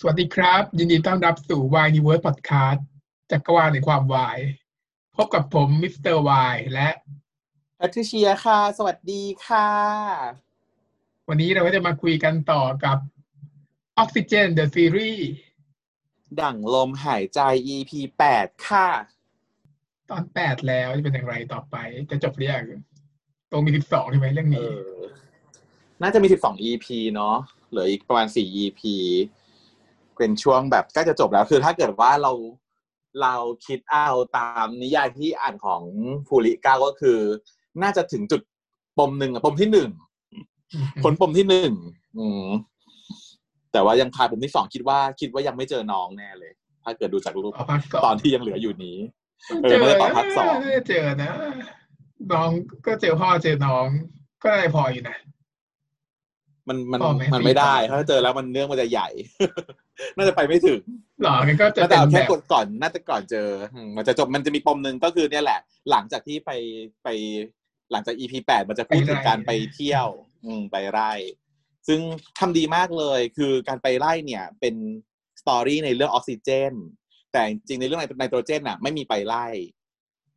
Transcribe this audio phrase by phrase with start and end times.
[0.00, 2.80] สวัสดีครับ ยินดีต้อนรับสู่ Y in Universe Podcast
[3.30, 4.38] จักรวาลในความ Y
[5.16, 6.88] พบกับผมมิสเตอร์วายและ
[7.76, 9.70] แพทริเชียค่ะ สวัสดีค่ะ
[11.28, 12.98] วันนี้เราก็จะมาคุยกันต่อกับ
[14.02, 15.22] Oxygen the Series
[16.40, 17.40] ดั่งลมหายใจ
[17.74, 18.88] EP แปดค่ะ
[20.10, 21.76] ตอนแปดแล้วจะเป็นอย่างไรต่อไป
[22.10, 22.64] จะจบหรือยัง
[23.50, 24.80] ตรงมีสิบสองใช่ไหมเรื่องเอนี้อ
[26.02, 27.36] น่าจะมีสิบสอง EP เนาะ
[27.68, 28.82] เหลืออีกประมาณสี่ EP
[30.18, 32.32] เป็นช่วงแบบใกล้จะจบแล้ว คือถ้าเกิดว่าเรา
[33.22, 33.34] เรา
[33.66, 35.82] คิดเอาตามนิยายที่อ่านของ
[36.28, 37.18] ฟูริก้าก็คือ
[37.82, 38.42] น่าจะถึงจุด
[38.98, 39.90] ปมหนึ่งอะปมที่หนึ่ง
[41.02, 41.72] พ้นปมที่หนึ่ง
[42.18, 42.46] อืม
[43.72, 46.52] แต่ว่ายังคาปมที่สองคิดว่าคิดว่ายังไม่เจอน้องแน่เลย
[46.84, 48.98] ถ้าเกิดดูจากรูปเอาพักสองตอนที่ยังเหลืออยู่นี้
[49.62, 51.32] เอเจออไม่ได้ต่อภาคสองน่าจะเจอนะ
[52.32, 52.50] น้อง
[52.86, 53.86] ก็เจอพ่อเจอน้อง
[54.42, 55.16] ก็ได้พออยู่นะ
[56.68, 59.08] มันมันพอไหมมันไม่ได้ปีสองถ้าเจอแล้วมันเรื่องมันจะใหญ่
[60.16, 60.80] น่าจะไปไม่ถึง
[61.22, 66.50] หรองั้นก็จะน่าเป็จะนเอาแบแค่บกดก่อนน่าจะก่อนเจออืมมันจะจบมันจะมีปมหนึ่งก็คือเนี่ยแหละ หลังจากที่ไป
[67.04, 67.08] ไป
[67.92, 70.06] หลังจาก EP แปดมันจะพูดถึงการไปเที่ยว
[70.44, 71.12] อืมไปไร่
[71.88, 72.00] ซึ่ง
[72.38, 74.74] ทำดีมากเลย คือการไปไร่เนี่ย เป็น
[75.40, 76.72] สตอรี่ในเรื่องออกซิเจน
[77.32, 79.46] แต่จริงๆในเรื่องไนโตรเจนน่ะ ไม่มีไปไล่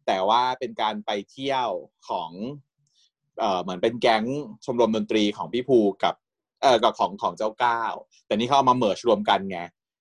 [0.07, 1.69] แต่ว่าเป็นการไปเที่ยว
[2.09, 2.29] ของ
[3.39, 4.23] เอ่อเหมือนเป็นแก๊ง
[4.65, 6.15] ชมรมดนตรีของพี่ภูกับ
[6.61, 7.93] เอ่อกับของของเจ้าก้าว
[8.25, 9.59] แต่นี่เขาเอามาเมิร์ชรวมกันไง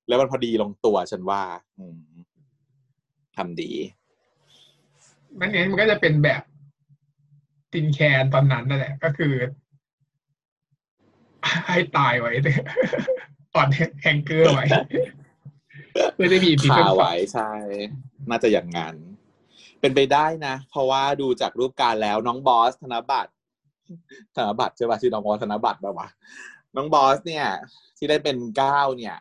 [0.09, 1.43] แล้วมันพอดีลงตัวฉันว่า
[1.79, 2.01] อืม
[3.37, 3.73] ทำดี
[5.41, 6.43] นั่นเองมันก็จะเป็นแบบ
[7.73, 9.35] ตินแคนตอนนั้นนั่นแหละก็คือ
[11.67, 12.33] ให้ตายไว้
[13.55, 13.69] อ่อน
[14.03, 14.65] แฮงเกอร์ไว้
[16.15, 17.51] เพื่อจะมีพีขาเพิลไว้ใช่
[18.29, 18.95] น่าจะอย่างนั้น
[19.81, 23.31] เป็นไปได้นะ เพราะว่าดูจากรูปการแล้วน้องบอสธนบัตร
[24.37, 26.09] ธนบัตรใช่ป่ะชื่อน้องบอสธนบัตรแบบว่า
[26.77, 27.47] น้องบอสเนี่ย
[27.97, 29.17] ที่ได้เป็นเก้าเนี่ย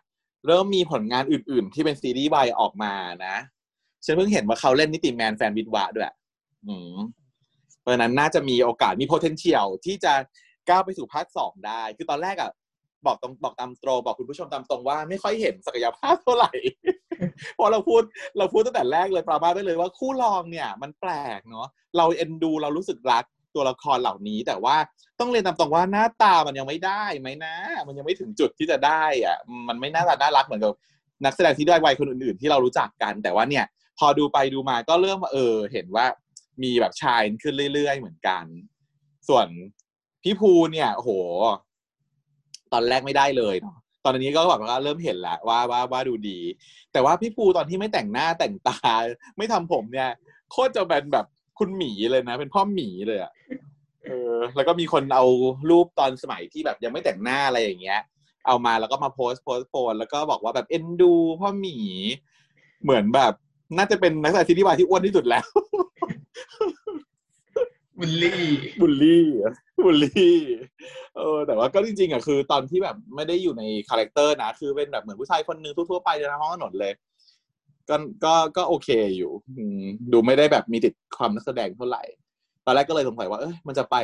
[0.47, 2.93] เริ่มมีผลงานอื่น ๆ ที่เป็นซีรีส์วายออกมา
[3.25, 3.35] นะ
[4.05, 6.13] ฉันเพิ่งเห็นว่าเขาเล่นนิติแมนแฟนวิดวะด้วย
[6.67, 6.97] อืม
[7.81, 10.13] เพราะนั้นน่าจะมีโอกาสมี potential ที่จะ
[10.67, 12.51] ก้าวไปสู่ภาคสองได้ คือตอนแรกอะ
[13.05, 16.51] บอกตรงบอกตามตรงบอกคุณผู้ชมตามตรงว่าไม่ค่อยเห็นศักยภาพเท่าไหร่
[17.55, 18.01] เพราะเราพูด
[18.37, 21.67] เราพูดตั้งแต่แรกเลยปรามาได้เลยว่าคู่รองเนี่ย มันแปลกเนาะ
[21.97, 24.75] เราเอ็นดูเรารู้สึกรัก ตัวละครเหล่านี้ แต่ว่า
[25.19, 27.55] ต้องเรียนตามตรงว่าหน้าตามันยังไม่ได้ไหมนะ
[27.87, 29.37] มันยังไม่ถึงจุดที่จะได้อะ
[29.67, 30.73] มันไม่น่าตาน่ารักเหมือนกับ
[31.25, 33.65] นักแสดงที่ด้วัยคนอื่นๆ ที่เรารู้จักกัน แต่ว่าเนี่ย
[33.99, 36.05] พอดูไปดูมาก็เริ่มเออ เห็นว่า
[36.63, 38.45] มีแบบชายขึ้นเรื่อยๆ เหมือนกัน
[39.29, 39.47] ส่วน
[40.23, 41.11] พี่ภูเนี่ยโอ้โห
[42.73, 46.39] ตอนแรกไม่ได้เลยเนาะตอนนี้ก็แบบว่าเริ่มเห็นแล้วว่าว่าว่าดูดี
[46.91, 48.77] แต่ว่าพี่ภูตอนที่ไม่แต่งหน้าแต่งตา
[49.37, 50.09] ไม่ทำผมเนี่ย
[50.51, 51.25] โคตรจะเป็นแบบ
[51.59, 53.31] คุณหมีเลยนะ เป็นพ่อหมีเลยอะ
[54.05, 55.25] เออ แล้วก็มีคนเอา
[55.69, 57.99] รูปตอนสมัยที่แบบยังไม่แต่งหน้าอะไรอย่างเงี้ย
[58.47, 61.77] เอามาแล้วก็มาโพสต์โพสต์โพสต์แล้วก็บอกว่าแบบเอ็นดู พ่อหมี
[62.83, 63.33] เหมือนแบบ
[63.77, 65.45] น่าจะเป็นนักแสดงซีรีส์วายที่อ้วนที่สุดแล้ว
[67.99, 69.53] bully bully อะ
[69.85, 70.37] บุลลี่
[71.15, 76.93] เออแต่ว่าก็จริงๆอะคือ ตอนที่แบบไม่ได้อยู่ใน character นะ คือเป็นแบบเหมือนผู้ชายคนหนึ่งทั่วๆไปเดินทางท้องถนนเลย
[77.89, 77.95] ก็
[78.25, 79.81] ก็ก็โอเคอยู่อืม
[80.13, 82.03] ดูไม่ได้แบบมีติดความนักแสดงเท่าไหร่
[82.65, 83.95] ตอนแรกก็เลยสงสัยว่าเอ้ยมันจะไป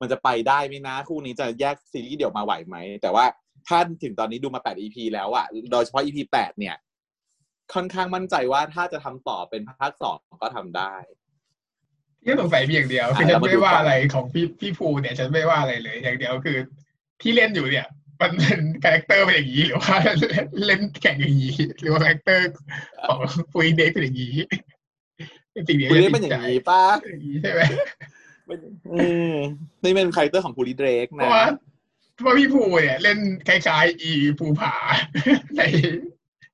[0.00, 3.24] มันจะไปได้ไหมนะ คู่นี้จะแยกซีรีส์เดี่ยวมาไหวไหม แต่ว่า
[3.68, 6.76] ถ้าถึงตอนนี้ดูมา 8 EP แล้วอะโดยเฉพาะ EP 8 เนี่ย
[7.74, 10.94] ค่อนข้างมั่นใจว่าถ้าจะทำต่อเป็นภาคสองก็ทำได้
[12.24, 16.58] ที่สงสัยเพียางเดียวคืออะฉัเรานมาไม่ดูว่ากันอะไรของพี่พี่ภูเนี่ยฉันไม่ว่าอะไรเลยอย่างเดียวคือ
[17.22, 17.86] ที่เล่นอยู่เนี่ย
[18.22, 19.96] มันเป็นคาแรคเตอร์เป็นอย่างนี้หรือว่า
[20.66, 22.46] เล่นแข่งอย่างนี้หรือว่าคาแรคเตอร์
[23.08, 23.18] ของ
[23.52, 24.36] ฟูอินเด็กเป็นอย่างนี้
[25.52, 27.60] เป็นสิ่งเดียวคุณที่นี่เป็นอย่างนี้ป้าเป็นอย่างนี้ใช่ไหม
[28.92, 29.34] อืม
[29.84, 31.44] นี่เป็นคาแรคเตอร์ของพูลิเดรกเพนะราะว่า
[32.14, 33.18] เพราะว่าพี่ภูเนี่ย เล่น
[33.48, 34.74] คล้ายๆอีภูผา
[35.56, 35.62] ใน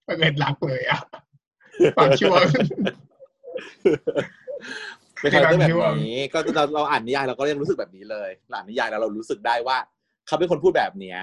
[0.06, 1.00] ประเงินรักเลยอะ
[1.98, 2.40] บางช่วง
[5.20, 9.76] เป็น character ในแบบางช่วงบนี้ ก็เราเราอ่านนิยายเราก็ยังรู้สึกแบบนี้เลยเราอ่านนิยายแล้วเรารู้สึกได้ว่า
[10.26, 11.18] เขาเป็นคนพูดแบบเนี้ย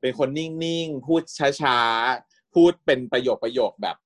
[0.00, 1.22] เป็นคนนิ่งๆ พูด
[1.60, 3.96] ช้าๆ พูดเป็นประโยคประโยคแบบ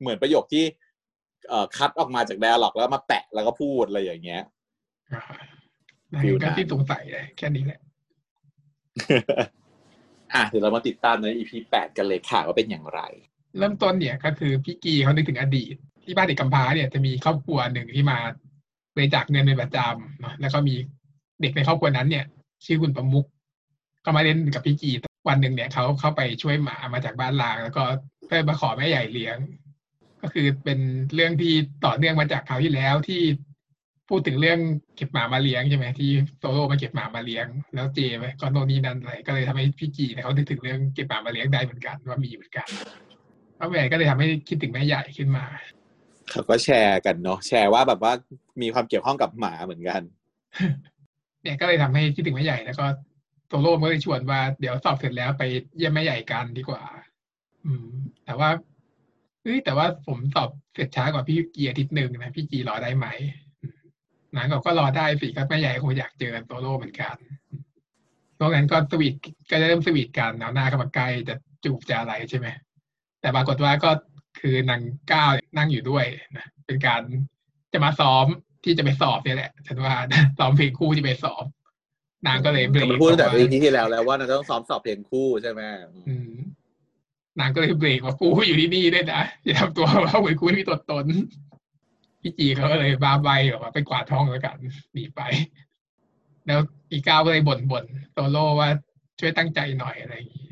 [0.00, 0.64] เหมือนประโยคที่
[1.48, 4.42] เอ่อคัดออกมาจาก dialogue แล้วมาแปะแล้วก็พูดอะไรอย่างเงี้ย
[6.22, 7.80] feel ก็นั้นที่สงสัยเลยแค่นี้แหละ
[10.34, 13.00] อะเดี๋ยวเรามาติดตามใน EP แปดกันเลยค่ะว่าเป็นอย่างไร
[13.58, 15.74] เริ่มต้นเนี่ยก็คือพี่กีเขานึกถึงอดีต
[16.04, 18.18] ที่บ้านเด็กกำพร้าเนี่ยจะมีครอบครัวหนึ่งที่มา
[18.94, 20.74] บริจาคเงินเป็นประจำเนาะแล้วก็มี
[21.40, 22.24] เด็กในครอบครัวนั้นเนี่ย
[22.64, 23.24] ชื่อคุณประมุก
[24.04, 24.90] ก็มาเล่นกับพี่กี
[25.28, 27.84] วันหนึ่งเนี่ยเขาเข้าไปช่วยหมามาจากบ้านลาง แล้วก็
[28.26, 29.36] เพื่อมาขอแม่ใหญ่เลี้ยง
[30.22, 30.78] ก็คือเป็น
[31.14, 33.22] เรื่องที่ต่อเนื่องมาจากคราวที่แล้วที่
[34.08, 34.58] พูดถึงเรื่อง
[34.96, 42.68] เก็บหมามาเลี้ยงใช่ไหมที่โซโล่มาเก็บหมามาเลี้ยง แล้วเจไปก็โนนนี่นั่นอะไรก็เลยทำให้พี่กีเนี่ยเขานึกถึงเรื่องเก็บหมามาเลี้ยงได้เหมือนกันว่ามีเหมือนกัน
[43.56, 45.44] แล้วแหวนก็เลยทำให้คิดถึงแม่ใหญ่ขึ้นมา
[46.30, 48.12] เขาก็แชร์กันเนาะแชร์ว่าแบบว่า
[48.62, 50.00] มีความเกี่ยวข้องกับหมาเหมือนกัน
[51.42, 52.86] เนี่ยก็เลยทำให้คิดถึงแม่ใหญ่แล้วก็
[53.50, 55.42] โซโล่มันก็เลยชวนว่าเดี๋ยวสอบเสร็จแล้วไป
[55.76, 56.82] เยี่ยมแม่ใหญ่กันดีกว่า
[57.64, 57.88] อืม
[58.24, 58.50] แต่ว่า
[59.42, 63.06] เอ้ยแต่ว่าผมสอบเสร็จช้ากว่าพี่กีอาทิตย์หนึ่งนะพี่กีรอได้ไหม
[64.36, 67.16] นางก็ก็รอได้สิก็แม่ใหญ่คงอยากเจอโซโล่เหมือนกัน
[68.38, 69.14] ตรงนั้นก็สวีท
[69.50, 72.46] ก็จะเริ่มสวีทกันเอาหน้าเข้ามาใกล้จะจูบจะอะไรใช่ไหม
[73.20, 73.90] แต่ปรากฏว่าก็
[74.40, 74.80] คือนาง
[75.12, 76.04] ก้าวนั่งอยู่ด้วย
[76.36, 77.02] นะเป็นการ
[77.72, 78.26] จะมาซ้อม
[78.64, 79.94] ที่จะไปสอบเนี่ยแหละฉันว่า
[80.38, 81.44] ซ้อมเพลงคู่ที่ไปสอบ
[82.26, 85.60] นางก็เลยเบรกมันพูดตั้งแต่บอกปีว่าที่แล้วแล้วว่านางต้องซ้อมสอบเพลงคู่ใช่ไหม
[86.08, 86.32] อืม
[87.40, 91.06] นางก็เลยเบรกว่ากูอยู่ที่นี่ด้วยนะอย่าทำตัวว่าเหมือนกูไม่มีตัวตน
[92.22, 94.56] พี่จีเขาก็เลยบ้าใบบอกว่าไปกวาดท้องแล้วกัน
[94.92, 95.20] หนีไป
[96.46, 98.68] แล้วอีก้าวก็เลยบ่นบ่นโซโล่ว่า
[99.20, 100.50] ช่วยตั้งใจหน่อยอะไรอย่างนี้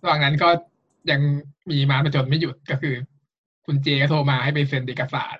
[0.00, 0.48] ระหว่างนั้นก็
[1.10, 1.20] ยัง
[1.70, 2.94] มีมาประจนไม่หยุดก็คือ
[3.66, 5.38] คุณเจก็โทรมาให้ไปเซ็นเอกสาร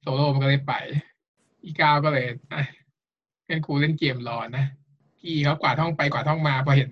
[0.00, 0.74] โซโล่มันก็เลยไป
[1.64, 2.26] อีก้าวก็เลย
[3.50, 4.64] อะเล่นครูเล่นเกมรอนะ
[5.18, 6.90] พี่เขากวาดห้องไปกวาดห้องมาพอเห็น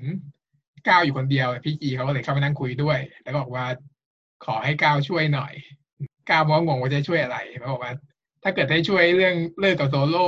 [0.88, 3.64] ก้าวอยู่คนเดียว พี่จีเขาก็เลยเข้ามานั่งคุยด้วย แล้วบอกว่า
[4.44, 5.52] ขอให้ก้าวช่วยหน่อย
[6.30, 7.92] ก้าวมองงงว่าจะช่วยอะไรเขาบอกว่า
[8.42, 10.26] ถ้าเกิดได้ช่วยเรื่องเลิกกับโซโล่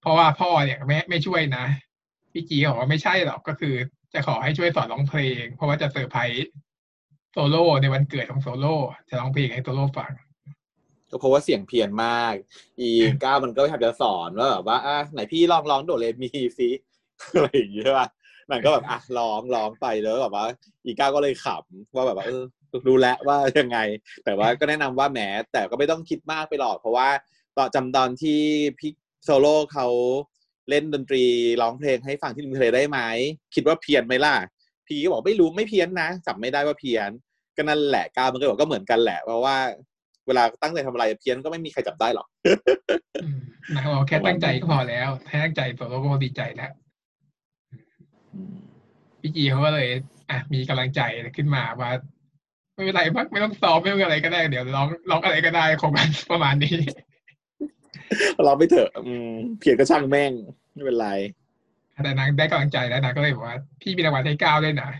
[0.00, 1.64] เพราะว่าพ่อเนี่ยไม่ไม่ช่วยนะ
[2.32, 3.74] พี่กีเขาบอกว่าไม่ใช่หรอกก็คือ
[4.12, 6.48] จะขอให้ช่วยสอนร้องเพลง เพราะว่าจะเซอร์ไพรส์
[7.32, 8.74] โซโล่ในวันเกิดของโซโล่
[9.08, 10.12] จะร้องเพลงให้โซโล่ฟัง
[11.14, 12.34] ก็เพราะว่าเสียงเพี้ยนมาก
[12.80, 12.90] อี
[13.24, 16.28] ก้าวมันก็พยายามจะสอนว่าแบบว่าอะไหนพี่ลองร้องโดเรมี
[16.58, 16.70] ซิ
[17.34, 18.08] อะไรอย่างเงี้ยใช่ป่ะ
[18.50, 20.46] นางก็แบบอะร้องร้องไปแล้วแบบว่า
[20.84, 22.42] อีก้าวก็เลยขำว่าแบบว่าเออ
[22.88, 23.78] รู้แล้วว่ายังไง
[24.24, 25.20] แต่ว่าก็แนะนำว่าแหม
[25.52, 27.08] แต่ก็ไม่ต้องคิดมากไปหรอกเพราะว่า
[27.56, 28.40] ตอนจำตอนที่
[28.78, 28.92] พี่
[29.24, 29.86] โซโล่เขา
[30.70, 31.24] เล่นดนตรี
[31.62, 32.98] ร้องเพลงให้ฟังที่ริมทะเลได้ไหม
[33.54, 34.34] คิดว่าเพี้ยนไหมล่ะ
[34.86, 37.10] พี่ก็บอกไม่รู้ไม่เพี้ยนนะจำไม่ได้ว่าเพี้ยน
[37.56, 39.56] ก็นั่นแหละก้าวมันก็บอกก็เหมือนกันแหละเพราะว่า
[40.26, 42.26] เวลาตั้งใจทำอะไรเพี้ยนก็ไม่มีใครจับได้หรอก
[43.24, 43.38] อืม
[43.76, 46.72] นางบอกแค่ตั้งใจก็พอแล้วแค่ตั้งใจโซโล่ก็ดีใจแล้ว
[49.20, 49.88] พี่จีเขาก็เลย
[50.30, 51.00] อะมีกำลังใจ
[51.36, 51.90] ขึ้นมาว่า
[52.74, 56.76] ไม่เป็นไรมักไม่ต้องซ้อมไม่ต้องอะไรก็ได้ เดี๋ยวร้องร้องอะไรก็ได้ของมันประมาณนี้
[58.44, 60.32] เราไม่เถอะ อืมเพียนก็ช่างแม่ง
[60.72, 61.08] ไม่เป็นไร
[62.02, 64.90] แต่นางได้กำลังใจแล้วนางก็เลยบอกว่า พี่มีรางวัลให้ก้าวด้วยนะ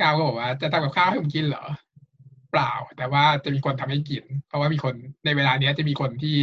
[0.00, 1.64] ก้าวก็บอกว่าจะทำกับข้าวให้ผมกินเหรอ
[2.54, 6.34] เปล่า แต่ว่าจะมีคนทำให้กิน เพราะว่ามีคนในเวลาเนี้ยจะมีคนที่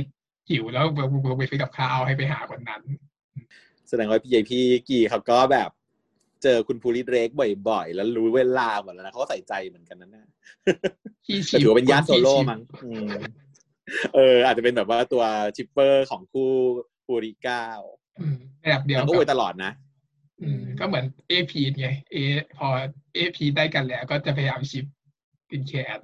[0.50, 0.86] หิวแล้ว
[1.28, 2.82] ลงไปซื้อกับข้าวให้ไปหาคนนั้น
[3.90, 5.70] แสดงว่าพี่ใหญ่พี่กีเขาก็แบบ
[6.44, 7.30] เจอคุณภูริเรก
[7.70, 10.28] บ่อยๆ แล้วรู้เวลาหมดแล้วนะเขาก็ใส่ใจเหมือนกันนะเนี่ย
[11.26, 13.08] ที่แต่ถือว่าเป็นญาติโซโล่คนที่ชิมั้งอืม
[14.16, 15.24] เออ อาจจะเป็นแบบว่าตัว
[15.56, 16.52] shipper ของคู่
[17.06, 17.66] ภูริเก้า
[18.20, 19.72] อืมระดับเดียวแล้วก็ก็อวยตลอดนะ
[20.42, 22.16] อืมก็เหมือนเอพีไงเอ
[22.58, 22.68] พอ
[23.16, 24.86] เอพีได้กันแล้วก็จะพยายาม ship
[25.52, 26.02] กินแขน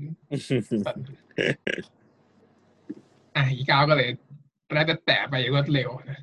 [3.35, 4.09] อะอีก้าวก็เลย
[4.73, 6.19] แล้วจะแตะไปอย่างรวดเร็วนะ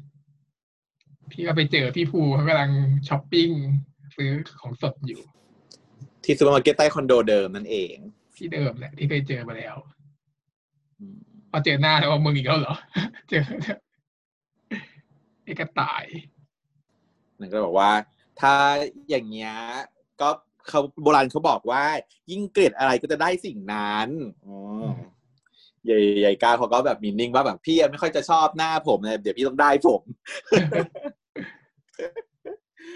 [1.31, 2.71] พี่ก็ไปเจอพี่ภูเขากำลัง
[3.09, 3.50] ช้อปปิ้ง
[4.17, 4.31] ซื้อ
[4.61, 5.21] ของสดอยู่
[6.25, 7.97] ที่ซูเปอร์มาร์เก็ตใต้คอนโดเดิมนั่นเอง
[8.37, 9.76] ที่เดิมแหละที่เคยเจอมาแล้ว
[10.99, 11.19] อืม
[11.50, 12.76] พอเจอหน้าแล้วว่ามึงอีกแล้วเหรอ
[13.31, 13.44] เจอ
[15.44, 16.05] ไอ้กระต่าย
[17.41, 17.91] นั่นก็บอกว่า
[18.41, 18.55] ถ้า
[19.11, 19.55] อย่างเงี้ย
[20.21, 20.29] ก็
[20.69, 21.82] เขาโบราณเขาบอกว่า
[22.31, 24.09] ยิ่งเกลียดอะไรก็จะได้สิ่งนั้น
[24.47, 24.56] อ๋อ
[25.85, 30.02] ใหญ่ใหญ่กาเขาก็แบบมีนิ่งว่าแบบพี่ไม่ค่อยจะชอบหน้าผมเลยเดี๋ยวพี่ต้องได้ผม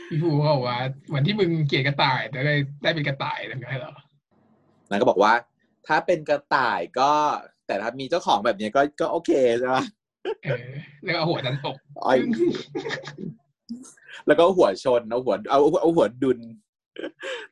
[0.09, 3.93] พี่ภูเขาบอกว่าเหมือนที่มึงเกลียดกระต่ายแต่ได้ได้เป็นกระต่ายทำไงเหรอ
[4.91, 5.33] นางก็บอกว่า
[5.87, 7.13] ถ้าเป็นกระต่ายก็
[7.67, 9.77] แต่ถ้ามีเจ้าของแบบเนี้ยก็ก็โอเคใช่ไหม
[10.45, 10.65] เออ
[11.05, 12.19] แล้วก็เอาหัวดันอกอ้อย
[14.27, 16.39] แล้วก็หัวชนเอาหัวเอาเอาหัวดุน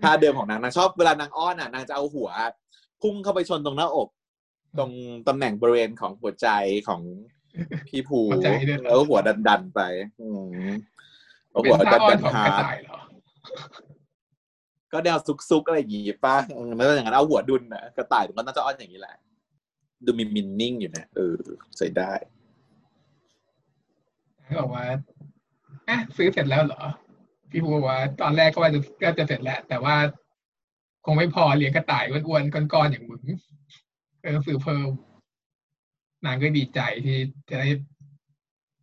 [0.03, 2.31] ท่าเดิมของนางนางชอบเวลานางอ้อนอะนางจะเอาหัว
[3.03, 4.09] พุ่งเข้าไปชนตรงหน้าอก
[4.79, 4.91] ตรง
[5.29, 6.49] ตำแหน่งบริเวณของหัวใจ
[6.88, 7.00] ของ
[7.88, 9.81] พี่ภูหัวใจด้วยเหรอแล้วหัวดันดันๆไป
[10.21, 10.29] อื
[10.65, 10.69] ม
[11.50, 12.99] เอาเป็นหัวท่าดันอ้อดันนของกระฮาร์ดต่ายเหรอ
[14.93, 19.17] ก็แนวซุกซุกๆอะไรอย่างงี้ป่ะเออแล้วอย่างนั้นเอาหัวดุนน่ะกระต่ายมันก็น่าจะอ้อนอย่างนี้แหละ
[20.05, 21.37] ดูมีมินนิ่งอยู่นะเออ
[21.76, 22.12] ใส่ได้
[24.45, 24.85] เขาบอกว่า
[25.88, 26.83] อะซื้อเสร็จแล้วเหรอ
[27.56, 29.94] พี่ภูบอกว่า ตอนแรกก็ว่าจะก็จะเสร็จแล้ว แต่ว่า
[31.04, 33.22] คงไม่พอเลี้ยงกระต่ายอ้วนๆก้อนๆอย่างมึง
[34.22, 34.88] ก็ต้องซื้อเพิ่ม
[36.25, 37.18] นางก็ดีใจที่
[37.50, 37.68] จะได้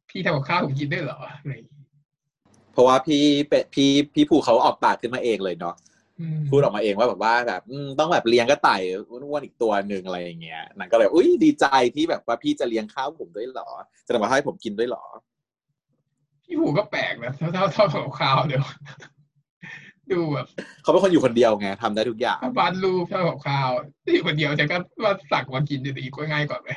[0.10, 1.82] พี่ทำกับข้าวผมกินได้วยเหรออะไรอย่างงี้
[2.74, 5.76] เพราะว่าพี่เป็ดพี่พี่ภูเขาออกปากขึ้นมาเองเลยเนาะ
[6.20, 11.66] อืมพูดออกมาเองว่าแบบว่าแบบอืมต้องแบบเลี้ยงกระต่ายอ้วนๆอีกตัวหนึ่งอะไรอย่างเงี้ยนางก็เลยอุ้ยดีใจ
[11.96, 13.70] ที่แบบว่าพี่จะเลี้ยงข้าวผมด้วยเหรอ
[14.06, 15.04] จะทำมาให้ผมกินด้วยเหรอ
[16.44, 18.64] พี่หูก็แปลกนะเท่าเท่าเท่ากับข่าวเดี๋ยว
[20.12, 20.48] ดูแบบ
[20.82, 23.70] เขาเป็นคนอยู่คนเดียวไงทำได้ทุกอย่างถ้าวาดรูปเท่ากับข่าว
[24.06, 26.70] ที่คนเดียวฉันก็ว่าสั่งมากินอยู่ดีก็ง่ายกว่าไหม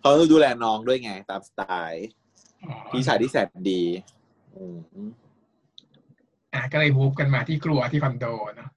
[0.00, 2.06] เขาต้องดูแลน้องด้วยไง ตามสไตล์
[2.68, 3.82] อ๋อพี่ชายที่แสนดี
[4.54, 5.08] อืม
[6.54, 8.70] อะก็เลยมูฟกันมาที่ครัวที่คอนโดเนาะ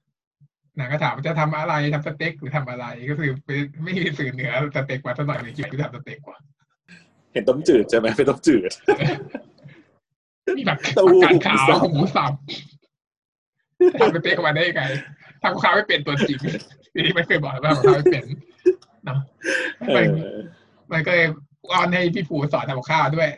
[0.78, 6.38] นางก็ถามว่าจะทำอะไรทำสเต็กหรือทำอะไร ก็คือไม่ไม่มีสื่อเหนือสเต็กมาสักหน่อยเลยคิดว่าทำสเต็กกว่า
[7.34, 8.70] เห็นต้มจืดใช่ไหมเป็นต้มจืด
[10.56, 12.32] มีแบบเต้าหู้ผักกาดขาวหมูสับ
[13.78, 14.82] หมูสับทำสเต็กออกมาได้ยังไง
[15.42, 16.38] ทำกับข้าวไม่เป็นตัวจริง
[16.94, 18.24] ทีนี้ไม่เคยบอกว่าทำกับข้าวไม่เป็น
[19.04, 19.18] เนาะ
[19.86, 20.36] เอมันอ
[20.92, 21.28] มันก็เลย
[21.72, 23.28] อ้อนให้พี่ผูสอนทำกับข้าวด้วย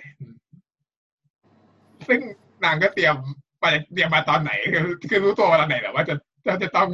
[2.08, 2.20] ซึ่ง
[2.64, 3.14] นางก็เตรียม
[3.60, 6.14] ไปเตรียมมาตอนไหน คือคือรู้ตัวตอนไหนแหละว่าจะ
[6.46, 6.88] จะจะต้อง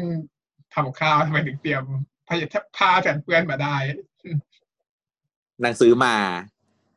[0.74, 1.82] ทำกับข้าวทำไมถึงเตรียม
[2.28, 2.36] ผ้า
[2.76, 3.76] ผ้ากันเปื้อนมาได้
[5.62, 6.14] นางซื้อมา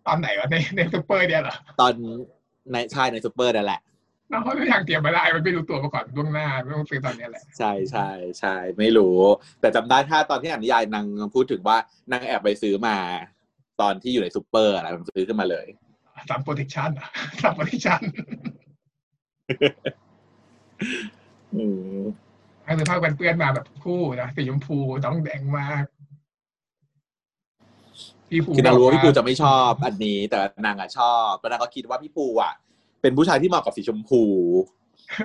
[0.08, 1.94] ตอนไหนวะในในซูเปอร์เนี่ยเหรอตอน
[2.72, 3.82] ในใช่ในซูเปอร์นั่นแหละ
[4.32, 8.10] น้องเขาไม่ทางเตรียมมาได้มันไม่รู้ตัวมาก่อนล่วงหน้าไม่ต้องซื้อตอนเนี้ยแหละใช่ใช่
[8.40, 9.18] ใช่ไม่รู้
[9.62, 11.78] แต่จำได้ถ้าตอนที่อ่านนิยายนางพูดถึงว่า
[12.12, 12.96] นางแอบไปซื้อมา
[13.82, 15.66] ตอนที่อยู่ในซูเปอร์อะไรมันซื้อขึ้นมาเลย
[16.30, 17.10] some protection อะ
[17.42, 18.02] some protection
[21.56, 21.64] อื
[21.98, 22.02] ม
[22.78, 25.84] คือผ้าแผ่นเปื้อนมาแบบคู่นะสีชมพูต้องแดงมาก
[28.30, 32.54] พี่ผูคือนางรู้ว่าบพี่กปูจะไม่ชอบอันนี้ แต่นางอะชอบแล้วนางก็คิดว่าพี่ปูอะ
[33.02, 34.24] เป็นผู้ชายที่เหมาะกับสีชมพู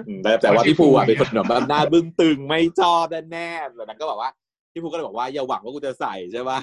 [0.09, 4.31] อืมแต่แต่ว่าพี่ปูอะเป็นคนแบบหน้าบึ้งตึงไม่ชอบแน่ๆแล้วนางก็บอกว่า
[4.73, 6.59] พี่ปูก็เลยบอกว่าอย่าหวังว่ากูจะใส่ใช่ป่ะ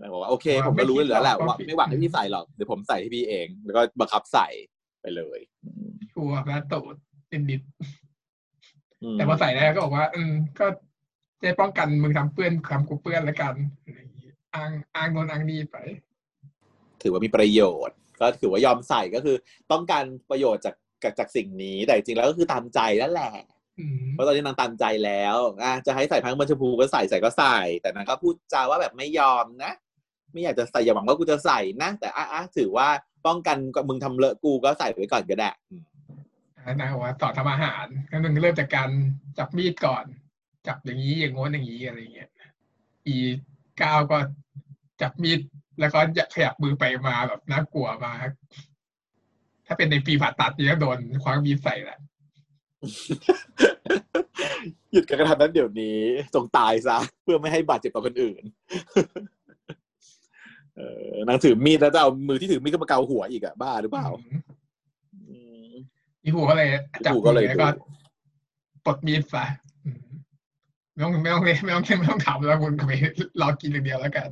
[0.00, 4.46] นางบอกว่าโอเค ผมก็รู้อยู่แล้วแหละว่าไม่หวังให้พี่ใส่หรอกเดี๋ยวผมใส่ให้พี่เอง แล้วก็บังคับใส่
[5.02, 5.38] ไปเลย
[6.12, 6.96] ชัวร์นะตูด
[7.28, 7.60] เป็นดิด
[9.02, 10.66] อืมแต่พอใส่แล้วก็บอกว่า อืมก็
[11.42, 13.54] จะป้องกันมึงทำเปื้อนทำกูเปื้อนแล้วกัน
[14.52, 15.76] อะไรอย่างงี้อ้างอ้างโนนอ้างนี่ไป
[17.02, 19.36] ถือว่ามีประโยชน์ ก็ถือว่ายอมใส่ก็คือ
[19.72, 23.32] ต้องการประโยชน์จากจากจากสิ่งนี้ แต่จริงๆแล้วก็คือตามใจนั่นแหละ
[23.80, 29.72] อืมเพราะตอนนี้นางตามใจแล้วอะจะให้ใส่พังบัญชมพูก็ใส่ใส่ก็ใส่ แต่นางก็พูดจาว่าแบบไม่ยอมนะ
[30.32, 32.88] ไม่อยากจะใส่อย่าหวังว่ากูจะใส่นะ แต่อะอะถือว่า
[33.26, 35.82] ป้องกันกับมึงทำเลอะกูก็ใส่ไว้ก่อนก็ได้อืม
[36.62, 38.90] แล้วนางบอกว่าสอนทำอาหารก็มึงเริ่มจากการ
[39.38, 40.04] จับมีดก่อน
[40.66, 42.30] จับอย่างนี้อย่างโน้นอย่างนี้อะไรอย่างเงี้ย
[43.06, 43.16] อี
[43.82, 44.18] ก้าวก็
[45.00, 45.40] จับมีด
[45.80, 45.98] แล้วก็
[46.34, 48.28] ขยับมือไปมาแบบน่ากลัวมาก
[49.66, 51.98] ถ้าเป็นในปีผ่าตัดนี่ก็โดนคว้างมีดใส่แหละ
[54.92, 55.98] หยุดการกระทำนั้นเดี๋ยวนี้
[56.34, 58.42] จงตายซะเพื่อไม่ให้บาดเจ็บต่อคนอื่น
[60.76, 60.80] เอ
[61.12, 64.40] อนางถือมีดแล้วจะเอามือที่ถือมีดก็มาเกาหัวอีกอะบ้าหรือเปล่าอืม
[65.28, 65.36] อื
[65.70, 65.72] ม
[66.22, 66.68] อีหูก็เลย
[67.06, 67.82] จับอีหูก็เลยมือแล้วก็ดู
[68.84, 69.71] ปลดมีดซะอืม
[70.92, 72.92] ไม่ต้องไม่ต้องเล่นไม่ต้องไม่ต้องทำแล้วคุณก็ไป
[73.40, 74.28] รอกินอย่างเดียวแล้วกัน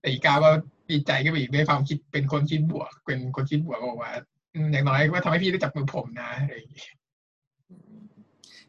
[0.00, 0.50] แต่อีกาก็
[0.90, 4.12] ดีใจก็ไปอีกด้วยความคิดเป็นคนคิดบวก เป็นคนคิดบวกก็บอกว่า
[4.54, 6.92] อืมอย่างน้อยก็ทำให้พี่ได้จับมือผมนะอะไรอย่างเงี้ย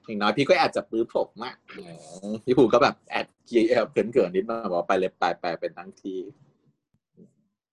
[0.06, 1.82] อย่างน้อยพี่ก็แอบจับมือผมอะอื
[2.32, 6.16] มพี่ภูก็แบบแอบเกียร์เขินเกินๆนิดมาบอกว่าไปเลยไปไปเป็นทั้งที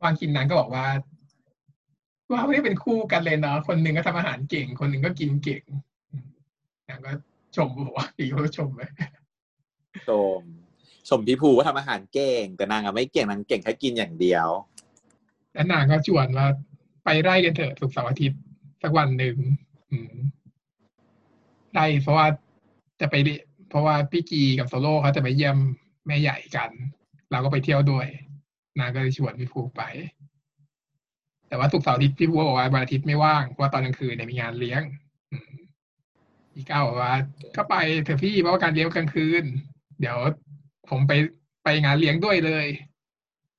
[0.03, 0.85] วางกินนั้นก็บอกว่า
[2.31, 5.63] ว่าไม่ได้เป็นคู่กันเลยเนาะคนหนึ่งก็ทำอาหารเก่ง คนหนึ่งก็กินเก่ง
[6.11, 6.27] อืม
[6.89, 7.13] นางก็
[7.57, 8.91] ชมบอกว่าอีกก็ชมเลย
[10.09, 10.41] ชม
[11.09, 14.49] ชมพี่ภูว่าทำอาหารเก่ง แต่นางอะไม่เก่งนางเก่งแค่กินอย่างเดียว
[15.53, 16.47] แล้วนางก็ชวนว่า
[17.05, 18.41] ไปไร่กันเถอะศุกร์เสาร์อาทิตย์
[18.83, 19.37] สักวันหนึ่ง
[19.91, 20.15] อืม
[21.73, 22.27] ไร่เพราะว่า
[23.01, 23.35] จะไปดิ
[23.69, 25.57] เพราะว่าพี่กีกับโซโล่เขาจะไปเยี่ยม
[26.07, 26.71] แม่ใหญ่กัน
[27.31, 28.07] เราก็ไปเที่ยวด้วย
[28.79, 29.83] นางก็เลยชวนพี่ภูไป
[31.49, 35.04] แต่ว่าศุกร์เสาร์อาทิตย์พี่ภูบอกว่าวันอาทิตย์ไม่ว่างเพราะว่าตอนกลางคืนเนี่ยมีงานเลี้ยงอืม
[36.55, 37.15] พี่ก้าวบอกว่า
[37.57, 39.45] ก็ไปเถอะพี่เพราะว่าการเลี้ยงกลางคืน
[40.01, 40.19] เดี๋ยว
[40.91, 41.13] ผมไป
[41.65, 42.67] ไปงานเลี้ยงด้วยเลย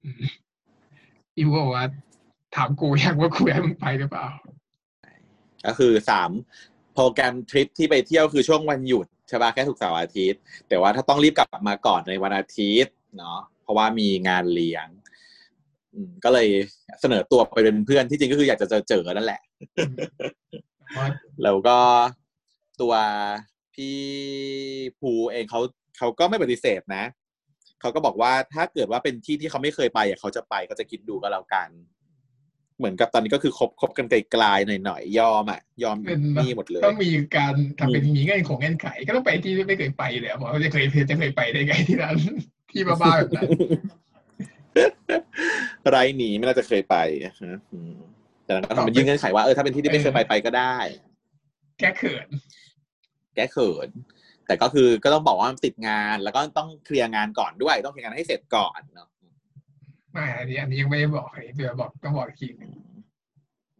[0.03, 0.23] อืม
[1.33, 1.85] พี่ภูบอกว่า
[2.55, 4.27] ถามกูอยากว่ากูอยากให้มึงไปหรือเปล่า
[5.65, 6.31] ก็คือสาม
[6.93, 14.87] โปรแกรมทริปที่ไปเที่ยวคือช่วงวันหยุดใช่ปะแค่ถูกร์เสาร์อาทิตย์ แต่ว่าถ้าต้องรีบกลับมาก่อนในวันอาทิตย์เนาะเพราะว่ามีงานเลี้ยง
[15.93, 16.47] อืมก็เลย
[17.01, 19.41] เสนอตัวไปเป็นเพื่อนที่จริงก็คืออยากจะเจอเจอนั่นแหละ
[20.91, 21.07] เพราะ
[21.43, 21.77] แล้วก็
[22.81, 22.93] ตัว
[23.75, 23.97] พี่
[24.99, 25.61] ภูเองเขา
[25.97, 27.03] เขาก็ไม่ปฏิเสธนะ
[27.81, 31.69] เขาก็บอกว่าถ้าเกิดว่าเป็นที่ที่เขาไม่เคยไปอะเขาจะไปก็จะคิดดูก็แล้วกัน
[32.77, 42.17] เหมือนกับตอนนี้ก็คือคบคบกันไกลๆหน่อยๆยอมอะ ยอมเป็นนี่หมดเลยต้องมีการทำเป็นมีเงื่อนของเงื่อนไข ก็ต้องไปที่ไม่เคยไปเลยอะบอกว่าจะเคยจะเคยไปได้ไงที่นั้น
[42.71, 43.49] ที่บ้าๆแบบนั้น
[45.89, 46.95] ไรหนีไม่น่าจะเคยไป
[47.41, 47.93] ฮะอืม
[48.45, 50.75] แต่นั้นก็ทำเป็นยื่นเงื่อนไขว่าเออถ้าเป็นที่ที่ไม่เคยไปไปก็ได้
[51.79, 52.27] แก้เขิน
[53.35, 53.89] แก้เขิน
[54.47, 59.09] แต่ก็คือก็ต้องบอกว่ามันติดงาน แล้วก็ต้องเคลียร์งานก่อนด้วย ต้องเคลียร์งานให้เสร็จก่อนเนาะ
[60.11, 62.71] ไม่อันนี้อันนี้ยังไม่ได้บอกเลยเดี๋ยวบอกต้องบอกอีกทีหนึ่ง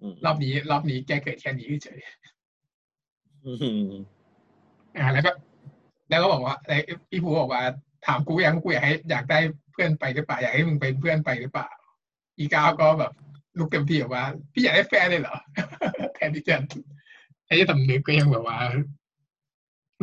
[0.01, 1.99] อืมรอบนี้ รอบนี้แก้เกิดแค่นี้เฉย
[3.45, 3.89] อืม
[4.97, 5.31] อ่าแล้วก็
[6.09, 6.77] แล้วก็บอกว่าไอ้
[7.09, 7.63] พี่ภูบอกว่า
[8.05, 9.39] ถามกูยังกูอยากให้อยากได้
[9.71, 11.69] เพื่อนไปหรือเปล่าอยากให้มึงเป็นเพื่อนไปหรือเปล่า
[12.37, 13.11] อีก้าวก็แบบ
[13.57, 15.37] ลุกเต็มที่บอกว่า พี่อยากได้แฟนเลยเหรอ
[16.15, 16.55] แทนที่จะ
[17.45, 18.57] ไอ้ที่สำนึกก็ยังแบบว่า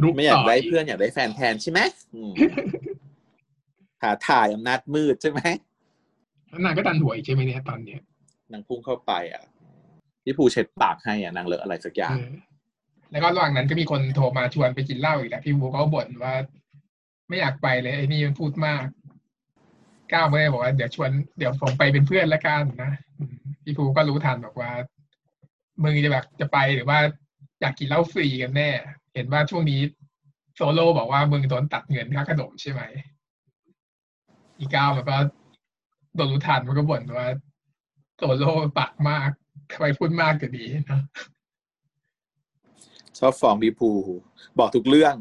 [0.03, 1.81] รุกไม่อยาต่กได้เพื่อนอยากได้แฟนแทนใช่ไหม
[2.15, 2.33] อืม
[4.03, 5.41] หาถ่ายอำนาจมืดใช่ไหม
[6.49, 8.01] แล้วนางก็ดันหวยใช่ไหมเนี่ยตอนเนี้ย
[8.53, 9.45] นางพุ่งเข้าไปอะ
[10.25, 12.33] พี่ภูเช็ดปากให้อะนางเลอะอะไรสักอย่างเออ
[13.11, 16.35] แล้วก็ระหว่างนั้นก็มีคนโทรมาชวนไปกินเหล้าอีกแหละพี่ภูก็บ่นว่า
[17.29, 18.85] ไม่อยากไปเลยไอ้นี่มันพูดมาก
[20.13, 23.35] ก้าวไม่ได้บอกว่าเดี๋ยวชวนเดี๋ยวผมไปเป็นเพื่อนละกันนะอืม
[23.65, 24.71] พี่ภูก็รู้ทันบอกว่า
[25.83, 26.99] มึงจะแบบจะไปหรือว่า
[27.62, 28.71] อยากกินเหล้าฟรีกันแน่
[29.14, 29.81] เห็นว่าช่วงนี้
[30.54, 32.83] โซโล่บอกว่ามึงโดนตัดเงินค่าขนมใช่ไหม
[34.59, 35.16] อีก้าวมันก็
[36.16, 37.28] โดนรู้ทันมันก็บ่นว่า
[38.16, 39.31] โซโล่ปากมาก
[39.73, 41.00] ทำไมพูดมากก็ดีนะ
[43.19, 43.90] ชอบฟ้องพี่ภู
[44.59, 45.14] บอกทุกเรื่อง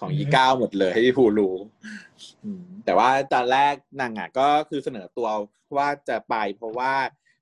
[0.00, 1.56] ของอืมยีก้าวหมดเลยให้พี่ภูรู้
[2.44, 5.28] อืมแต่ว่าตอนแรกนางอะก็คือเสนอตัว
[5.76, 6.92] ว่าจะไปเพราะว่า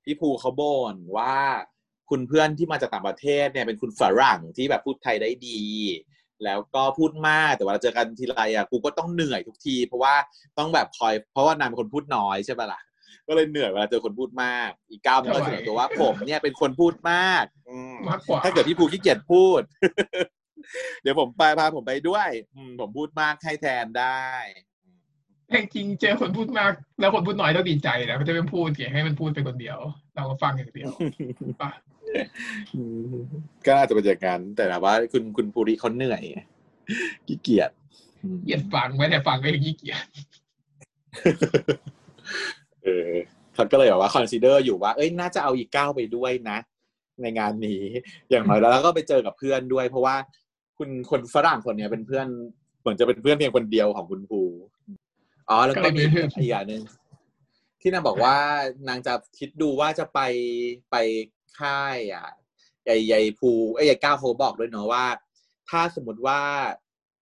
[0.05, 1.37] พี่ภูเขาบ่นว่า
[2.11, 5.63] คุณเพื่อนที่มาจากต่างประเทศเนี่ยเป็นคุณฝรั่งที่แบบพูดไทยได้ดี
[6.45, 10.15] แล้วก็พูดมากแต่เวลาเจอกันทีไรอะกูก็ต้องเหนื่อยทุกที เพราะว่า
[10.59, 12.81] ต้องแบบคอยเพราะว่านางเป็นคนพูดน้อยใช่ปะล่ะ
[13.29, 19.63] ก็เลยเหนื่อยเวลาเจอคนพูดมาก อีกก้าวมันก็เสนอตัวว่าผมเนี่ยเป็นคนพูดมากอืมมากกว่าถ้าเกิดพี่ภูขี้เกียจพูด
[21.03, 24.27] เดี๋ยวผมไปพาผมไปด้วยอืมผมพูดมากให้แทนได้
[25.47, 29.79] แต่จริงๆเจอคนพูดมาก แล้วคนพูดน้อยต้องดีใจนะไม่ได้เป็นพูดเกี่ยให้มันพูดไปคนเดียว
[30.15, 30.91] เราก็ฟังอย่างเดียว
[31.63, 31.71] ป่ะ
[32.75, 33.15] อืม
[33.67, 36.23] ก็อาจจะเป็นอย่างนั้นแต่แบบว่าคุณคุณภูริเขาเหนื่อย
[37.27, 37.71] ขี้เกียจ
[38.23, 40.05] อืมเกลียดฟังไม่แต่ฟังก็ยังขี้เกียจ
[42.85, 43.13] เออ
[43.55, 46.59] เขาก็เลยแบบว่า consider อยู่ว่า เอ้ยน่าจะเอาอีก้าวไปด้วยนะ
[47.23, 47.83] ในงานนี้
[48.31, 50.17] อย่างน้อยแล้วก็ไปเจอกับเพื่อนด้วย เพราะว่า
[50.79, 52.27] คุณคนฝรั่งคนเนี้ยเป็นเพื่อน
[52.81, 54.41] เหมือนจะเป็นเพื่อนเพียงคนเดียวของคุณภู
[55.49, 56.03] อ๋อแล้วก็มี
[56.41, 56.83] อีกอย่างหนึ่ง
[57.83, 58.37] ที่นางบอกว่า
[58.89, 60.21] นางจะคิดดูว่าจะไป
[60.91, 60.97] ไป
[61.59, 62.29] ค่ายอะ
[62.85, 65.07] ใหญ่ใหญ่ภูไอ้ยใหญ่ก้าวเขาบอกด้วยเนาะว่า
[65.71, 66.41] ถ้าสมมติว่า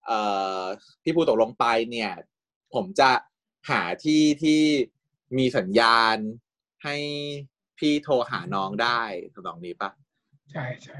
[0.06, 0.20] เอ่
[0.60, 0.60] อ
[1.02, 2.12] พี่ภูตกลงไปเนี่ย
[2.74, 3.10] ผมจะ
[3.70, 4.60] หาที่ที่
[5.38, 6.16] มีสัญญาณ
[6.84, 6.96] ให้
[7.78, 9.00] พี่โทรหาน้องได้
[9.32, 9.90] ทำนองนี้ปะ
[10.52, 10.98] ใช่ใช่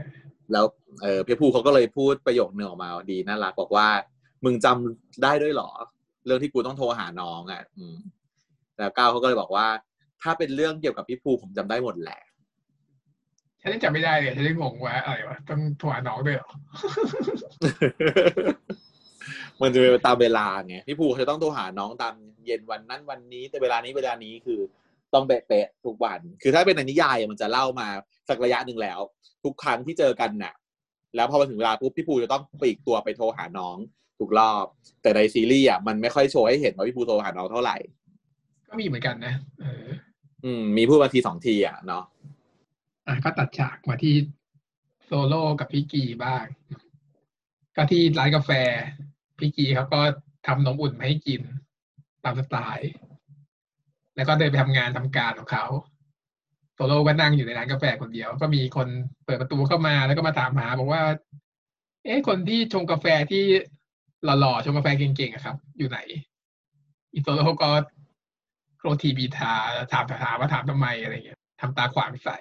[0.53, 0.64] แล้ว
[1.03, 3.88] เออพี่ภูเขาก็เลยพูดประโยคนึงออกมาดีน่ารักบอกว่า
[4.44, 5.70] มึงจำได้ด้วยเหรอ
[6.27, 7.96] เรื่องที่กูต้องโทรหาน้องอะ อืม
[8.81, 9.66] แล้วก้าวเขาก็เลยบอกว่า
[10.23, 12.21] ถ้าเป็นเรื่องเกี่ยวกับพี่ภูผมจำได้หมดแหละ
[13.61, 16.51] ฉันยังจำไม่ได้เลยฉันยังงงว่าอะไรวะต้องโทรหาน้องด้วยเหรอ
[19.61, 22.14] มันจะเป็นตามเวลาไงพี่ภูเขาจะต้องโทรหาน้องตาม
[22.47, 24.61] เย็นวันนั้นวันนี้แต่เวลานี้เวลานี้คือ
[25.14, 27.88] ต้องเป๊ะๆทุกวัน คือถ้าเป็นในนิยายอะมันจะเล่ามา
[28.29, 29.01] สักระยะหนึ่งแล้ว
[29.45, 30.55] ทุกครั้งที่เจอกันน่ะ
[31.16, 33.77] แล้วพอมาถึงเวลาปุ๊บพี่ภูจะต้องปลีกตัวไปโทรหาน้อง
[34.21, 34.66] ทุกรอบ
[35.03, 37.77] แต่ในซีรีส์อะมันไม่ค่อยโชว์ให้เห็นว่าพี่ภูโทรหาน้องเท่าไหร่
[38.70, 39.87] ก็มีเหมือนกันนะเออ
[40.44, 42.04] อืม มีพูดมาทีสองทีอะเนาะ
[43.06, 44.14] อะก็ตัดฉากมาที่
[45.04, 46.44] โซโล่กับพี่กีบ้าง
[47.76, 48.50] ก็ที่ร้านกาแฟ
[49.38, 50.00] พี่กีเขาก็
[50.46, 51.42] ทำนมอุ่นมาให้กิน
[52.24, 52.90] ตามสไตล์
[54.16, 55.64] แล้วก็เดินไปทำงานทำการของเขา
[56.74, 58.88] โซโล่ก็นั่งอยู่ในร้านกาแฟคนเดียว ก็มีคน
[59.24, 61.02] เปิดประตูเข้ามาแล้วก็มาถามหา บอกว่า
[62.04, 63.44] เอ๊ะคนที่ชงกาแฟที่
[64.24, 65.98] หล่อๆชงกาแฟเก่งๆอะครับ อยู่ไหน
[67.12, 67.70] อีโซโล่ก็
[68.81, 69.55] โรธทีบีทา
[69.93, 72.38] ถามถามว่าถามทำไมอะไรเงี้ยทำตาขวางใส่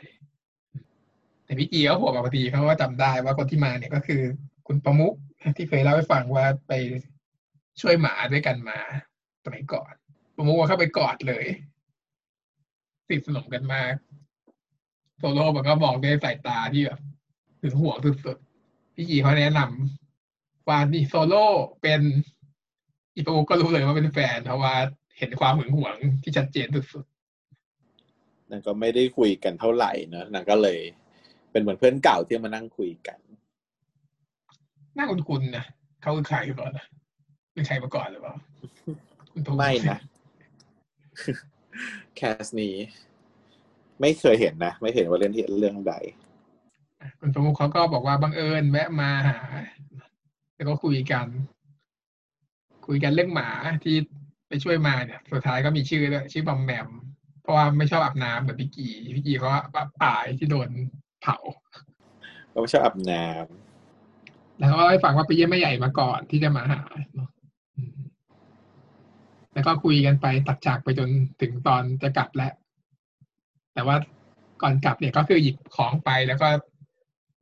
[1.45, 4.21] แต่พี่กีเขาบอกมาพอดีเขาว่าจำได้ว่าคนที่มาเนี่ยก็คือ
[4.67, 5.13] คุณประมุก
[5.57, 6.73] ที่เคยเล่าให้ฟังว่าไป
[7.81, 8.79] ช่วยหมาด้วยกันมา
[9.43, 9.93] สมัยก่อน
[10.35, 11.45] ประมุกว่าเข้าไปกอดเลย
[13.05, 13.93] สนิทสนมกันมาก
[15.17, 16.99] โซโล่มันก็บอกด้วยสายตาที่แบบ
[17.61, 21.45] ถึงห่วงสุดๆพี่กีเขาแนะนำว่านี่โซโล่
[21.81, 22.01] เป็น
[23.15, 24.73] อีประมุกก็รู้เลยว่าเป็นแฟนเพราะว่า
[25.19, 27.05] เห็นความหึงหวงที่ชัดเจนสุด
[28.49, 30.79] นางก็ไม่ได้คุยกันเท่าไหร่เนอะนางก็เลย
[31.51, 35.65] เป็นเหมือนเพื่อนเก่าที่มานั่งคุยกันๆน่าคุ้นๆนะ
[36.01, 36.85] เขาคือใครก่อนนะ
[37.53, 38.33] เป็นใครมาก่อนหรือเปล่า
[39.31, 39.97] คุณประกไม่นะ
[42.15, 42.75] แคสนี้
[44.01, 45.93] ไม่เคยเห็นนะ ไม่เห็นว่าเล่นที่เรื่องใด
[47.19, 49.37] คุณประมุขเขาก็บอกว่าบังเอิญแวะมาหา
[50.55, 51.27] แล้วก็คุยกัน
[52.87, 53.49] คุยกันเรื่องหมา
[53.83, 53.95] ที่
[54.49, 56.89] ไปช่วยมาเนี่ยสุดท้ายก็มีชื่อด้วยชื่อบอมแมม
[57.41, 59.63] เพราะว่าไม่ชอบอาบน้ำเหมือนพี่กีพี่กีเขาว่า
[60.03, 60.69] ป่ายที่โดน
[61.21, 61.37] เผา
[62.53, 63.23] ก็ไม่ชอบอาบน้
[64.59, 66.81] แล้วก็ให้ฟังว่าไปเยี่ยมแม่ใหญ่มาก่อนที่จะมาหา
[67.15, 67.29] เนาะ
[67.75, 67.97] อืม
[69.53, 71.09] แล้วก็คุยกันไปตัดฉากไปจน
[71.41, 72.53] ถึงตอนจะกลับแล้ว
[73.73, 73.95] แต่ว่า
[74.61, 76.47] ก่อนกลับเนี่ยก็คือหยิบของไปแล้วก็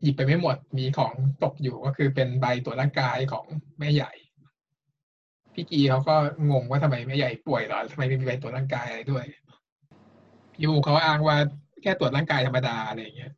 [0.01, 3.45] หยิบไปไม่หมดมีของตกอยู่ก็คือเป็นใบตรวจร่างกายของ
[3.79, 4.11] แม่ใหญ่
[5.59, 6.15] พี่กีเขาก็
[6.51, 9.25] งงว่าทำไมแม่ใหญ่ป่วยหรอทำไมไม่มีใบตรวจร่างกายอะไรด้วย
[10.53, 11.37] พี่มูเขาอ้างว่า
[11.81, 13.33] แค่ตรวจร่างกายธรรมดาอะไรอย่างเงี้ย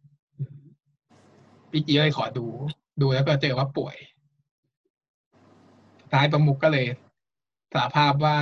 [1.72, 2.46] พี่กีเลยขอดู
[3.02, 3.96] ดูแล้วก็เจอว่าป่วย
[6.02, 6.86] สุดท้ายประมุกก็เลย
[7.74, 8.36] สารภาพว่า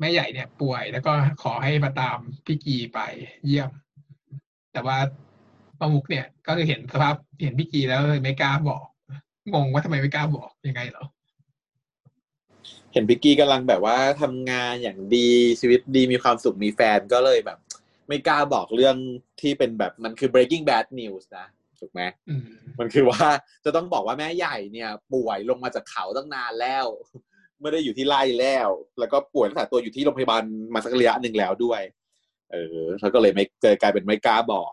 [0.00, 1.12] แม่ใหญ่เนี่ย ป่วยแล้วก็
[1.42, 3.00] ขอให้มาตามพี่กีไป
[3.46, 3.70] เยี่ยม
[4.72, 4.98] แต่ว่า
[5.80, 8.86] ประมุกเนี่ย ก็คือเห็นสภาพเห็นพี่กีแล้วเลยไม่กล้าบอก
[9.54, 11.04] งงว่าทำไมไม่กล้าบอกยังไงเหรอ
[12.94, 15.30] เห็นพิกกี้กำลังแบบว่าทำงานอย่างดี
[15.60, 17.58] ชีวิตดีมีความสุขมีแฟนก็เลยแบบ
[18.08, 18.96] ไม่กล้าบอกเรื่อง
[19.40, 21.46] ที่เป็นแบบมันคือ breaking bad news นะ
[21.80, 22.42] ถูกไหมอืม
[22.78, 23.26] มันคือว่า
[23.64, 26.86] จะต้องบอกว่าแม่ใหญ่เนี่ย ป่วยลงมาจากเขาตั้งนานแล้ว
[27.60, 30.42] ไม่ได้อยู่ที่ไร่แล้ว แล้วก็ป่วยรักษาตัวอยู่ที่โรงพยาบาล
[30.74, 31.80] มาสักระยะหนึ่งแล้วด้วย
[32.52, 34.72] เออแล้วก็เลยไม่เจอกลายเป็นไม่กล้าบอก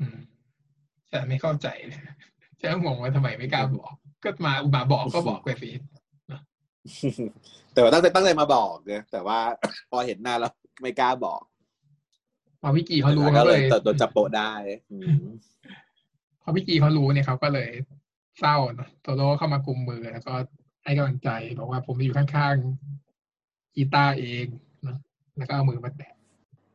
[0.00, 0.18] อืม
[1.10, 2.00] ฉันไม่เข้าใจเลย
[2.60, 3.92] ฉันก็งงว่าทำไมไม่กล้าบอก
[4.24, 5.70] ก็มาอุมาบอกก็บอกไปสิ
[7.72, 9.38] แต่ว่าตั้งใจตั้งใจมาบอกเนี่ยแต่ว่า
[9.90, 11.42] พอเห็นหน้าแล้วไม่กล้าบอก
[12.60, 14.52] พอพี่กีเขารู้ก็เขาเลเลยยโดนจับโปะได้
[14.92, 15.24] อืม
[16.42, 17.70] พอพี่กีเขารู้เนี่ยเขาก็เลย
[18.40, 20.34] เศร้าเนอะโตโร่เข้ามากุมมือแล้วก็
[20.84, 24.46] ให้กำลังใจบอกว่าผมจะอยู่ข้างๆกีตาร์เอง
[24.82, 24.98] เนอะ
[25.38, 26.12] แล้วก็เอามือมาแตะ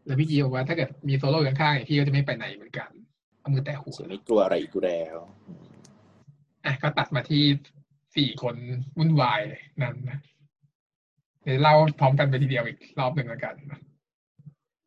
[0.05, 2.89] แล้วพี่กีบอกว่าถ้าเกิดมีโซโล่อยู่ข้างๆเนี่ยพี่ก็จะไม่ไปไหนเหมือนกัน
[3.39, 5.17] เอามือแตะหัวฉันไม่กลัวอะไรอีกแล้ว
[6.65, 7.43] อะก็ตัดมาที่
[8.15, 8.55] สี่คน
[8.97, 10.19] วุ่นวายเลยนั่นนะ
[11.43, 13.81] เดี๋ยวเล่าพร้อมกันไปทีเดียวอีกรอบหนึ่งแล้วกันนะ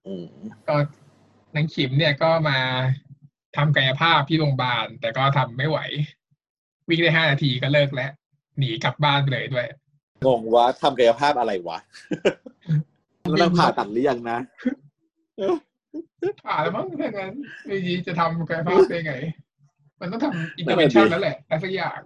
[0.06, 0.28] อืม
[0.68, 0.76] ก็
[1.54, 2.58] นางขิมเนี่ยก็มา
[3.56, 5.78] ทำกายภาพที่โรงพยาบาล แต่ก็ทำไม่ไหว
[6.88, 8.10] วิ่งได้ห้านาทีก็เลิกแล้ว
[8.58, 9.66] หนีกลับบ้านไปเลยด้วย
[10.26, 11.78] งงว่าทำกายภาพอะไรวะ
[13.22, 14.38] แล้วต้องผ่าตัดหรือยังนะ
[16.44, 17.32] ผ่าแล้วมั้งถ้างั้น
[17.66, 19.14] ไม่ดีจะทำกายภาพได้ไง
[20.00, 22.00] มันต้องทำ intervention แล้วแหละอะไรสักอย่าง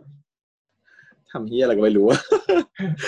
[1.32, 2.06] ทำเฮียอะไรก็ไม่รู้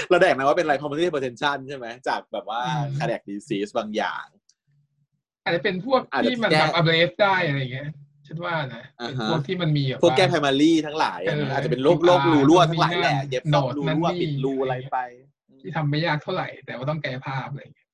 [0.09, 2.61] เรา diag นะว่าเป็นไร pulmonary hypertension ใช่ไหมจากแบบว่า
[2.98, 4.24] cardiac disease บางอย่าง
[5.44, 7.88] อาจจะเป็นพวกอาจจะที่มันแก้ทำ ablate ได้อะไรอย่างเงี้ย
[8.26, 14.98] ฉันว่านะอ่าเป็นฮะพวกที่มันมีแบบพวกแก้ว่า primary ทั้งหลายอะเออนะอาจจะเป็นโรค QR โรครูรั่วทั้งหลายแหละนู่นนี่เย็บโหนซ่อมดรูนั่นรั่วนี่ปิดรูอะไรไป
[15.61, 17.88] ที่ทำไม่ยากเท่าไหร่ แต่ว่าต้องกายภาพอะไรอย่างเงี้ย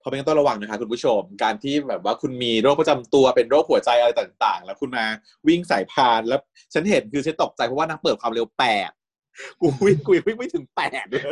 [0.00, 5.04] เพราะเป็นต้องระวังนะคะคุณผู้ชม การที่แบบว่าคุณมีโรคประจำตัวเป็นโรคหัวใจอะไรต่าง ๆ แล้วคุณมา
[5.48, 6.40] วิ่งสายพานแล้ว
[6.74, 8.90] ฉันเห็นคือฉันตกใจเพราะว่านางเปิดความเร็วแปด
[9.60, 11.22] กูวิ่งกูยังวิ่งไม่ถึงแปดเลย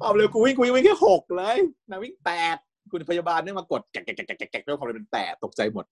[0.00, 1.58] ควาเร็วกูวิ่งกูยังวิ่งแค่หกเลย
[1.90, 2.56] นางวิ่งแปด
[2.90, 5.84] คุณพยาบาลเนี่ยมากดแกะแกะแกะแกะแกะด้วยความเร็วเป็นแปดตกใจหมด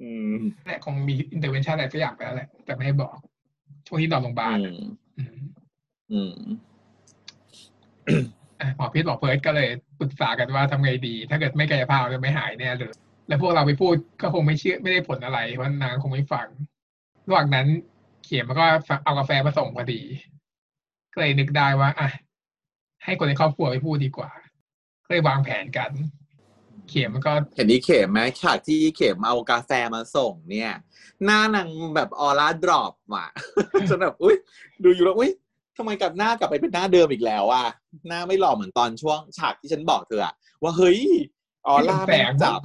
[0.00, 3.16] อืมแหละคงมี intervention อะไรสักอย่างไปแล้วแหละแต่ไม่ให้บอก
[3.86, 4.84] ช่วงที่นอนโรงพยาบาลอือะม
[6.12, 6.34] อือ
[8.60, 9.68] อะหมอพิษหมอเพิร์ดก็เลย
[10.00, 12.92] ปรึกษากันว่าทำไงดี ถ้าเกิดไม่กายภาพจะไม่หายแน่เลย
[13.28, 16.46] แล้วพวกเราไปพูดก็คงไม่เชื่อไม่ได้ผลอะไรเพราะนางคงไม่ฟัง
[17.28, 17.66] ระหว่างนั้น
[18.28, 18.64] เขียมมันก็
[19.04, 20.00] เอากาแฟมาส่งพอดี
[21.12, 22.08] ก็เลยนึกได้ว่าอะ
[23.04, 24.30] ให้คนในครอบครัวไปพูดดีกว่า
[25.04, 25.90] ก็เลยวางแผนกัน
[26.88, 30.72] เขียมมันก็เห็นนี่เข็มไหมฉากที่เข็มเอากาแฟมาส่ง เนี่ย
[31.24, 33.28] หน้านางแบบออร่าดรอปอะ
[33.88, 34.36] จนแบบอุ้ย
[34.84, 35.30] ดูอยู่แล้วอุ้ย
[35.76, 37.66] ทำไมกลับหน้ากลับไปเป็นหน้าเดิมอีกแล้วอะ
[38.08, 41.00] หน้าไม่หล่อเหมือนตอนช่วงฉากที่ฉันบอกเธออะว่าเฮ้ย
[41.66, 42.60] ออร่าแสแม่งงจับ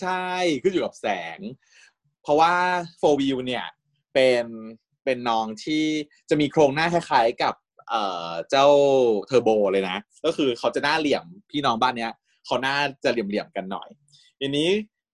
[0.00, 0.24] ใช่
[0.62, 1.38] ขึ้นอยู่กับแสง
[2.22, 2.52] เพราะว่า
[2.98, 3.66] โฟวิวเนี่ย
[4.14, 4.44] เป็น
[5.04, 5.84] เป็นน้องที่
[6.30, 7.54] จะมีโครงหน้าคล้ายๆกับ
[7.88, 8.66] เอ่อเจ้า
[9.26, 12.12] เทอร์โบเลยนะ ก็คือเขาจะหน้าเหลี่ยมพี่น้องบ้านเนี้ย
[12.46, 13.88] เขาหน้าจะเหลี่ยมๆกันหน่อย
[14.40, 14.68] ทีนี้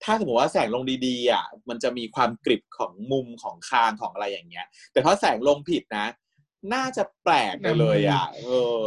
[0.04, 6.06] ถ้าสมมติว่าแสงลงดีๆอะมันจะมีความกริบของมุมของคางของอะไรอย่างเงี้ย แต่ถ้าแสงลงผิดนะ
[6.74, 8.48] น่าจะแปลกไปเลยอะ เอ
[8.80, 8.84] อ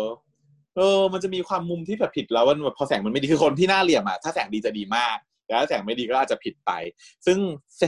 [0.75, 5.17] เออ มันจะมีความมุมที่แบบผิดแล้วมันแบบพอแสงมันไม่ดีคือคนที่หน้าเหลี่ยมอะถ้าแสงดีจะดีมาก
[5.49, 6.71] แต่ถ้าแสงไม่ดีก็อาจจะผิดไป
[7.25, 7.37] ซึ่ง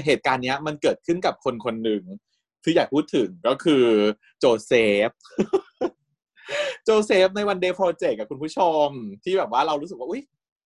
[0.06, 2.04] เหตุการณ์นี้มันเกิดขึ้นกับคนคนหนึ่ง
[2.64, 3.86] ที่อยากพูดถึงก็คือ
[4.40, 4.72] โจเซ
[5.08, 5.10] ฟ
[6.86, 8.88] โจเซฟใน One Day Project กับคุณผู้ชม
[9.24, 10.24] ที่แบบว่าเรารู้สึกว่าอุ้ย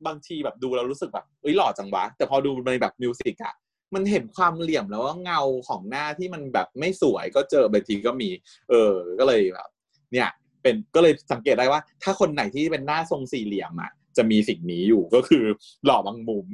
[0.08, 3.56] บางทีแบบดูเรารู้สึกแบบอุ้ยหล่อจังวะ แต่พอดูในแบบ music อะ
[3.96, 8.30] มันเห็นความเหลี่ยมแล้วว่าเงาของหน้าที่มันแบบไม่สวยก็เจอบางทีก็มี
[8.70, 9.70] เออ ก็เลยแบบ
[10.14, 10.30] เนี่ย
[10.62, 15.44] เป็นก็เลยสังเกตได้ว่า ถ้าคนไหนที่เป็นหน้าทรงสี่เหลี่ยมอะ จะมีสิ่งนี้อยู่ก็คือ
[15.86, 16.46] หล่อบางมุม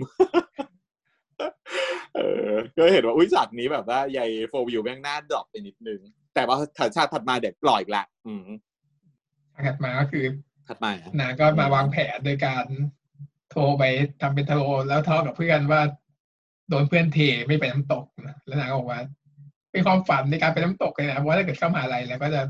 [2.15, 2.19] เอ
[2.50, 4.19] อ ก็เห็นว่าอุ้ยจากนี้แบบว่าใย
[4.50, 6.00] โฟวิวแม่งหน้าดรอปไปนิดนึง
[6.36, 8.47] แต่ว่าถัดชาติถัดมาเด็กปล่อยอีกละอืม
[9.67, 10.26] ถัดมาก็คือ
[10.67, 12.65] ถัดมาอะนางก็มาวางแผนโดยการ
[13.52, 13.84] โทรไป
[14.21, 15.82] ทำเป็นโทรแล้วทอกับเพื่อนว่า
[16.69, 19.02] โดนเพื่อนเทไม่ไปน้ำตกนะแล้วนางก็บอกว่า
[19.71, 22.41] เป็นความฝันในการไปน้ำตกเลยนะเพราะว่าถ้าเกิดเข้ามหาลัยแล้วก็จะ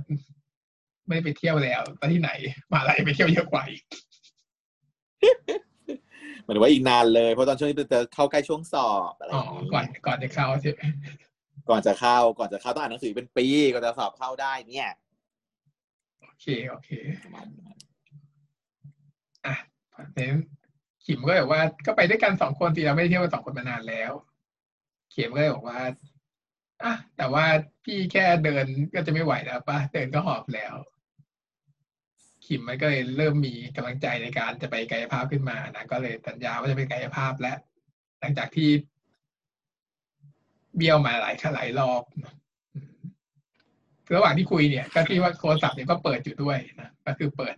[1.07, 2.31] ไม่ได้ไปเที่ยวแล้วไปที่ไหน
[2.71, 3.83] มหาลัยไปเที่ยวเยอะกว่าอีก
[6.43, 10.81] หมายถึงว่าอีกนานเลยเพราะตอนช่วงนี้จะเข้าใกล้ช่วงสอบอะไรออ๋อย่างนี้ก่อนก่อนจะเข้าใช่ไหม
[11.69, 14.89] ก่อนจะเข้าก่อนจะเข้าต้องอ่านหนังสือเป็นปีก่อนจะสอบเข้าได้เนี่ย
[16.21, 16.89] โอเคโอเค
[17.23, 17.77] ประมาณนั้น
[19.45, 19.55] อะ
[20.13, 20.35] เน้น
[21.05, 24.11] ขิมก็แบบว่า ก็ไปด้วยกันสองคนทีเราไม่ได้เที่ยวกันสองคนมานานแล้ว
[25.11, 25.79] เข็มก็เลยบอกว่า
[26.83, 27.45] อะแต่ว่า
[27.83, 30.73] พี่แค่เดินก็จะไม่ไหวแล้วป่ะเดินก็หอบแล้ว
[32.45, 37.57] ขิมมันก็เลยเริ่มมีกำลังใจในการจะไปกายภาพขึ้นมานะก็เลยสัญญาว่าจะไปกายภาพแล้ว
[38.19, 38.69] หลังจากที่
[40.77, 42.03] เบี้ยวมาหลายหลายรอบ
[44.15, 47.55] ระหว่างที่คุยเนี่ย ก็ที่ว่าโทรศัพท์เนี่ยก็เปิดอยู่ด้วยนะก็คือเปิด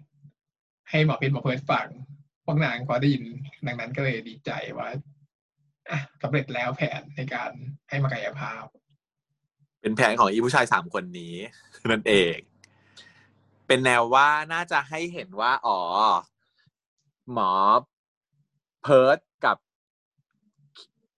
[0.89, 1.87] ให้หมอเพชรหมอเพิร์ดฟัง
[2.45, 3.23] พวกนางพอได้ยิน
[3.67, 4.87] ดังนั้นก็เลยดีใจว่า
[5.89, 7.51] อะสำเร็จแล้วแผนในการ
[7.89, 8.63] ให้มากายภาพ
[9.81, 11.35] เป็นแผนของอีผู้ชายสามคนนี้
[11.91, 12.37] นั่นเอง
[13.67, 15.79] เป็นแนวว่าน่าจะให้เห็นว่า อ๋อ
[17.33, 17.51] หมอ
[18.83, 19.57] เพิร์ดกับ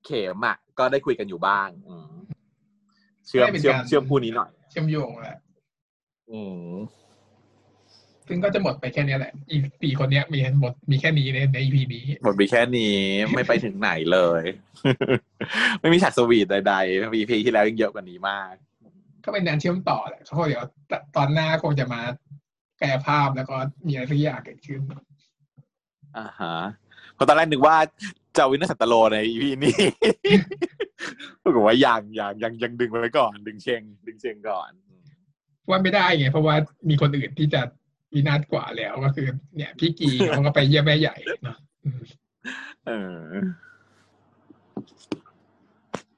[0.05, 2.13] เข็มอะ ก็ได้คุยกันอยู่บ้างอืม
[3.27, 5.37] เชื่อมไม่เป็นเชื่อมการเชื่อมคู่นี้หน่อย เชื่อมโยงแหละ
[6.31, 6.73] อืม
[8.27, 12.95] ซึ่งก็จะหมดไปแค่เนี้ยแหละ อีกสี่คนเนี้ยมีหมดมีแค่นี้ในใน EP นี้ หมดไปแค่นี้
[13.33, 14.43] ไม่ไปถึงไหนเลย
[15.79, 18.53] ไม่มีฉาก sweet ใดๆ EP ที่แล้วยังเยอะกว่านี้มาก
[19.25, 20.63] ก็เป็นแนนเชื่อมต่อแหละเขาเดี๋ยว
[21.15, 22.01] ตอนหน้าคงจะมา
[22.81, 23.55] กายภาพแล้วก็
[23.87, 24.81] มีอะไรสักอย่างเกิดขึ้น
[26.17, 26.55] อ่าฮะ
[27.13, 27.75] เพราะตอนแรกนึกว่า
[28.35, 29.77] จะเอาวินเนอร์สันตโลใน EP นี้
[31.43, 34.71] ปรากฏว่ายังยังยังยังดึงไว้ก่อน ดึงเชงดึงเชงก่อน
[35.69, 36.55] ว่าไม่ได้ไงเพราะว่า
[36.89, 37.61] มีคนอื่นที่จะ
[38.13, 42.01] วินาศกว่าแล้วก็คือ เนี่ย พี่กีเขาก็ไปเยี่ยมแม่ใหญ่เนาะอืม
[42.87, 43.33] เออ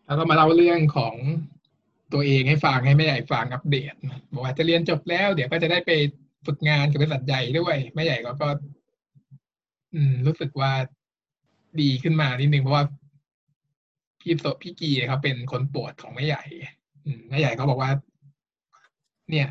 [0.05, 1.15] แล้วก็มาเล่าเรื่องของ
[2.13, 3.93] ตัวเองให้ฟังให้แม่ใหญ่ฟังอัปเดต
[4.33, 5.91] บอกว่าจะเรียนจบแล้ว เดี๋ยวก็จะได้ไป
[6.45, 8.49] ฝึกงานกับบริษัทใหญ่ด้วยแม่ใหญ่ก็ก็
[9.93, 10.71] อืม รู้สึกว่า
[11.81, 12.85] ดีขึ้นมานิดนึงเพราะว่า
[14.21, 16.43] พี่โสพี่กีเขาเป็นคนโปรดของแม่ใหญ่
[17.05, 17.91] อืมแม่ใหญ่เขาบอกว่า
[19.29, 19.47] เนี่ย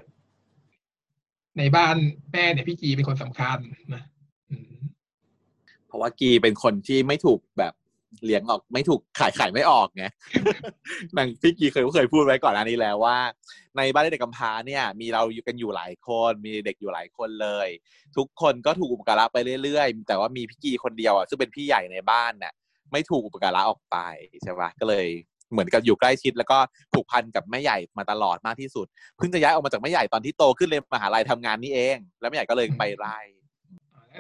[1.59, 1.97] ในบ้าน
[2.33, 3.59] แม่เนี่ยพี่กีเป็นคนสำคัญ
[3.95, 4.03] นะ
[5.87, 7.75] เพราะว่ากีเป็นคนที่ไม่ถูกแบบ
[8.25, 10.05] เลี้ยงออกไม่ถูกขายขายไม่ออกไง
[11.17, 13.19] นางพี่กีเคยเคยพูดไว้ก่อนอันนี้แล้วว่า
[13.77, 17.69] ในบ้านเด็กกำพร้าเนี่ย มีเราอยู่กันอยู่หลายคน มีเด็กอยู่หลายคนเลย
[18.17, 22.53] ทุกคนก็ถูกอุปการะไปเรื่อยๆ แต่ว่ามีพี่กีคนเดียวอะซึ่งเป็นพี่ใหญ่ในบ้านเนี่ย
[22.93, 23.97] ไม่ถูกอุปการะออกไป
[24.43, 25.07] ใช่ปะก็เลย
[25.53, 26.59] เหมือนกับอยู่ใกล้ชิด แล้วก็
[26.93, 33.19] ผูกพันกับแม่ใหญ่มาตลอดมากที่สุดเพิ่งจะย้ายออกมาจากแม่ใหญ่ตอนที่โตขึ้นเลยนมหาลัยทำงานนี่เอง แล้วแม่ใหญ่ก็เลยไปไล่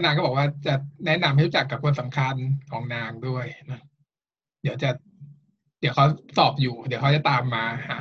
[0.04, 0.74] นางก็บอกว่าจะ
[1.06, 2.34] แนะนำให้รู้จักกับคนสำคัญ
[2.70, 3.80] ของนางด้วยนะ
[4.62, 4.90] เดี๋ยวจะ
[5.80, 6.04] เดี๋ยวเขา
[6.36, 8.00] สอบอยู่ เดี๋ยวเขาจะตามมาหา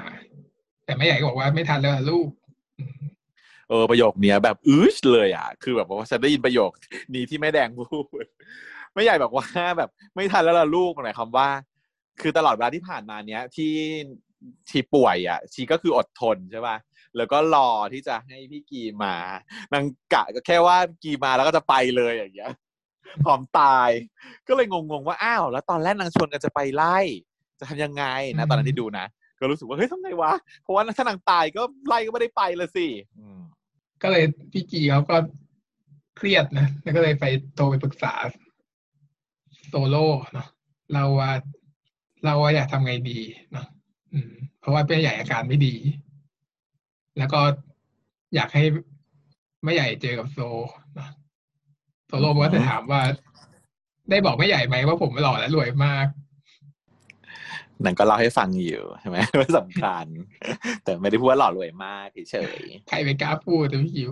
[0.85, 2.29] แต่แม่ใหญ่ก็บอกว่าไม่ทันแล้วลูก
[3.69, 6.71] เออประโยคเนี้ยแบบอื้อเลยอะ คือแบบว่าฉันได้ยินประโยค
[7.15, 8.25] นี้ที่แม่แดงพูด
[8.93, 9.45] ไม่ใหญ่บอกว่า
[9.77, 11.49] แบบ ไม่ทันแล้วล่ะลูกหมายความว่า
[12.21, 13.71] คือตลอดเวลาที่ผ่านมาเนี้ยที่
[14.69, 16.77] ชีป่วยอะชีก็คืออดทนใช่ป่ะ
[17.17, 19.15] แล้วก็รอที่จะให้พี่กีมา
[19.73, 22.53] นางกะก็แค่ว่ากีมาแล้วก็จะไปเลยอย่างเงี้ย
[23.23, 23.89] พร้อมตาย
[24.47, 26.99] ก็เลยงงๆว่าอ้าวแล้วตอนแรกนางชวนกันจะไปไล่
[27.59, 28.03] จะทำยังไง
[28.37, 29.05] นะตอนนั้นที่ดูนะ
[29.39, 32.87] ก็รู้สึกว่าเฮ้ยทำไงวะเพราะว่าถ้านางตายก็ไล่ก็ไม่ได้ไปเลยสิ
[33.19, 33.39] อืม
[34.01, 35.15] ก็เลยพี่กีเขาก็
[36.17, 37.25] เครียดนะแล้วก็เลยไป
[37.55, 38.13] โทรไปปรึกษา
[39.67, 40.47] โซโล่เนาะ
[40.93, 41.31] เราว่า
[42.25, 43.19] เราว่าอยากทำไงดี
[43.51, 43.67] เนาะ
[44.13, 45.75] อืมเพราะว่าแม่ใหญ่อาการไม่ดี
[47.17, 47.41] แล้วก็
[48.35, 48.63] อยากให้
[49.63, 50.39] แม่ใหญ่เจอกับโซ
[50.95, 51.09] เนาะ
[52.07, 53.01] โซโล่ก็จะถามว่า
[54.09, 56.07] ได้บอกแม่ใหญ่ไหมว่าผมหล่อและรวยมาก
[57.83, 60.05] นั่นก็เล่าให้ฟังอยู่ใช่ไหมว่าสำคัญ
[60.83, 64.09] แต่ไม่ได้พูดว่าหล่อรวยมากเฉยใครไปกล้าพูดแต่พี่คิว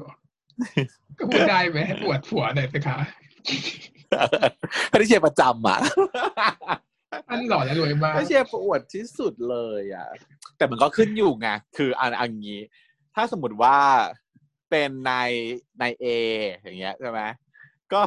[1.18, 5.80] ก็พูดได้ไหมปวดผัวหน่อยสิคะๆไม่ได้เชียร์ประจำอะ
[7.30, 10.08] อันหล่อและรวยมากไม่เชียร์ประอวดที่สุดเลยอะ
[10.58, 12.60] แต่มันก็ขึ้นอยู่ไงคืออันอันนี้
[13.16, 13.78] ถ้าสมมติว่า
[14.70, 15.30] เป็นนาย
[15.82, 16.06] นายเอ
[16.62, 17.22] อย่างเงี้ยใช่ไหม
[17.94, 18.02] ก็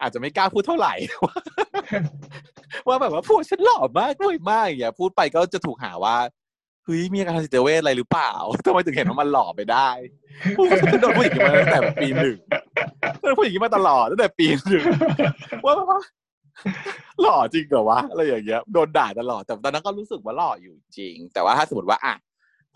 [0.00, 0.94] อาจจะไม่กล้าพูดเท่าไหร่
[2.86, 6.16] ว่าแบบว่าพูดฉันหล่อมากรวยมากอย่างเงี้ยพูดไปก็จะถูกหาว่า
[6.84, 8.32] เฮ้ยมีอาการทางจิตเวชอะไรหรือเปล่า
[8.64, 9.88] ทำไมถึงเห็นว่ามันหล่อไปได้
[10.56, 12.36] พูดฉันโดนพูดอย่างนี้มาตั้งแต่ปีหนึ่ง
[13.20, 14.82] โดนพูดอย่างนี้มาตลอดตั้งแต่ปีหนึ่ง
[15.64, 16.00] ว่าแบบว่า
[17.22, 22.14] หล่อจริงเหรอวะอะไรอย่างเงี้ยโดนด่าตลอดแต่ตอนนั้นก็รู้สึกว่าหล่ออยู่จริง แต่ว่าถ้าสมมติว่าอะ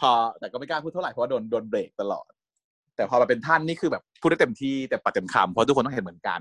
[0.00, 2.26] พอแต่ก็ไม่กล้าพูดเท่าไหร่เพราะว่าโดนโดนเบรกตลอด
[2.96, 6.40] แต่พอมาเป็นท่านนี่คือแบบพูดได้เต็มที่แต่ปัดเต็มคำเพราะทุกคนต้องเห็นเหมือนกัน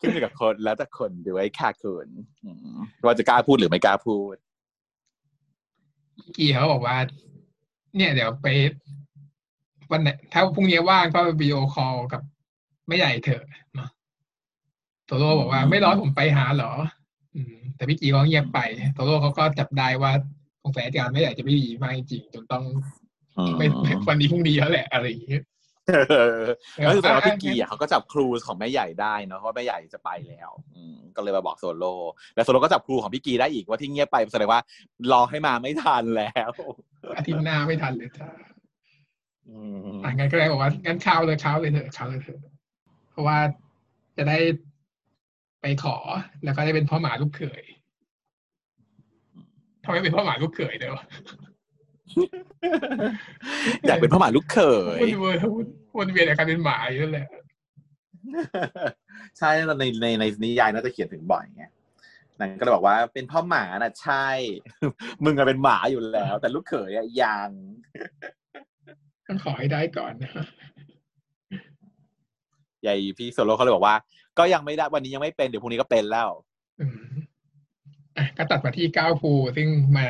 [0.00, 2.08] ขึ้นอยู่กับคนแล้วแต่คนด้วยค่ะคุณ
[3.04, 4.36] ว่าจะกล้าพูดหรือไม่กล้าพูด
[6.24, 6.96] พี่กีเขาบอกว่า
[7.96, 8.48] เนี่ยเดี๋ยวไป
[9.90, 12.22] วันไหนถ้าพรุ่งนี้ว่างก็วิดีโอคอลกับ
[12.88, 13.42] ไม่ใหญ่เถอะ
[13.74, 13.90] เนาะ
[15.06, 16.72] โตโร่บอกว่าไม่ร้อนผมไปหาเหรอ
[17.34, 18.58] อืม แต่พี่กีเขาเงียบไป
[18.94, 20.12] โตโร่เขาก็จับได้ว่า
[20.62, 22.64] สงสัยอาการไม่ใหญ่จะไม่ดีมากจริงๆจนต้อง
[23.38, 25.42] อืมไม่ไม่วันนี้พรุ่งนี้แล้วแหละอะไรอย่างเงี้ย
[25.88, 26.42] เออ
[26.86, 31.94] ก็คือแปลว่าพี่กีอะเขาก็จับครูของแม่ใหญ่ได้เนอะเพราะว่าแม่ใหญ่จะไปแล้วอืมก็เลยมาบอกโซโล่
[32.34, 34.60] แล้วโซโล่ก็จับครูของพี่กีได้อีกว่าที่เงียบไปแสดงว่า
[35.12, 36.50] รอให้มาไม่ทันแล้ว
[37.16, 38.28] อาทิตย์หน้าไม่ทันเลยจ้า
[39.48, 39.58] อื
[39.96, 42.40] มอะงั้นก็เลยบอกว่างั้นเช้าเลยเช้าเลยเถอะเช้าเลยเถอะ
[43.10, 43.38] เพราะว่า
[44.16, 44.38] จะได้
[45.60, 45.96] ไปขอ
[46.44, 47.64] แล้วก็ได้เป็นพ่อหมาลูกเขย
[49.84, 50.96] ทำไมเป็นพ่อหมาลูกเขยเด้อ
[53.86, 54.58] อยากเป็นพ่อหมาลูกเข
[54.98, 55.38] ยวนเวียน
[55.98, 57.28] วนเวียนแต่การเป็นหมาอยู่นั่นแหละ
[59.38, 61.64] ใช่ในในในนิยายน่าจะเขียนถึงบ่อยไง
[62.40, 64.26] นั่นก็เลยบอกว่าเป็นพ่อหมาน่ะใช่
[65.24, 67.50] มึงอะเป็นหมาอยู่แล้ว แต่ลูกเขยอะยัง
[69.26, 70.32] ต้องขอให้ได้ก่อนนะ
[72.82, 73.96] ใหญ่พี่โซโล่เขาเลยบอกว่า
[74.38, 76.30] ก็ยังไม่ได้วันนี้ยังไม่เป็นเดี๋ยวพรุ่งนี้ก็เป็นแล้ว
[78.16, 80.06] อืมอะก็ตัดมาที่ก้าวภูซึ่งมา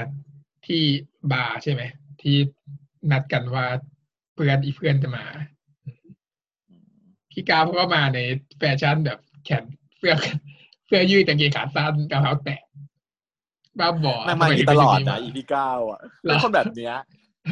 [0.66, 0.82] ที่
[1.32, 1.82] บาร์ใช่ไหม
[2.22, 2.36] ที่
[3.10, 3.66] นัดกันว่า
[4.34, 5.24] เพื่อนอีเพื่อนจะมา
[7.30, 8.18] พี่ก้าวเขาก็มาใน
[8.58, 9.64] แฟชั่นแบบแขน
[9.98, 10.14] เสื้อ
[10.86, 12.60] เสื้อยืดกางเกงขาสั้นกระเป๋าแตะ
[13.78, 16.96] บ้าบอนั่งมาอย่างนี้ตลอดนะทำไมถึงอีพี่ก้าวอะเหรอเป็นคนแบบเนี้ย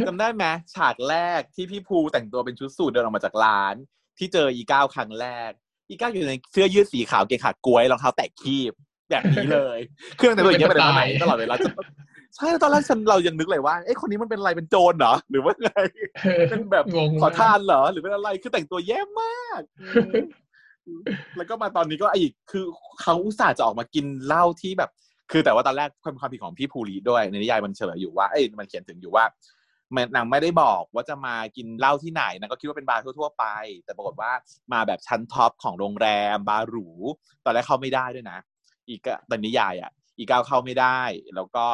[0.07, 3.75] จำได้ไหมฉากแรกที่พี่ภูแต่งตัวเป็นชุดสูทเดินออกมาจากร้าน
[4.19, 5.51] ที่เจออีเก้าครั้งแรก
[5.89, 8.73] อีเก้าอยู่ในเสื้อยืดสีขาวเกงขากล้วยรองเท้าแตะคีบ
[9.11, 9.79] แบบนี้เลย
[10.16, 11.55] เครื่องแต่งตัวอย่างเงี้ยไปไหนมาไหนตลอดเวลา
[12.37, 15.71] ใช่ตอนแรกฉันเรายังนึกเลยว่าเอ้คนนี้มันเป็นอะไรเป็นโจรเหรอหรือว่าไง
[16.51, 19.62] เป็นแบบงงขอทานเหรอหรือเป็นอะไรคือแต่งตัวแย่มาก
[20.87, 21.03] อืม
[21.37, 22.64] แล้วก็มาตอนนี้ก็อีกคือ
[23.01, 24.90] เขาอุตส่าห์จะออกมากินเหล้าที่แบบ
[25.33, 29.25] คือแต่ว่าตอนแรกความความผิดของพี่ภูริด้วยในนิยายมันเฉลยอยู่ว่าเอ้ยมันเขียนถึงอยู่ว่า
[29.94, 33.44] มันนางไม่ได้บอกว่าจะมากินเหล้าที่ไหนนางก็คิดว่าเป็นบาร์ทั่วๆไป
[33.85, 34.33] แต่ปรากฏว่า
[34.73, 36.88] มาแบบชั้น top ของโรงแรมบาร์หรู
[37.44, 38.38] ตอนแรกเข้าไม่ได้ด้วยนะ
[38.88, 41.01] อีกตอนนิยายอะ อีก้าวเข้าไม่ได้
[41.35, 41.66] แล้วก็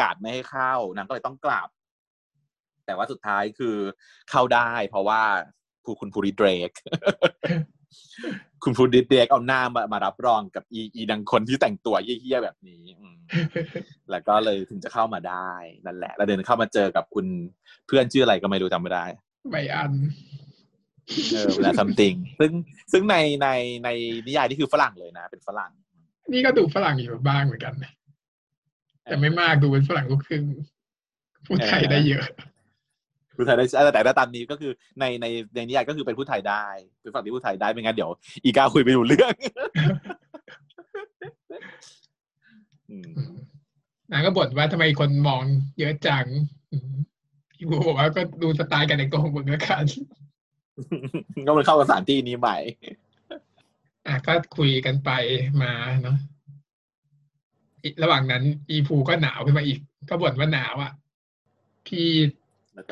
[0.00, 1.68] การ์ดไม่ให้เข้านางก็เลยต้องกลับ
[2.86, 3.76] แต่ว่าสุดท้ายคือ
[4.30, 5.22] เข้าได้ เพราะว่า
[5.84, 6.70] ผู้คุณภูริเดช
[8.64, 13.16] คุณภูริเดรกเอาหน้ามามารับรองกับอีอีดังคนที่แต่งตัวเยี่ยๆแบบนี้อืม
[14.10, 15.52] แล้วก็เลยถึงจะเข้ามาได้
[15.86, 17.26] นั่นแหละ แล้วเดินเข้ามาเจอกับคุณ
[17.86, 19.04] เพื่อนชื่ออะไรก็ไม่รู้จำไม่ได้
[19.50, 19.92] ใบอัน
[21.32, 22.52] เออเวลา something ซึ่ง
[22.92, 23.48] ซึ่งในใน
[23.84, 23.88] ใน
[24.26, 25.72] นิยายนี่คือฝรั่งเลยนะ เป็นฝรั่ง
[26.32, 27.92] นี่ก็ดูฝรั่งอยู่บ้างเหมือนกันนะ
[29.04, 30.44] แต่ไม่มากดูเป็นฝรั่งลูกครึ่ง
[31.46, 32.24] พูดไทยได้เยอะ
[33.36, 36.66] พูดไทยได้แต่แต่ตามนี้ก็คือในในในนิยายก็คือเป็นผู้ไทยได้
[37.00, 38.10] เป็นฝั่งที่ผู้ไทยได้ไม่งั้นเดี๋ยว
[38.44, 39.34] อีกาคุยไปดูเรื่อง
[42.90, 43.34] อืม
[44.10, 45.42] นางก็บ่นว่าทำไมคนมอง
[45.78, 46.24] เยอะจัง
[46.72, 46.92] อืม
[47.52, 49.84] พี่บูบอกว่าก็ดูสไตล์การแต่งตัวของมึงแล้วกัน
[51.46, 52.56] ก็มันเข้ากับสถานที่นี้ใหม่
[54.06, 55.10] อะก็คุยกันไป
[55.62, 56.16] มาเนาะ
[58.02, 60.92] ระหว่างนั้น อีภูก็หนาวขึ้นมาอีก ก็บ่นว่าหนาวอะ
[61.86, 62.08] พี่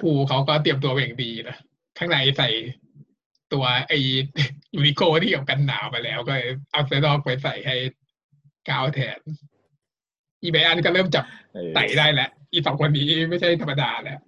[0.01, 1.57] ภูเขาก็เตรียมตัวอย่างดีนะ
[1.99, 2.49] ข้างในใส่
[3.53, 3.93] ตัวไอ
[4.77, 6.35] ยูนิโคที่เกี่ยวกันหนาวมาแล้ว ก็
[6.73, 7.77] เอาเสื้อนอกไปใส่ให้
[8.69, 9.19] กาวแทน
[10.43, 11.25] อีไบอันก็เริ่มจับ
[11.75, 14.21] ไต่ได้แล้วอีสองคนนี้ไม่ใช่ธรรมดาแล้ว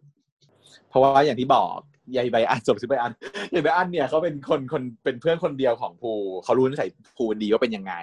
[0.88, 1.79] เพราะว่าอย่างที่บอก
[2.16, 3.12] ยายใบอันจบชื่อใบอัน
[3.54, 6.12] ยายใบอันเนี่ยเขาเป็นคนคนเป็นเพื่อนคนเดียวของภู
[6.44, 7.94] เขารู้นิสัยภูดีว่าเป็นยังไง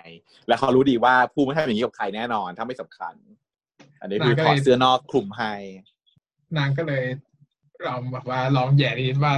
[0.47, 3.13] และเขารู้ดีว่าภูไม่ทำอย่างนี้กับใครแน่นอน ถ้าไม่สำคัญ
[4.01, 5.53] อันนี้คือถอดเสื้อนอกคลุมให้
[6.57, 7.03] นางก็เลย
[7.87, 9.33] ลองแบบว่าลองแย่นิดว่า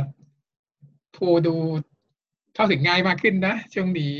[1.15, 1.55] ภูดู
[2.53, 4.13] เข้าถึงง่ายมากขึ้นนะช่วงนี้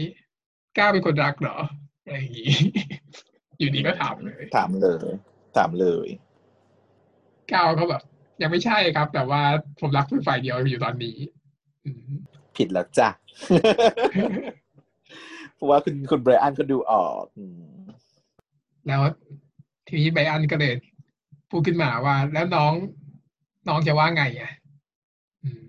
[0.78, 1.58] กล้าเป็นคนรักเหรอ
[2.04, 2.54] อะไรอย่างงี้
[3.60, 5.10] อยู่ดีก็ถามเลย ถามเลย
[5.58, 6.08] ถามเลย
[7.54, 8.04] ก้าวเขาแบบ
[8.42, 9.42] ยังไม่ใช่ครับ แต่ว่า
[9.80, 11.18] ผมรักเพื่อนฝ่ายเดียวอยู่ตอนนี้
[11.86, 12.14] อืม
[12.56, 13.10] ผิดแล้วจ้ะ
[15.56, 17.64] เพราะว่าคุณคุณไบรอันก็ดูออกอืม
[18.88, 19.02] แล้ว
[19.88, 20.74] ทีนี้ไบรอันก็เลย
[21.50, 22.74] พูดขึ้นมาว่า แล้วน้อง
[23.68, 24.52] น้องจะว่าไงอะ
[25.44, 25.66] อืม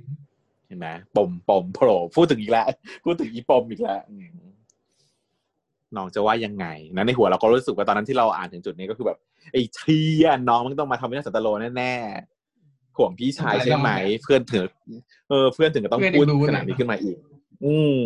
[0.66, 2.66] เห็นไหมปมปมโผล่พูดถึงอีกแล้ว
[3.04, 4.34] พูดถึงอีปมอีกแล้วอืม
[5.96, 9.18] น้องจะว่ายังไงนะในหัวเราก็รู้สึกว่าตอนนั้นที่เราอ่านถึงจุดนี้ก็คือแบบ
[9.52, 12.33] ไอ้เทียน้องมันต้องมาทำให้น่าสันตโลแน่ๆ
[12.96, 13.90] ห่วงพี่ชายใช่ไหม
[14.22, 14.68] เพื่อนถึง
[15.28, 17.16] เออเพื่อนถึงก็ต้องพูดขนาดนี้ขึ้นมาอีก
[17.64, 18.00] อืม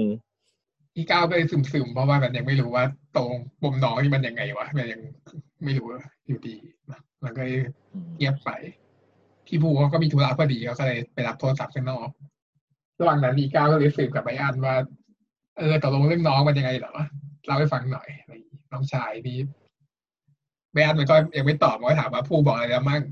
[0.95, 2.85] พี่ก้าวก็เลยซึมๆเพราะว่ามันยังไม่รู้ว่า
[3.17, 3.31] ตรง
[3.63, 5.01] ปมน้องนี่มันยังไงวะมันยัง
[5.65, 5.87] ไม่รู้
[6.27, 6.55] อยู่ดี
[6.91, 7.59] นะมันก็เลย
[8.17, 8.51] เงียบไป
[9.47, 12.09] พี่ภูเขาก็มีธุระพอดีเขาก็เลยไปรับโทรศัพท์ข้างนอก
[13.01, 14.75] ระหว่างนั้นพี่ก้าวก็เลยสืบกับไบอันว่า
[15.59, 16.95] เออตกลงเรื่องน้องมันยังไงเหรอ
[17.47, 19.39] เล่าให้ฟังหน่อยอะไรอย่างงี้น้องชายพี่
[20.73, 23.03] ไบอันมันก็ยังไม่ตอบมันก็ถามว่าภูบอกอะไรแล้วมั่ง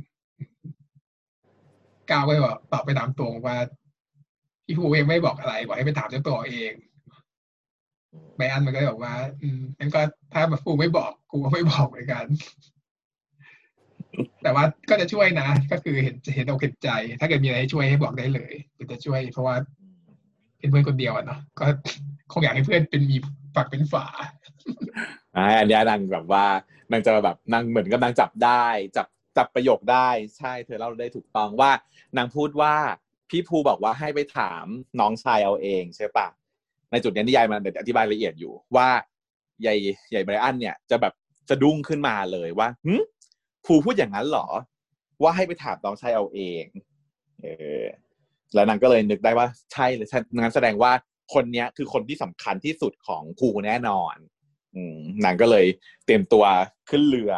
[2.10, 3.56] ก้าวก็บอกตอบไปตามตรงว่า
[4.66, 6.72] พี่ภูเองไม่บอกอะไรบอกให้ไปถามเจ้าตัวเอง
[8.36, 10.00] ไบอันมันก็เลยบอกว่า อืมงั้นก็
[10.32, 12.24] ถ้ามาฟูไม่บอกกูก็ไม่บอกเหมือนกัน
[14.42, 16.88] แต่ว่าก็จะช่วยนะ ก็คือเห็นเห็นอกเห็นใจ
[17.20, 19.56] ถ้าเกิดมีอะไรให้ช่วยให้บอกได้เลยก็จะช่วย เพราะว่า
[20.58, 21.66] เป็นเพื่อนคนเดียวอะเนาะก็
[22.32, 23.16] คงอยากให้เพื่อนเป็นมี
[23.54, 24.06] ฝักเป็นฝา
[25.36, 26.44] อ่าอันเนี้ยนางแบบว่า
[26.90, 28.64] นางจะแบบนางเหมือนกับนางจับได้
[28.96, 29.06] จับ
[29.36, 30.08] จับประโยคได้
[30.38, 31.70] ใช่เธอเล่าได้ถูกต้องว่า
[32.16, 32.74] นางพูดว่า
[33.30, 34.64] พี่ภูบอกว่าให้ไปถาม
[35.00, 36.28] น้องชายเอาเองใช่ปะ
[36.90, 38.88] ในจุดนี้นิยายมันอธิบายละเอียดอยู่ว่า
[39.62, 39.74] ใหญ่
[40.10, 41.12] ใหญ่ไบรอันเนี่ยจะแบบ
[41.48, 42.94] จะดุ้งขึ้นมาเลยว่าหึ
[43.64, 44.48] ภูพูดอย่างนั้นเหรอ
[45.22, 46.64] ว่าให้ไปถามน้องชายเอาเอง
[47.40, 47.46] เอ
[47.82, 47.84] อ
[48.54, 50.08] แล้วนางก็เลยนึกได้ว่าใช่เลย
[50.38, 50.92] งั้นแสดงว่า
[51.34, 54.16] คนเนี้ยคือคนที่สำคัญที่สุดของภูแน่นอน
[55.24, 55.66] นางก็เลย
[56.06, 56.44] เตรียมตัว
[56.90, 57.32] ขึ้นเรือ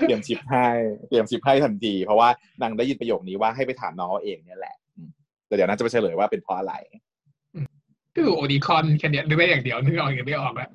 [0.00, 0.68] เตรียมชิปให้
[1.08, 2.28] เตรียมชิปให้ทันที เพราะว่า
[2.62, 5.08] นางได้ยินประโยคนี้ว่าให้ไปถามน้องเอาเองเนี่ยแหละอืม
[5.46, 6.74] แต่เดี๋ยวน่าจะไปเฉลยว่าเป็นเพราะอะไร
[8.14, 10.70] ก็คือโอดีคอนแค่เนี้ยนึกได้อย่างเดียวนึกออกอย่างไม่ออกแล้ว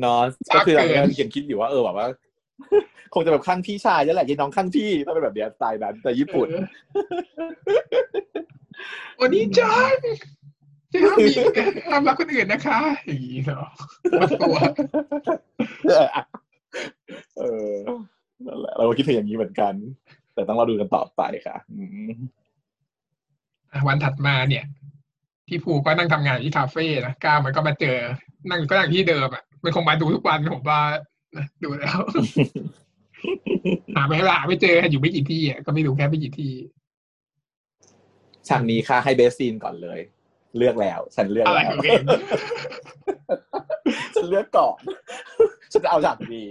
[0.00, 2.06] เนอะช้าก็คือเราเกินเขียนคิดอยู่ว่าเออแบบว่า
[3.14, 6.48] คงจะแบบข้างพี่ชายนี่แหละยี่น้องข้างพี่ต้องเป็นแบบเนี้ยสไตล์นั้นแต่ญี่ปุ่น
[9.16, 9.94] โอดีจัง
[10.92, 11.32] จะห้ามมี
[11.88, 13.68] ห้ามรักคนอื่นนะคะอย่างนี้เหรอ
[14.10, 14.56] หมดตัว
[17.38, 17.74] เออ
[18.46, 19.74] นั่นแหละเราก็คิดถึงอย่างนี้เหมือนกัน
[20.34, 22.10] แต่ต้องเราดูกันต่อไปค่ะอืม
[23.72, 24.64] อะวันถัดมาเนี่ย
[25.46, 27.98] พี่ภูก็นั่งทำงานที่คาเฟ่นะก้าวมันก็มาเจอ
[28.50, 30.80] นั่งก็นั่งที่เดิมอะมันคงมาดูทุกวันผมว่า
[31.36, 31.98] นะดูแล้ว
[33.96, 36.52] หาไม่หาไม่เจออยู่ไม่กี่ที่อะก็ไม่รู้แค่ไม่กี่ที่
[38.48, 40.00] ฉากนี้ค่ะให้เบสซีนก่อนเลย
[40.56, 42.02] เลือกแล้ว ฉันเลือกอะไรแล้วของเอง
[44.14, 44.78] ฉันเลือกก่อน
[45.72, 46.50] ฉันจะเอาฉากนี้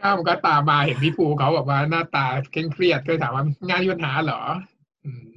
[0.00, 4.40] ก้าวมันก็ตามมาเห็นพี่ภูเขาแบบว่าหน้าตาเคร่งเครียดก็เลยถามว่างานมีปัญหาเหรอ
[5.04, 5.32] อืม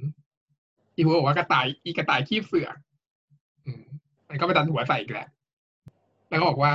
[0.94, 2.76] พี่ภูบอกว่ากระต่ายอีกระต่ายขี้เสือก
[3.64, 3.84] อืม
[4.28, 5.28] มันก็ไปดันหัวใส่อีกแหละ
[6.28, 6.72] แล้วก็บอกว่า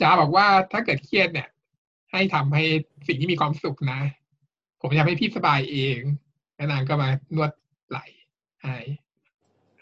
[0.00, 1.48] จ้าบอกว่าถ้าเกิดเครียดเนี่ย
[2.12, 2.64] ให้ทำให้
[3.08, 4.00] สิ่งที่มีความสุขนะ
[4.80, 5.98] ผมจะทำให้พี่สบายเอง
[6.56, 7.50] แล้วนางก็มานวด
[7.88, 8.06] ไหล่
[8.62, 8.76] ให้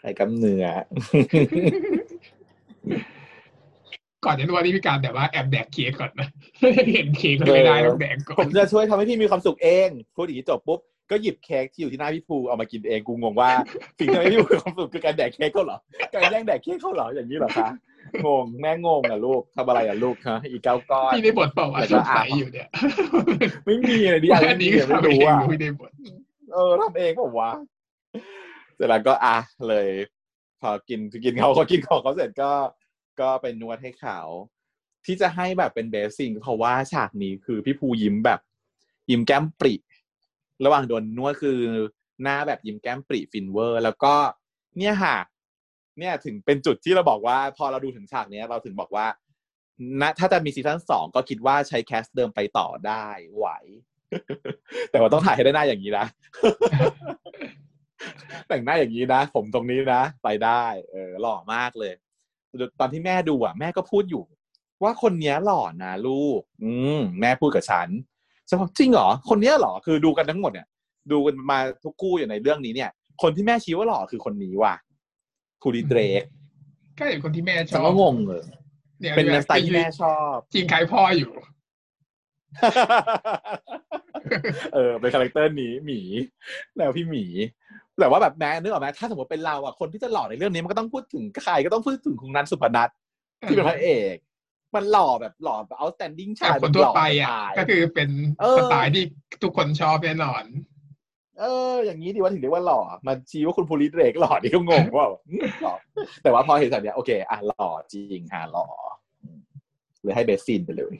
[0.03, 0.65] ใครกำเนื้อ
[4.25, 6.27] ก่อนจะนวดนี่พี่การแบบว่าแอบแดกเค้กก่อนนะ
[6.93, 10.79] เห็นเค้กก็ไม่ได้ต้องแดกก่อผนมจะช่วยทำให้พี่มีความสุขเองพูดอย่างนี้จบปุ๊บ
[11.11, 13.51] ก็หยิบเค้กที่อยู่ที่หน้าพี่ภูเอามากินเองกูงงว่า
[13.99, 15.77] สิ่งที่ทำให้พี่ภูมีความสุขคือการแดกเค้กเขาเหรอ
[16.13, 17.69] การแย่งแดกเค้กเขาเหรออย่างนี้เหรอคะ
[18.25, 22.67] งงแม่งงอะลูกทำอะไรอะลูกฮะอีกเก้าก้อนพี่ได้บทเปล่าวะแล้วสก็งสัยอะอยู่เนี่ย
[23.65, 25.91] ไม่มีเลยดิว่าอัอันนนี้นี้ยังไม่ทำเอรู้งอะไม่ได้บท
[26.53, 27.51] เออทำเองผมวะ
[28.13, 28.42] เส
[28.83, 29.87] ร็จแล้วก็อะเลย
[30.61, 32.51] พอกินกินเขาเขากินของเขาเสร็จก็
[33.19, 34.19] ก็ไปนวดให้เขา
[35.05, 38.39] ที่จะให้แบบเป็นเบสซิ่งเพราะว่าฉากนี้คือพี่ภูยิ้มแบบ
[39.09, 39.73] ยิ้มแก้มปริ
[40.65, 41.59] ระหว่างโดนนวดคือ
[42.21, 44.13] หน้าแบบยิ้มแก้มปริฟินเวอร์ แล้วก็
[44.77, 45.17] เนี่ยค่ะ
[45.99, 49.07] เนี่ยถึงเป็นจุดที่เราบอกว่า พอเราดูถึงฉากนี้เราถึงบอกว่า
[50.01, 53.05] นะถ้าจะมีซีซั่นสองก็คิดว่าใช้แคสเดิมไปต่อได้
[53.35, 53.47] ไหว
[54.91, 56.05] แต่ว่าต้องถ่ายให้ได้หน้าอย่างนี้นะ
[58.47, 61.93] แต่งหน้าอย่างนี้นะ ผมตรงนี้นะ ไปได้ เออ หล่อมากเลย
[62.79, 64.23] ตอนที่แม่ดูอะ แม่ก็พูดอยู่
[64.83, 67.89] ว่าคนเนี้ยหล่อนะลูก อืมแม่พูดกับฉัน
[68.47, 70.67] ฉันบอกจริงเหรอ คนเนี้ยเหรอ คือดูกันทั้งหมดเนี่ย
[71.11, 72.89] ดูกันมาทุกคู่อยู่ในเรื่องนี้เนี่ย
[73.21, 74.75] คนที่แม่ชี้ว่าหล่อคือคนนี้ว่ะ
[75.61, 76.23] ภูริเดช
[76.97, 78.43] ก็เห็นคนที่แม่ชฉันอบก็งงเลย
[78.99, 81.31] เนี่ยเป็นสไตล์ที่แม่ชอบจริงคล้ายพ่ออยู่
[84.73, 86.01] เออเป็น character นี้หมี
[86.77, 87.25] แล้วพี่หมี
[87.99, 92.89] แต่ว่าแบบแม้นึกออกไหมถ้าสมมติเป็นเราอะคนที่จะหล่อในเรื่องนี้มันก็ต้องพูดถึงใครก็ต้องพูดถึงคุณนันสุพนัท
[93.49, 94.15] ที่เป็นพระเอก
[94.75, 98.09] มันหล่อแบบหล่อแบบ outstanding แต่ชายคนทั่วไปหล่อะตายก็คือเป็น
[98.41, 99.03] เออสไตล์ที่
[99.43, 100.43] ทุกคนชอบแน่นอน
[101.39, 105.73] เออ อย่างนี้ดีว่าถึงเรียกว่าหล่อ มันชี้ว่าคุณภูริเดรกหล่อนี่ก็งงว่าอืมหล่อ
[106.23, 108.67] แต่ว่าพอเห็นสัตว์เนี้ยโอเคอะหล่อจริงอะหล่อ
[109.21, 109.39] อืม
[110.03, 110.95] เลยให้เบสซินไปเลย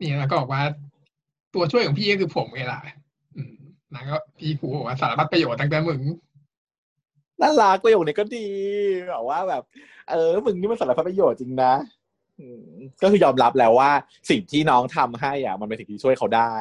[0.00, 0.62] นี่แล้วก็บอกว่า
[1.54, 3.03] ตัวช่วยของพี่ก็คือผมไงล่ะอืม
[3.94, 6.00] นางก็พี่ผูบอกว่าสารพัดประโยชน์ตั้งแต่มึง
[7.40, 8.46] น่ารักประโยคนี้ก็ดี
[9.08, 9.62] แบบว่าแบบ
[10.10, 11.74] เออมึงนี่มันสารพัดประโยชน์จริงนะ
[12.40, 12.68] อืม
[13.02, 13.90] ก็คือยอมรับแล้วว่า
[14.30, 16.54] สิ่งที่น้องทำให้อะ มันเป็นสิ่งที่ช่วยเขาได้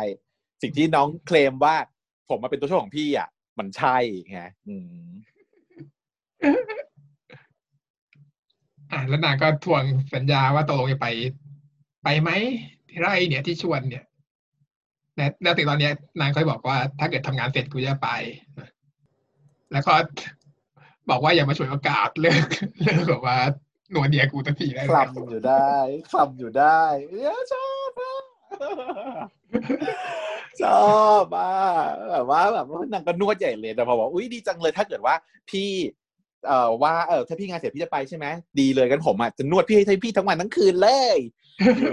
[0.61, 1.75] สิ่งที่น้องเคลมว่า
[2.29, 3.29] ผมมาเป็นตัวช่วยของพี่อะ
[3.59, 3.97] มันใช่
[4.31, 4.75] ไงอื
[5.05, 5.11] ม
[8.91, 11.07] อะแล้วนางก็ทวงสัญญาว่าตกลงจะไป
[12.03, 12.29] ไปไหม
[12.89, 14.03] ที่ไร่เนี่ยที่ชวนเนี่ย
[15.15, 15.89] และแล้วถึงตอนนี้
[16.19, 18.09] นางก็บอกว่าถ้าเกิดทำงานเสร็จกูจะไป
[19.71, 19.93] แล้วก็
[21.09, 22.45] บอกว่าอย่ามาฉวยโอกาสเลิก
[22.83, 23.37] เลิกแบบว่า
[23.91, 25.69] หนวดเดียกูตัทีได้คลำอยู่ได้
[26.11, 27.91] คลำอยู่ได้เอ้ยชอบ
[30.61, 30.93] ชอ
[31.23, 31.53] บอะ
[32.11, 35.15] แบบว่าแบบนางก็นวดใหญ่เลยแต่พอบอกอุ้ยดีจังเลยถ้าเกิดว่า
[35.49, 35.69] พี่
[36.47, 38.25] เอ่อว่าเออถ้าพี่งานเสร็จพี่จะไปใช่ไหม
[38.59, 41.17] ดีเลยกันผมอะจะนวดพี่ให้พี่ทั้งวันทั้งคืนเลย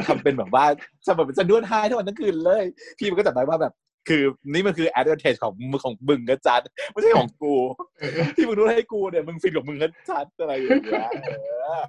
[0.06, 0.64] ทำเป็นแบบว่า
[1.06, 2.64] จะแบบจะนวดให้ทั้งวันทั้งคืนเลย
[2.98, 3.72] พี่มันก็จับได้ว่าแบบ
[4.08, 4.22] คือ
[4.52, 7.54] นี่มันคือ advantage ของมึงของมึงก็จัดไม่ใช่ของกู
[7.98, 11.30] เออที่มึงนวดให้กูเนี่ยมึงฟินของมึงก็จัดอะไรอย่างเงี้ยเอ
[11.78, 11.82] อ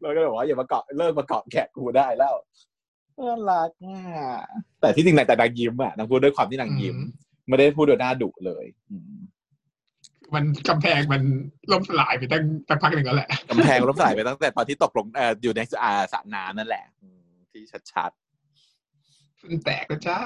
[0.00, 2.34] แล้วก็แบบว่าอย่ามาเกาะเลิกมาเกาะแขกกูได้แล้ว
[3.18, 4.00] น่ารักอะ
[4.80, 6.96] แต่ที่จริงนางแต่นางยิ้มอะนางพูดด้วยความที่นางยิ้ม
[7.48, 8.96] ไม่ได้พูดโดยหน้าดุเลยอื
[10.32, 11.22] มมันกำแพงมัน
[11.72, 17.62] ล่มสลายไปตั้งสักพักหนึ่งแล้วแหละกำแพงล้มสลายไปตั้งแต่ตอนที่ตกลงเอ่ออยู่ในอ่าสระน้ำนั่นแหละอืมที่
[17.92, 18.10] ชัด
[19.44, 20.18] มันแตกแล้วจ้า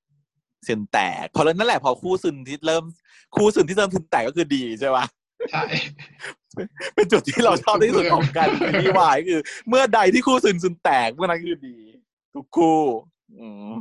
[0.00, 2.84] ๆซึนแตกพอแล้วนั่นแหละพอคู่ซึนที่เริ่ม
[3.36, 5.04] คู่ซึนที่เริ่มซึนแตกก็คือดีใช่ปะ
[5.52, 5.64] ใช่
[6.94, 8.48] เป็นจุดที่เราชอบที่สุดของการ
[8.82, 11.76] มีวายคือ เมื่อใดที่คู่ซึนซึนแตกเมื่อนั้นคือดี
[12.34, 12.80] ทุกคู่
[13.38, 13.72] อืม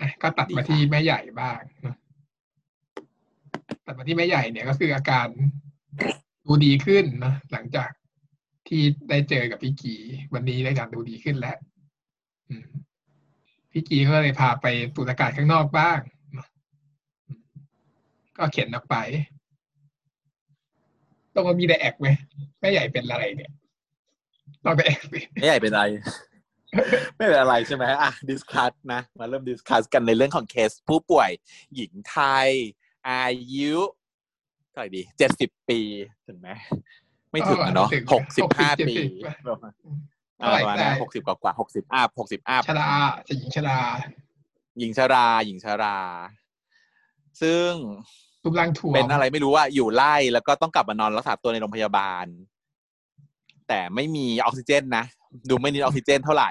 [0.00, 1.60] อะก็ตัดมาที่แม่ใหญ่บ้าง
[3.84, 5.26] เนอะตัดมาที่แม่ใหญ่เนี่ยก็คืออาการ
[6.46, 7.90] ดูดีขึ้นนะหลังจาก
[8.68, 9.94] ที่ได้เจอกับพี่กี
[10.34, 11.56] วันนี้อาการดูดีขึ้นแล้ว
[13.72, 15.98] พี่กีก็เลยพาไปสูดอากาศข้างนอกบ้าง
[18.36, 18.96] ก็เข็นออกไป
[21.34, 22.08] ต้องมามี diag ไหม
[22.60, 23.52] แม่ใหญ่เป็นอะไรเนี่ย
[24.64, 25.84] ลอง diag สิไม่ใหญ่เป็นอะไร
[27.16, 31.30] ไม่เป็นอะไรใช่ไหมอะ discuss นะ มาเริ่ม discuss กันในเรื่องของเคสผู้ป่วย
[31.74, 32.48] หญิงไทย
[33.08, 33.26] อา
[33.56, 33.76] ยุ
[34.70, 35.80] เท่าไหร่ดีเจ็ดสิบปี
[36.26, 36.48] ถึงไหม
[37.30, 38.94] ไม่ถึงอะเนาะถึงหกสิบห้า60ปี
[39.24, 39.72] 70ประมาณ
[40.36, 42.88] เท่าไหร่ประมาณได้นั้นหกสิบกว่ากว่าหกสิบ up หกสิบ up ชรา
[43.28, 43.78] จะหญิงชรา
[44.78, 45.96] หญิงชรา หญิงชรา
[47.42, 47.70] ซึ่ง
[48.44, 52.26] รูปร่างถ่วมเป็นอะไรไม่รู้ว่าอยู่ไล่แล้วก็ต้องกลับมานอนรักษาตัวในโรงพยาบาล
[53.68, 55.04] แต่ไม่มีออกซิเจนนะ
[55.48, 56.50] ดูไม่มีออกซิเจนเท่าไหร่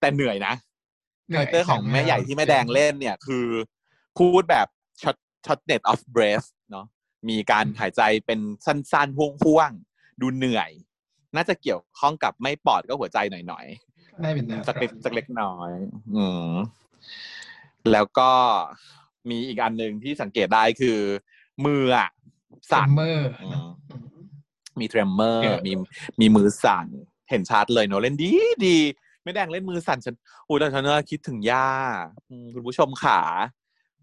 [0.00, 0.54] แต่เหนื่อยนะ
[1.30, 3.46] character ของแม่ใหญ่ที่แม่แดงเล่นเนี่ย คือ
[4.18, 4.66] พูดแบบ
[5.46, 6.86] short shortness of breath เนาะ
[7.28, 10.70] มีการหายใจเป็นสั้นๆห้วงๆ ดูเหนื่อย
[11.34, 15.70] น่าจะเกี่ยวข้องกับไม่ปอดก็หัวใจหน่อยๆได้เป็นแนวสักเล็กสักเล็กน้อย
[16.16, 16.52] อืม
[17.92, 18.30] แล้วก็
[19.30, 20.98] มีอีกอันหนึ่งที่สังเกตได้คือ
[21.64, 22.08] มืออะ
[22.72, 23.68] ซัสั่มนเมอร์อืม
[24.80, 25.72] มี tremor เออมี
[26.20, 26.86] มีมือสั่น
[27.30, 28.30] เห็นชัดเลยเนอะเล่นดี
[28.66, 28.78] ดี
[29.22, 30.14] แม่แดงเล่นมือสั่นฉัน
[30.48, 31.68] อุ้ยแต่ฉันน่ะคิดถึงย่า
[32.30, 33.20] อืมคุณผู้ชมขา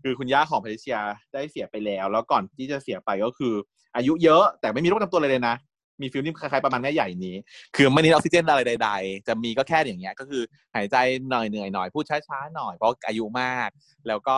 [0.03, 0.97] คือคุณย่าของแพทริเซีย
[1.33, 3.53] ได้เสียไปแล้ว แล้วก่อนที่จะเสียไปก็คือ
[3.95, 5.55] อายุเยอะแต่ไม่มีโรคประจำตัวเลยเลยนะ
[6.01, 7.35] มี feeling คล้ายๆประมาณแม่ใหญ่นี้
[7.75, 10.43] คือไม่มีออกซิเจนอะไรใด ๆ จะมีก็แค่อย่างเงี้ยก็คือ
[10.75, 10.95] หายใจ
[11.29, 13.69] หน่อยเหนื่อยหน่อยพูดช้าๆหน่อยเพราะอายุมาก
[14.07, 14.37] แล้วก็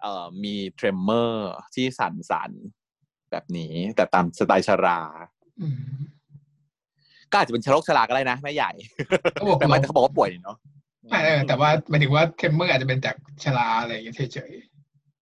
[0.00, 5.00] เอ่อมี tremor ที่สั่นๆแบบนี้ แต่ตามสไตล์ชรา
[5.60, 5.76] อืม
[7.30, 8.70] ก็อาจจะเป็นโรคชราก็ได้นะแม่ใหญ่
[9.32, 10.56] เขาบอกแต่ไม่ลบแต่เขาบอกว่าป่วยเนาะ
[11.10, 14.75] ไม่เออแต่ว่าหมายถึงว่า tremor อาจจะเป็นจากชราอะไรอย่างเงี้ยเฉยๆ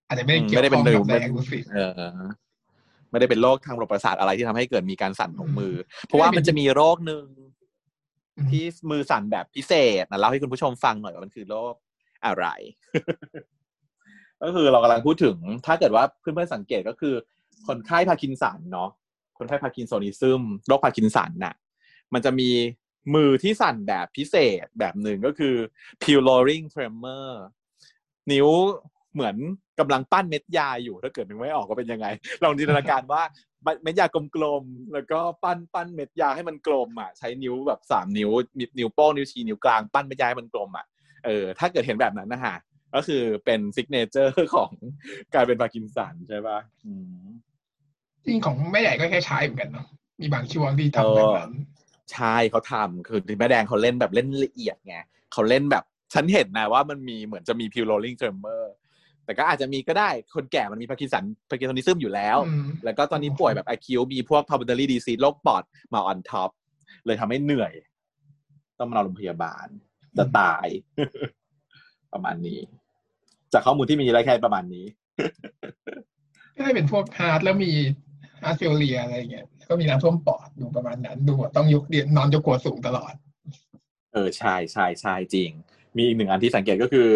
[0.07, 2.13] อาจจะไม่ได้เกี่ยวไม่ได้ข้เป็อนงหนึ่งกับแรงรู้สึกเออ
[3.09, 5.73] ไม่ได้เป็นโรคทางระบบประสาทอะไรที่ทำให้เกิดมีการสั่นของมือ
[6.05, 7.25] เพราะว่ามันจะมีโรคหนึ่ง
[8.37, 11.73] อืมที่มือสั่นแบบพิเศษนะเล่าให้คุณผู้ชมฟังหน่อยว่ามันคือโรค
[12.25, 12.45] อะไร
[14.43, 17.15] ก็คือเรากำลังพูดถึง ถ้าเกิดว่าเพื่อนๆสังเกตก็คือ
[17.67, 18.89] คนไข้พาร์กินสันเนาะ
[19.37, 21.55] คนไข้ parkinsonism โรคพาร์กินสันน่ะ
[22.13, 22.49] มันจะมี
[23.15, 25.55] มือที่สั่นแบบพิเศษแบบหนึ่งก็คือ
[26.01, 27.29] p u l o r i n g tremor
[28.31, 28.47] นิ้ว
[29.15, 29.35] เหมือน
[29.79, 32.07] กำลังปั้นเม็ดยาอยู่ถ้าเกิดนึกไม่ออกก็เป็นยังไง
[32.43, 33.21] ลองจินตนาการว่า
[33.83, 34.05] เม็ดยา
[34.35, 40.85] กลมๆแล้วก็ปั้นปั้นเม็ดยาให้มันกลมอะใช้นิ้วแบบสามนิ้วนิ้วนิ้วโป้งนิ้วชี้นิ้วกลางปั้นเม็ดยาให้มันกลมอะ
[41.25, 42.55] เออถ้าเกิดเห็นแบบนั้นนะฮะ
[42.95, 44.71] ก็คือเป็น signature ของ
[45.33, 47.25] การเป็นพาร์กินสันใช่ป่ะอืม
[48.25, 49.87] จริงของแม่ใหญ่ก็คล้ายๆเหมือนกันเนาะ
[50.21, 51.53] มีบางช่วงที่ทำแบบนั้น
[52.13, 54.95] ใช่เขาทำคือแม่แดงเขาเล่นแบบเล่นละเอียดไง
[55.33, 58.71] เขาเล่นแบบฉันเห็นนะว่ามันมีเหมือนจะมี pill-rolling tremor
[59.25, 65.63] แต่ก็อาจจะมีก็ได้คนแก่มันมีพาร์กินสัน parkinsonism อยู่แล้วอืมแล้วก็ตอนนี้ป่วยแบบ acute มีพวก pulmonary disease โรคปอด
[65.93, 66.49] มา on top
[67.05, 67.73] เลยทำให้เหนื่อย
[68.79, 69.67] ต้องมานอนโรงพยาบาล
[70.17, 70.67] จะตาย
[72.13, 72.59] ประมาณนี้
[73.53, 74.85] จากข้อมูลที่มีอะไรแค่ประมาณนี้
[76.55, 77.71] ก็ได้เป็นพวก heart แล้วมี
[78.41, 83.13] heart failure อะไรอย่างเงี้ยแล้วก็มีน้ำท่วมปอดดูประมาณนั้น ดูแบบต้องยกเตียงนอนยกหัวสูงตลอด
[84.13, 85.51] เออใช่ใช่ใช่จริง
[85.97, 87.09] มีอีกหนึ่งอันที่สังเกตก็คือ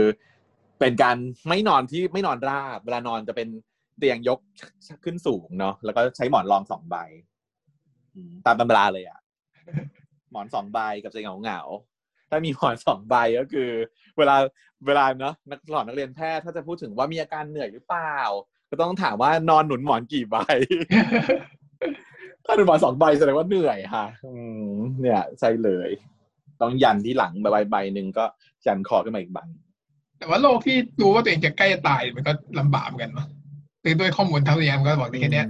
[0.79, 1.17] เป็นการ
[1.49, 3.47] ไม่นอนที่ไม่นอนราบ เวลานอนจะเป็น
[3.97, 4.39] เตียงยก
[5.03, 6.95] ขึ้นสูงเนาะแล้วก็ใช้หมอนรองสองใบ
[8.45, 9.19] ตามตำราเลยอะ
[10.31, 13.69] หมอนสองใบกับจเหงาเหงาๆถ้ามีหมอนสองใบก็คือ
[14.17, 14.35] เวลา
[14.87, 18.17] เวลาเนาะนักสอนนักเรียนแพทย์ถ้าจะพูดถึงว่ามีอาการเหนื่อยหรือเปล่า
[18.69, 20.37] ก็ต้องถามว่านอนหนุนหมอนกี่ใบ
[22.45, 24.33] ถ้าหนุนหมอนสองใบแสดงว่าเหนื่อยค่ะ อื
[24.69, 25.89] มเนี่ยใช่เลย
[26.61, 28.25] ต้องยันที่หลังใบใบหนึ่งก็
[28.65, 29.39] ยันคอขึ้นมาอีกใบ
[30.19, 33.27] แต่ว่าโลกที่รู้ว่าตัวเองจะใกล้จะตายมันก็ลำบากเหมือนกันเนาะ
[33.83, 35.47] คือด้วยข้อมูลเท่าที่มันก็บอกได้แค่เนี้ย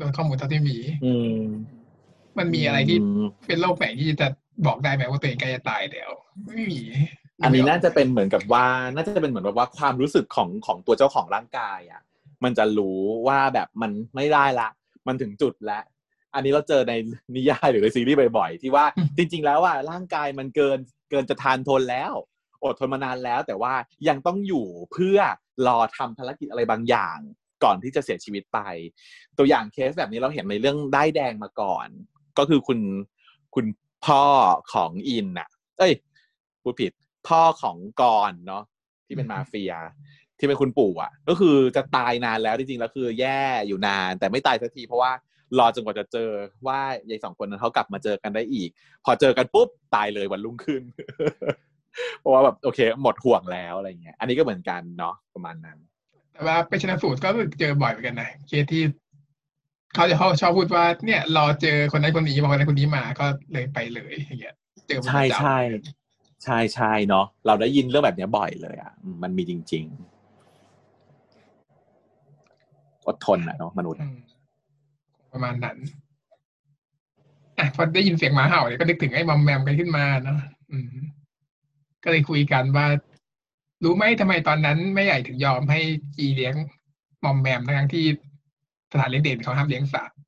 [0.00, 1.38] ด้วยข้อมูลเท่าที่มี อืม
[2.38, 4.28] มันมีอะไรที่มเป็นโรคแฝงที่จะ
[4.66, 6.10] บอกได้ไหมว่าตัวเองใกล้จะตายแล้ว
[6.46, 6.80] ไม่มี
[7.42, 12.02] อันนี้น่าจะเป็นเหมือนกับว่า น่าจะเป็นเหมือนแบบว่าความรู้สึกของของตัวเจ้าของร่างกายอะ
[12.44, 14.68] มันจะรู้ว่าแบบมันไม่ได้ละ
[15.06, 15.84] มันถึงจุดแล้ว
[16.34, 16.92] อันนี้เราเจอใน
[17.36, 18.84] นิยายหรือในซีรีส์บ่อยๆ ที่ว่า
[19.16, 20.78] จริง ๆ แล้วอะร่างกายมันเกิน
[21.10, 22.12] เกินจะทานทนแล้ว
[22.64, 23.74] อดทนมานานแล้ว แต่ว่า
[24.08, 25.18] ยังต้องอยู่เพื่อ
[25.66, 27.18] รอทำภารกิจอะไรบางอย่าง
[27.64, 28.58] ก่อนที่จะเสียชีวิตไป
[29.38, 31.88] ตัวอย่างเคสแบบนี้เราเห็นในเรื่องได้แดงมาก่อน
[32.38, 32.80] ก็คือคุณ
[33.54, 33.66] คุณ
[34.06, 34.24] พ่อ
[34.74, 35.48] ของอินน่ะ
[35.78, 35.92] เอ้ย
[36.62, 36.92] พูดผิด
[37.28, 38.62] พ่อของกรณ์เนาะ
[39.06, 39.72] ที่เป็นมาเฟีย
[40.38, 45.12] ที่เป็นคุณปู่อะ ก็คือจะตายนานแล้วจริงๆแล้วคือแย่อยู่นาน แต่ไม่ตายสักทีเพราะว่า
[45.58, 46.30] รอจนกว่าจะเจอ
[46.66, 48.70] ว่ายายสองคนนั้นเขากลับมาเจอกันได้อีก
[49.04, 50.82] พอเจอกันปุ๊บตายเลยวันรุ่งขึ้น
[52.22, 55.78] เพราะว่าแบบโอเค หมดห่วงแล้วอะไรเงี้ย อันนี้ก็เหมือนกันเนาะประมาณนั้น
[56.32, 57.28] แต่ว่าไปชนะสูตรก็
[57.60, 58.82] เจอบ่อยเหมือนกันนะเคสที่
[59.94, 64.54] เขาจะเขาชอบพูดว่าเนี่ยรอเจอคนนั้นคนนี้มาคนนั้นคนนี้มาก็เลยไปเลยอย่างเงี้ย
[64.86, 65.58] เจอประใช่จำใช่
[66.44, 70.12] ใช่ใช่เนาะเราได้ยินเรื่องแบบเนี้ยบ่อยเลยอะอืมมันมีจริง ๆ
[73.06, 74.16] อดทนอะเนาะมนุษย์อืม
[75.32, 75.76] ประมาณนั้น
[77.58, 80.38] อะพอได้ยินเสียงหมาเห่าเนี่ยก็นึกถึงไอ้มอมแมมกันขึ้นมาเนาะ
[80.72, 80.94] อืม
[82.04, 82.86] ก็เลยคุยกันว่า
[83.84, 85.80] รู้ไหมทำไมตอนนั้นแม่ใหญ่ถึงยอมให้
[86.16, 86.54] จีเลี้ยง
[87.24, 88.06] มอมแมมทั้งที่
[88.92, 90.18] สถานเลี้ยงเด็กเขาห้ามเลี้ยงสัตว์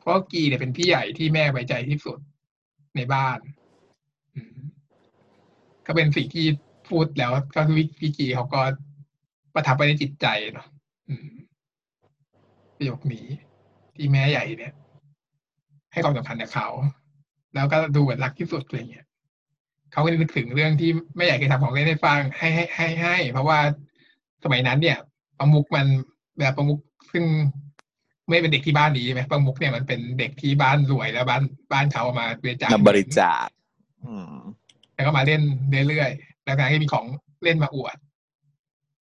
[0.00, 2.18] เพราะกีเนี่ยเป็นพี่ใหญ่ที่แม่ไว้ใจที่สุด
[2.96, 3.38] ในบ้าน
[5.86, 6.46] ก็เป็นสิ่งที่
[6.88, 8.60] พูดแล้วก็คือพี่กีเขาก็
[9.54, 10.66] ประทับไปในจิตใจเนาะ
[12.76, 13.26] ประโยคนี้
[13.96, 14.74] ที่แม่ใหญ่เนี่ย
[15.92, 16.68] ให้ความสำคัญกับเขา
[17.54, 19.05] แล้วก็ดูเหมือนรักที่สุดอะไรเงี้ย
[19.96, 23.58] เขาก็นึกถึงเรื่องที่แม่ใหญ่เคยทำของเล่นให้ฟังให้ให้ให้ให้เพราะว่า
[24.44, 24.98] สมัยนั้นเนี่ย
[25.38, 25.86] ประมุกมัน
[26.38, 26.78] แบบประมุก
[27.12, 27.24] ซึ่ง
[28.28, 31.42] ไม่เป็นเด็กที่บ้านนี้ใช่ไหมประมุกเนี่ยมันเป็นเด็กที่บ้านรวยแล้วบ้าน
[31.72, 33.48] บ้านเขาเอามาบริจาคนำบริจาค
[34.04, 34.34] อืม
[34.94, 35.42] แล้วก็มาเล่น
[35.88, 37.06] เรื่อยๆแล้วนางก็มีของ
[37.44, 37.96] เล่นมาอวด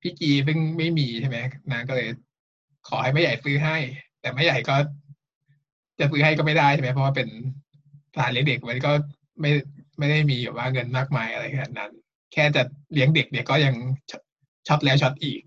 [0.01, 1.37] พี่กีซึ่งไม่มีใช่ไหม
[1.71, 2.07] นางก็เลย
[2.87, 3.77] ขอให้แม่ใหญ่ซื้อให้
[4.21, 4.75] แต่แม่ใหญ่ก็
[5.99, 7.27] จะซื้อให้ก็ไม่ได้ใช่ไหมเพราะว่าเป็น
[8.13, 8.91] สถานเลี้ยงเด็กมันก็
[9.41, 9.51] ไม่
[9.97, 11.91] ไม่ได้มีแบบว่าเงินมากมายอะไรขนาดนั้น
[12.33, 12.61] แค่จะ
[12.93, 13.73] เลี้ยงเด็กเนี่ยก็ยัง
[14.09, 14.21] ช็อต
[14.67, 15.41] ช็อตแล้วช็อตอีก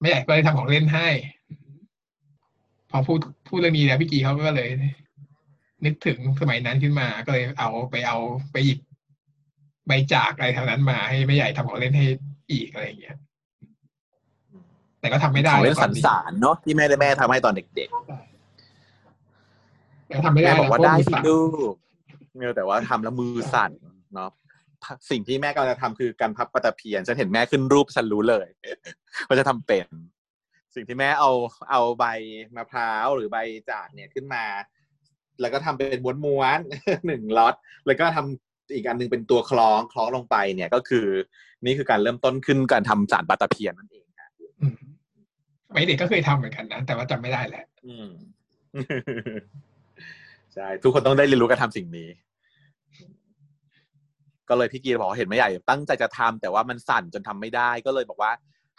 [0.00, 1.08] แม่ใหญ่ก็เลยทำของเล่นให้
[2.90, 4.68] พอพูดพูดเรื่องนี้แล้วพี่กีเขาก็เลย
[5.84, 8.18] นึกถึงสมัยนั้นขึ้นมา ก็เลยเอาไปเอา
[8.52, 8.78] ไปหยิบ
[9.86, 12.06] ใบจากอะไรแถวนั้นมาให้แม่ใหญ่ทำของเล่นให้
[12.50, 13.16] อีกอะไรอย่างเงี้ย
[15.00, 17.88] แต่ก็ทำไม่ได้ของเล่นตสัอนนนี้สารเนาะที่แม่ได้แม่ทำให้ตอนเด็ก
[20.08, 21.40] แต่ทำไม่ๆได้แม่บอกว่านะได้เพสิระมือสั่นลู
[21.72, 21.89] กเมีย
[22.56, 23.72] แต่ว่าทำแล้วมือสั่น
[24.14, 24.30] เนาะ
[25.10, 28.48] สิ่งที่แม่กำลังจะทำคือการพับปลาตะเพียนฉันเห็นแม่ขึ้นรูปฉันรู้เลย
[29.26, 29.86] ว่าจะทำเป็น
[30.74, 31.30] สิ่งที่แม่เอา
[31.70, 32.04] เอาใบ
[32.56, 33.38] มะพร้าวหรือใบ
[33.70, 34.44] จากเนี่ยขึ้นมา
[35.40, 37.54] แล้วก็ทำเป็นม้วนๆหนึ่งล็อต
[37.86, 41.06] แล้วก็ทำอีกอันหนึงเป็นตัวคล้องคล้องลงไปเนี่ยก็คือ
[41.64, 44.28] นี่คือการเริ่มต้นขึ้นการทำสารปลาตะเพียนนั่นเองค่ะ
[44.60, 44.78] อืม
[45.68, 48.08] สมัยเด็กก็เคยทำเหมือนกันนะแต่ว่าจำไม่ได้แหละอืม
[50.54, 52.08] ใช่ทุกคนต้องได้เรียนรู้การทำสิ่งนี้
[54.48, 58.32] ก็เลยพี่กีบอกว่าเห็นไม่ใหญ่ ตั้งใจจะทำแต่ว่ามันสั่นจนทำไม่ได้ ก็เลยบอกว่า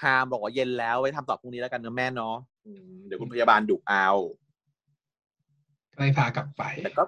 [0.04, 4.08] ห้ามบอกว่าเย็นแล้วไว้ทำต่อพรุ่งนี้แล้วกันเนอะแม่เนาะอืมเดี๋ยวคุณพยาบาลดุเอา
[5.94, 7.04] ก็เลยพากลับไปแล้วก็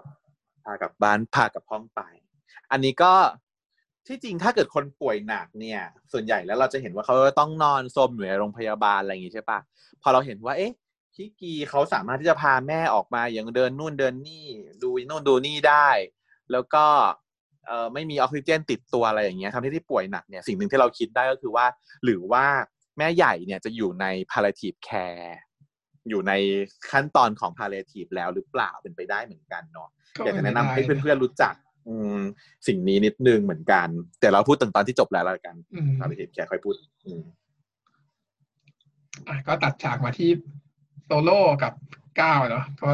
[0.66, 2.02] พากลับบ้านพากลับห้องไป
[2.72, 3.14] อันนี้ก็
[4.08, 9.60] ที่จริงถ้าเกิดคนป่วยหนักเนี่ย ส่วนใหญ่แล้วเราจะเห็นว่าเขาต้องนอนซมอยู่ในโรงพยาบาลอะไรอย่างงี้ใช่ปะ
[10.02, 10.72] พอเราเห็นว่า เอ๊ะ
[11.16, 14.48] พี่กีเขาสามารถที่จะพาแม่ออกมาอย่างเดินนู่นเดินนี่
[14.84, 15.88] ดูนู่นดูนี่ได้
[16.52, 16.86] แล้วก็
[17.68, 21.66] เอ่อไม่มีออกซิเจนติดตัวอะไรอย่างเงี้ยทำให้ที่ป่วยหนักเนี่ยสิ่งหนึ่งที่เราคิดได้ก็คือว่า
[22.04, 22.46] หรือว่า
[22.98, 25.32] แม่ใหญ่เนี่ยจะอยู่ใน palliative care
[26.10, 26.34] อยู่ใน
[26.92, 29.90] ขั้นตอนของ palliative แล้วหรือเปล่าเป็นไปได้เหมือนกันเนาะ
[30.26, 31.54] อยากจะแนะนำให้เพื่อนๆรู้จัก
[31.88, 32.20] อืม
[32.68, 33.88] สิ่งนี้นิดนึงเหมือนกัน
[34.20, 36.74] แต่เราพูดถึงตอนที่จบแล้วแล้วกันอืมตอนที่เห็นแค่ค่อยพูด
[37.06, 37.24] อืม
[39.28, 40.30] อะก็ตัดฉากมาที่
[41.06, 41.74] โซโล่กับ
[42.22, 42.90] ก้าวเนาะก็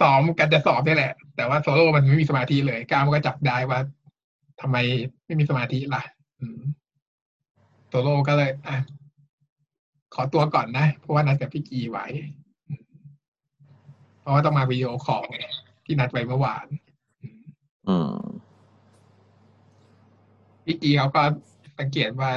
[0.00, 3.78] ซ้อมกันจะสอบนี่แหละ แต่ว่าโซโล่มันไม่มีสมาธิเลยก้าวมันก็จับได้ว่า
[4.60, 4.76] ทำไม
[5.26, 6.02] ไม่มีสมาธิล่ะ
[7.88, 8.76] โซโล่ก็เลย อะ
[10.14, 12.06] ขอตัวก่อนนะ เพราะว่านัดกับพี่กีไว้
[14.20, 15.24] เพราะว่าต้องมาวิดีโอคอง
[15.84, 16.66] ที่นัดไว้เมื่อวาน
[17.88, 18.20] อืม
[20.64, 21.22] พี่กีเขาก็
[21.78, 22.30] สังเกตว่า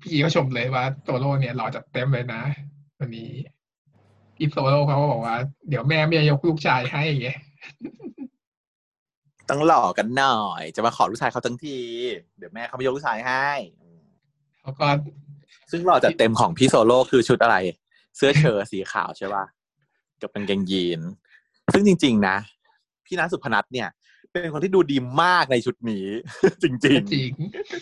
[0.00, 2.42] พี่กีเขาชมเลยว่าโซโล่เนี่ยหล่อจัดเต็มเลยนะ
[2.98, 3.30] วันนี้
[4.36, 5.36] พี่โซโล่เขาก็บอกว่า
[5.68, 7.28] เดี๋ยวแม่ไม่ยกลูกชายให้ไง
[9.50, 11.78] ต้องหล่อกันหน่อย จะมาขอลูกชายเขาทั้งที
[12.38, 13.48] เดี๋ยวแม่เขาไม่ยกลูกชายให้
[14.60, 14.86] เขาก็
[15.70, 17.56] ซึ่งหล่อจัดเต็มของพี่โซโล่คือชุดอะไร
[18.16, 19.44] เสื้อเชิ้ตสีขาวใช่ป่ะ
[20.22, 21.00] กับกางเกงยีน
[21.72, 22.36] ซึ่งจริง ๆ นะ
[23.06, 23.88] พี่นัทสุพนัทเนี่ย
[24.32, 26.06] เป็นคนที่ดูดีมากในชุดนี้
[26.62, 27.30] จริงจริง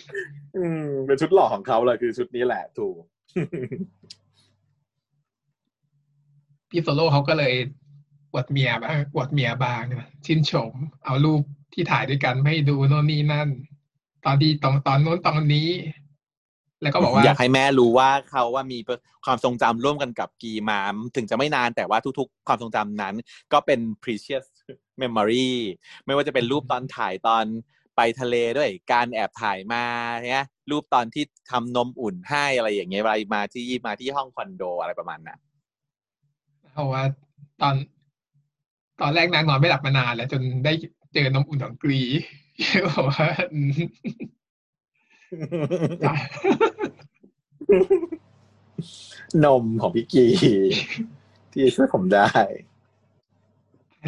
[0.03, 3.01] ๆอืมเป็นชุดหล่อของเขาเลยคือชุดนี้แหละถูก
[6.73, 7.55] พี่โซโล่เขาก็เลย
[8.33, 10.73] อวดเมียบ้างอวดเมียบางเนี่ยชื่นชม
[11.05, 11.43] เอารูป
[11.73, 13.49] ที่ถ่ายด้วยกันให้ดูโน่นนี่นั่น
[14.25, 15.69] ตอนที่ตอนตอนโน้นตอนนี้
[16.83, 18.79] แล้วก็บอกว่าอยากให้แม่รู้ว่าเขาว่ามี
[19.25, 23.15] ความทรงจำร่วมกันกับกีมามถึงจะไม่นานแต่ว่าทุกๆ ความทรงจำนั้น
[23.53, 24.47] ก็เป็น precious
[25.03, 25.51] memory
[26.07, 27.45] ไม่ว่าจะเป็นรูปตอนถ่ายตอน
[27.97, 29.85] ไปทะเลด้วยการแอบถ่ายมา
[30.29, 35.41] เนี่ยรูปตอนที่ทำนมอุ่นให้อะไรอย่างเงี้ยอะไรมาที่มาที่ห้องคอนโดอะไรประมาณนั้น
[36.73, 37.03] เพราะว่า
[37.63, 37.75] ตอน
[39.01, 40.73] ตอนแรกนางนอนไม่หลับมานานแล้ว จนได้
[41.15, 42.01] เจอนมอุ่นของกรี
[42.87, 43.73] บอกว่าอืม
[49.45, 50.27] นมของพี่กี
[51.53, 52.29] ที่ช่วยผมได้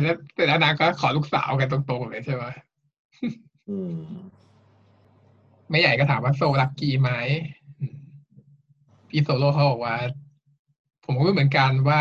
[0.02, 2.44] แล้วแต่แล้วนางก็ขอลูกสาวกันตรงๆเลยใช่ไหม
[3.68, 3.98] อืม
[5.70, 7.10] แม่ใหญ่ก็ถามว่าโซรักกีไหม
[7.78, 7.96] อืม
[9.08, 9.96] พี่โซโล่เขาบอกว่า
[11.04, 12.00] ผมก็ไม่เหมือนกันว่า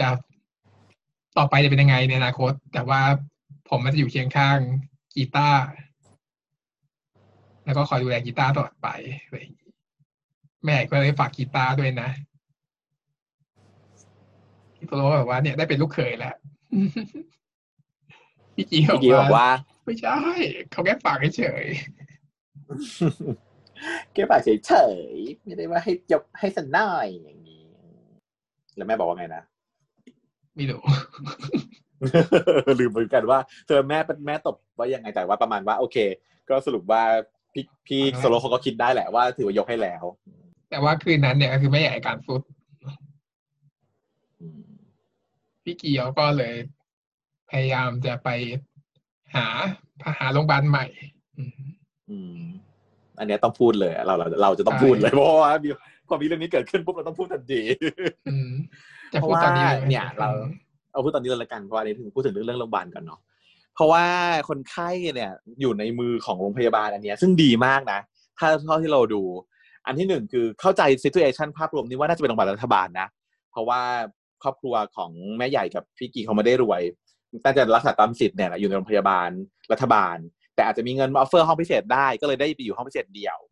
[0.00, 0.08] จะ
[1.38, 3.00] ต่อไปจะเป็นยังไงในอนาคต แต่ว่า
[3.68, 4.58] ผมมันจะอยู่เคียงข้าง
[5.14, 5.62] กีตาร์
[7.64, 8.88] แล้วก็คอยดูแลกีตาร์ตลอดไป
[9.22, 9.70] อะไรอย่างงี้
[10.64, 12.08] แม่ก็เลยฝากกีตาร์ด้วยนะ
[14.76, 16.36] พี่โซโล่ก็บอกว่าเนี่ยได้เป็นลูกเขยแล้ว
[18.56, 19.48] พี่กีพี่กีบอกว่า
[19.84, 20.18] ไม่ใช่
[20.70, 21.64] เขาแค่ฝากเฉย
[24.14, 27.64] แกปากเฉยๆไม่ได้ว่าให้ยกให้สันหน่อยอย่างนี้
[28.76, 29.49] แล้วแม่บอกว่าไงนะๆ
[30.60, 30.82] ไม่รู้
[32.80, 35.96] ลืมเหมือนกันว่าเธอแม่เป็นแม่ตบว่ายังไงแต่ว่าประมาณว่า โอเค
[36.48, 37.02] ก็สรุปว่า
[37.52, 40.04] พี่พี่อ่าโซโลเขาก็คิดได้แหละว่าถือว่ายกให้แล้ว
[40.70, 42.42] แต่ว่าคืนนั้นเนี่ยก็คือไม่ใหญ่อาการสุด
[44.40, 44.62] อืม
[45.64, 46.54] พี่เกียวก็เลย
[47.50, 48.28] พยายามจะไป
[49.34, 49.46] หา
[50.18, 50.86] หาโรงพยาบาลใหม่
[51.38, 51.60] อืม
[52.10, 52.40] อืม
[53.18, 55.68] อันเนี้ยต้องพูดเลยเราเราเราจะต้องพูดเลยใช่เพราะว่ามี
[56.08, 57.60] พอมีเรื่องนี้เกิดขึ้นปุ๊บเราต้องพูดทันที
[59.12, 60.28] อืมจะพูดตอนนี้เลยไหมเพราะว่าเนี่ย เรา
[60.92, 63.20] เอาพูดตอนนี้เลยละกันเพราะว่าอันนี้ถึงพูดถึงเรื่องโรงพยาบาลก่อนเนาะ
[63.74, 64.04] เพราะว่า
[64.48, 68.00] คนไข้เนี่ยอยู่ในมือของโรงพยาบาลอันเนี้ยซึ่งดีมากนะ
[68.38, 69.22] ถ้าเท่าที่เราดู
[69.86, 73.08] อันที่หนึ่งคือเข้าใจ situation ภาพรวมนี้ว่าน่าจะเป็นโรงพยาบาลรัฐบาลนะ
[73.50, 73.80] เพราะว่า
[74.42, 76.82] ครอบครัวของแม่ใหญ่กับพี่กีเขาไม่ได้รวย
[77.44, 79.28] น่าจะรักษาตามสิทธิ์เนี่ยแหละอยู่ในโรงพยาบาล
[79.72, 80.16] รัฐบาล
[80.54, 83.49] แต่อาจจะมีเงินมา offer ห้องพิเศษได้ก็เลยได้ไปอยู่ห้องพิเศษเดี่ยวเนาะ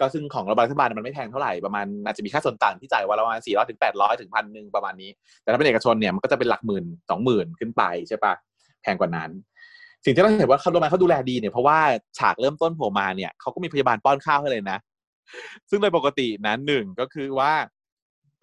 [0.00, 5.10] ก็ซึ่งของรัฐบาลมันไม่แพงเท่าไหร่ประมาณอาจจะมีค่าส่วนต่างที่จ่ายวันละประมาณสี่ร้อยถึงแปดร้อยถึงพันหนึ่งประมาณนี้
[5.42, 8.34] แต่ถ้าเป็นเอกชนเนี่ยมันก็จะเป็นหลักหมื่นสองหมื่นขึ้นไปใช่ปะ
[8.82, 9.30] แพงกว่านั้น
[10.04, 11.78] สิ่งที่เราเห็นว่าเขาโรงพยาบาลเขาดูแลดีเนี่ยเพราะว่า
[12.18, 14.78] ฉากเริ่มต้นโผล่มาเนี่ยเขาก็มีพยาบาลป้อนข้าวให้เลยนะ
[15.70, 17.52] ซึ่งโดยปกตินะหนึ่งก็คือว่า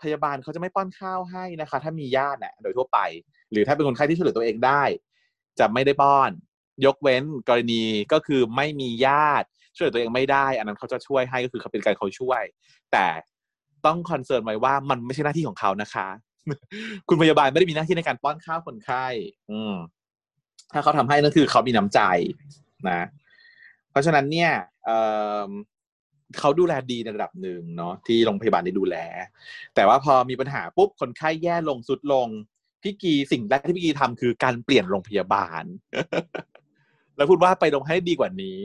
[0.01, 2.99] พยาบาลเขาจะไม่ป้อนข้าวให้นะคะ ถ้ามีญาติเนี่ยโดยทั่วไป
[3.51, 4.83] หรือถ้าเป็นคนไข้ที่ช่วยเหลือตัวเองได้
[5.59, 6.31] จะไม่ได้ป้อน
[6.85, 7.83] ยกเว้นกรณี
[8.13, 9.47] ก็คือไม่มีญาติ
[9.77, 12.41] ช่วยตัวเองไม่ได้ อันนั้นเขาจะช่วยให้ก็คือเขาเป็นการเขาช่วย
[12.91, 13.05] แต่
[13.85, 16.07] ต้องคอนเซิร์นไว้ว่ามันไม่ใช่หน้าที่ของเขานะคะ
[17.07, 19.05] คุณพยาบาลไม่ได้มีหน้าที่ในการป้อนข้าวคนไข้
[19.51, 19.75] อืม
[20.73, 21.99] ถ้าเขาทำให้นั่นคือเขามีน้ำใจ
[22.89, 23.01] นะ
[23.91, 24.51] เพราะฉะนั้นเนี่ย
[24.85, 24.91] เอ
[25.47, 25.49] อ
[26.39, 28.95] เขาดูแลดีในระดับหนึ่งเนาะที่โรงพยาบาลได้ดูแล
[29.75, 32.27] แต่ว่าพอมีปัญหาปุ๊บคนไข้แย่ลงสุดลง
[32.83, 35.63] พี่กีสิ่งแรกที่พี่กีทำคือการเปลี่ยนโรงพยาบาล
[37.15, 38.61] แล้วพูดว่าไปโรงให้ดีกว่านี้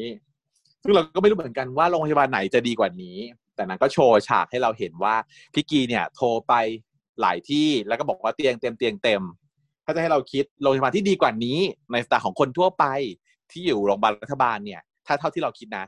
[0.86, 3.16] ซึ่งเราก็ไม่รู้เหมือนกันว่าโรงพยาบาลไหนจะดีกว่านี้
[3.54, 5.14] แต่นั้นก็โชว์ฉากให้เราเห็นว่า
[5.54, 6.54] พี่กีเนี่ย โทรไป
[7.20, 9.22] หลายที่แล้วก็บอกว่าเตียงเต็มเตียงเต็ม
[9.84, 11.58] ถ้าจะให้เราคิดโรงพยาบาลที่ดีกว่านี้
[11.92, 12.84] ในสไตล์ของคนทั่วไป
[13.50, 15.84] ที่อยู่โรงพยาบาลรัฐบาลเนี่ย ถ้าเท่าที่เราคิดนะ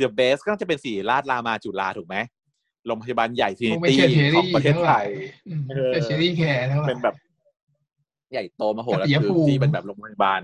[0.00, 2.16] The best ก็น่าจะเป็นสีราชรามาจุฬาถูกไหม
[2.86, 5.04] โรงพยาบาลใหญ่ทีคงไม่ตี้ใช่เทของรี่ประเทศเท่าไทไหร่ย
[5.48, 7.14] อืมเออเป็นเชอรี่แคร์เท่าไหร่เป็นแบบ
[8.32, 10.40] ใหญ่โตมาโหกับฬาปิยคือภูมิที่เป็นแบบโรงพยาบาล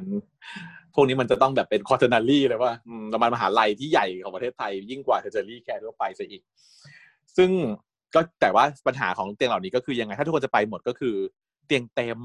[0.94, 6.42] พวกนี้มันจะต้องแบบเป็น quaternary เลยว่าอืมโรงพยาบาลมหาลัยที่ใหญ่ของประเทศไทย ยิ่งกว่า tertiary care ทั่วไปซะอีก
[7.36, 7.50] ซึ่ง
[8.14, 11.14] ก็แต่ว่าปัญหาของเตียงเหล่านี้ก็คือยังไง ถ้าทุกคนจะไปหมดก็คือ
[11.66, 12.20] เตียงเต็ม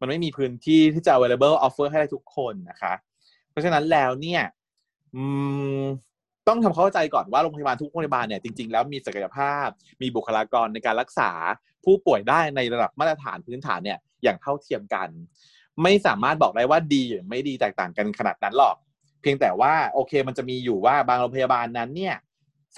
[0.00, 2.92] มันไม่มีพื้นที่ที่จะ available offer ให้ได้ทุกคนนะคะ
[3.50, 4.42] เพราะฉะนั้นแล้วเนี่ย
[5.14, 5.24] อื
[5.80, 5.82] ม
[6.48, 9.66] ต้องทำความเข้าใจก่อนว่าโรงพยาบาลทุกโรงพยาบาลเนี่ยจริงๆแล้วมีศักยภาพ
[10.02, 11.30] มีบุคลากรในการรักษา
[11.84, 15.08] ผู้ป่วยได้ในระดับมาตรฐานพื้นฐานเนี่ย อย่างเท่าเทียมกัน
[15.82, 18.76] ไม่สามารถบอกได้ว่าดีหรือไม่ดีแตกต่างกันขนาดนั้นหรอก
[19.22, 22.16] เพียงแต่ว่าโอเคมันจะมีอยู่ว่าบางโรงพยาบาลนั้นเนี่ย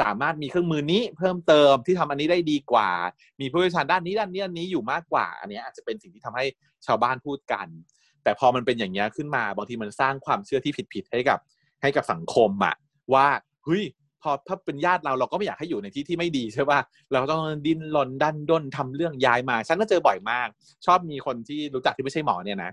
[0.01, 2.91] สามารถมีเครื่องมือนี้เพิ่มเติมที่ทำอันนี้ได้ดีกว่า
[3.41, 6.45] มีผู้เชี่ยวชาญด้านนี้ด้านนี้ด้านนี้อยู่มากกว่า อันนี้อาจจะเป็นสิ่งที่ทำให้
[6.87, 7.67] ชาวบ้านพูดกัน
[8.23, 11.39] แต่พอมันเป็นอย่างเงี้ขึ้นมาบางทีมันสร้างความเชื่อที่ผิดๆให้กับ
[11.83, 12.75] ให้กับสังคมอะ
[13.15, 13.27] ว่า
[13.65, 13.83] เฮ้ย
[14.23, 16.81] พอถ้าเป็นญาติเราเราก็ไม่อยากให้อยู่ในที่ที่ไม่ดีใช่ป่ะ
[17.13, 20.49] เราต้องดิ้นรนดันด้นทำเรื่องย้ายมา ฉันก็เจอบ่อยมาก
[20.87, 22.73] ชอบมีคนที่รู้จักที่ไม่ใช่หมอเนี่ยนะ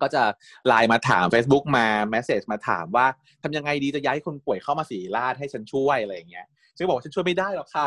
[0.00, 0.22] ก็จะ
[0.66, 3.06] ไลน์มาถาม Facebook มาแมสเซจมาถามว่า
[3.42, 6.46] ทำยังไงดีจะย้ายคนป่วยเข้ามาสีราชให้ฉันช่วยอะไรอย่างเงี้ย
[6.76, 7.86] ฉันบอกว่าฉันช่วยไม่ได้หรอกค่ะ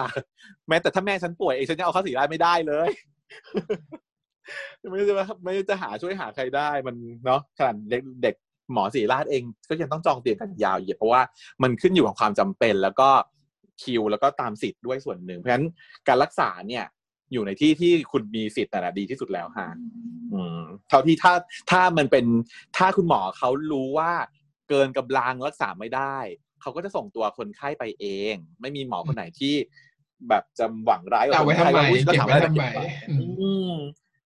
[0.67, 2.89] แม้แต่ถ้าแม่ฉันป่วยเองฉันยังเอาเข้าสีราชไม่ได้เลย
[4.89, 6.95] ไม่จะไม่จะหาช่วยหาใครได้มัน
[7.25, 7.75] เนาะขนาด
[8.23, 8.35] เด็ก
[8.73, 11.21] หมอศรีราชเองก็ยังต้องจองเตียงกันยาวเหยียดเพราะว่า
[11.63, 13.09] มันขึ้นอยู่กับความจำเป็นแล้วก็
[13.81, 15.67] คิวแล้วก็ตามสิทธิ์ด้วยส่วนหนึ่ง เพราะฉะนั้น
[16.07, 16.85] การรักษาเนี่ย
[17.33, 19.69] อยู่ในที่ที่คุณมีสิทธิ์แต่ละดีที่สุดแล้วฮะ
[20.33, 21.33] อืมเท่าที่ถ้า
[21.71, 22.25] ถ้ามันเป็น
[22.77, 24.11] ถ้าคุณหมอเขารู้ว่า
[24.69, 26.17] เกินกำลังรักษาไม่ได้
[26.61, 29.55] เขาก็จะส่งตัวคนไข้ไปเอง ไม่มีหมอคนไหนที่
[30.29, 32.65] แบบจะหวังร้ายกับเอาคไว้นทำไข้ไมว่าอุ๊ยก็เก็บถามไว้ว่าทำไม
[33.09, 33.73] อืม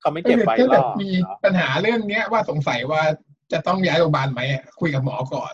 [0.02, 3.02] เขาไม่เก็บไว้ถ้าหรเกิดอกมีเนาะปัญหาเรื่องเนี้ยว่าสงสัยว่า
[3.54, 5.54] จะต้องย้ายโรงพยาบาลไหมอะคุยกับหมอก่อน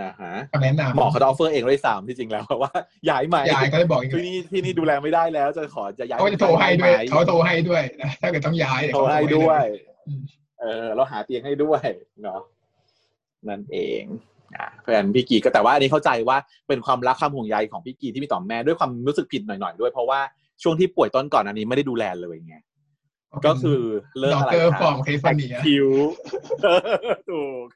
[0.00, 2.72] อ่าฮะคำแนะนำหมอเขาจะออฟเฟอร์เองด้วยซ้ำที่จริงแล้วว่า
[3.10, 9.64] ย้ายไหมยายก็เลยบอกอย่างที่นี้นี่ที่นี่ดูแลไม่ได้แล้ว จะขอจะย้ายเขาจะโทรให้ด้วยไมเขาโทรให้ด้วยนะถ้าเกิดต้องย้ายเดี๋ยโทรเขาให้โทรด้วย
[10.06, 10.22] อืม
[10.60, 11.82] เออเราหาเตียงให้ด้วย
[12.22, 12.40] เนาะ
[13.48, 14.04] นั่นเอง
[14.56, 16.36] อ่าเพราะฉะนั้นพี่กีก็แต่ว่าอันนี้เข้าใจว่า
[16.68, 20.20] เป็นความรักความห่วงใยของพี่กีที่มีต่อแม่ด้วยความรู้สึกผิดหน่อยๆด้วยเพราะว่า
[20.62, 22.56] ช่วงที่ป่วยต้นก่อนอันนี้ไม่ได้ดูแลเลยไง
[23.46, 23.80] ก็คือ
[24.18, 25.88] เลิกด็อกอะไรเตอร์คะฟอร์มแคลิฟอร์เนียคิว
[27.30, 27.66] ถูก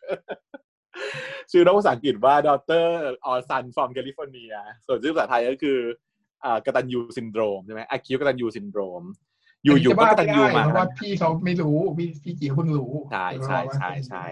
[1.50, 2.86] ชื่อนักภาษาอังกฤษว่า Daughter
[3.28, 5.78] or Son from California ส่วนชื่อภาษาไทยก็คือ
[6.44, 9.02] อ่ากตันยูซินโดรมใช่ไหม acute กตันยูซินโดรม
[9.64, 14.24] อยู่ๆก็กตันยูมาเพราะว่าพี่เขาไม่รู้ พี่พี่จีเขาเพิ่งรู้ ใช่ใช่ใช่ใช่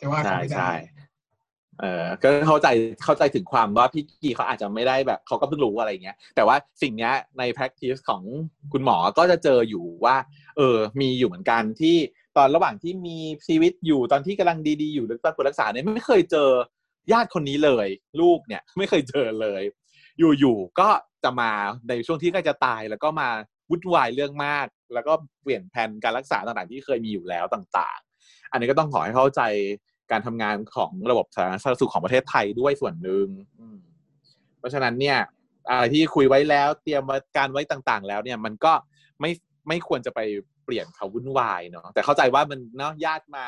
[0.00, 0.70] จะว่าใช่เขาไม่ได้ใช่
[1.80, 2.68] เออก็เข้าใจ
[3.04, 8.22] เข้าใจถึงความว่าพี่กีเขาอาจจะไม่ได้แบบเขาก็เพิ่งรู้อะไรเงี้ย แต่ว่าสิ่งเนี้ยใน practice ของ
[8.72, 10.16] คุณหมอก็จะเจออยู่ว่า
[10.56, 11.96] เออ มีอยู่เหมือนกันที่
[12.36, 16.48] ตอนระหว่างที่มีชีวิตอยู่ตอนที่กำลังดีๆอยู่แล้วตอนรักษาเนี่ยไม่เคยเจอ
[17.12, 17.86] ญาติคนนี้เลย
[18.20, 19.62] ลูกเนี่ยไม่เคยเจอเลย
[20.18, 20.88] อยู่ๆก็
[21.24, 21.52] จะมา
[21.88, 23.28] ในช่วงที่ใกล้จะตายแล้วก็มา
[23.70, 25.12] วุ่นวายเรื่องมาก แล้วก็
[25.42, 29.40] เปลี่ยนแผนการรักษาต่างๆที่เคยมีอยู่แล้วต่าง ๆ อันนี้ก็ต้องขอให้เข้าใจ
[30.12, 33.26] การทำงานของระบบสาธารณสุขของประเทศไทยด้วยส่วนหนึ่ง
[33.60, 33.78] อืม
[34.58, 35.18] เพราะฉะนั้นเนี่ย
[35.68, 37.02] อะไรที่คุยไว้แล้ว เตรียม
[37.36, 38.72] การไว้ต่างๆ แล้วเนี่ย มันก็
[39.20, 39.30] ไม่
[39.68, 40.20] ไม่ควรจะไป
[40.64, 43.46] เปลี่ยนเขาวุ่นวายเนาะแต่เข้าใจว่ามันเนาะญาติมา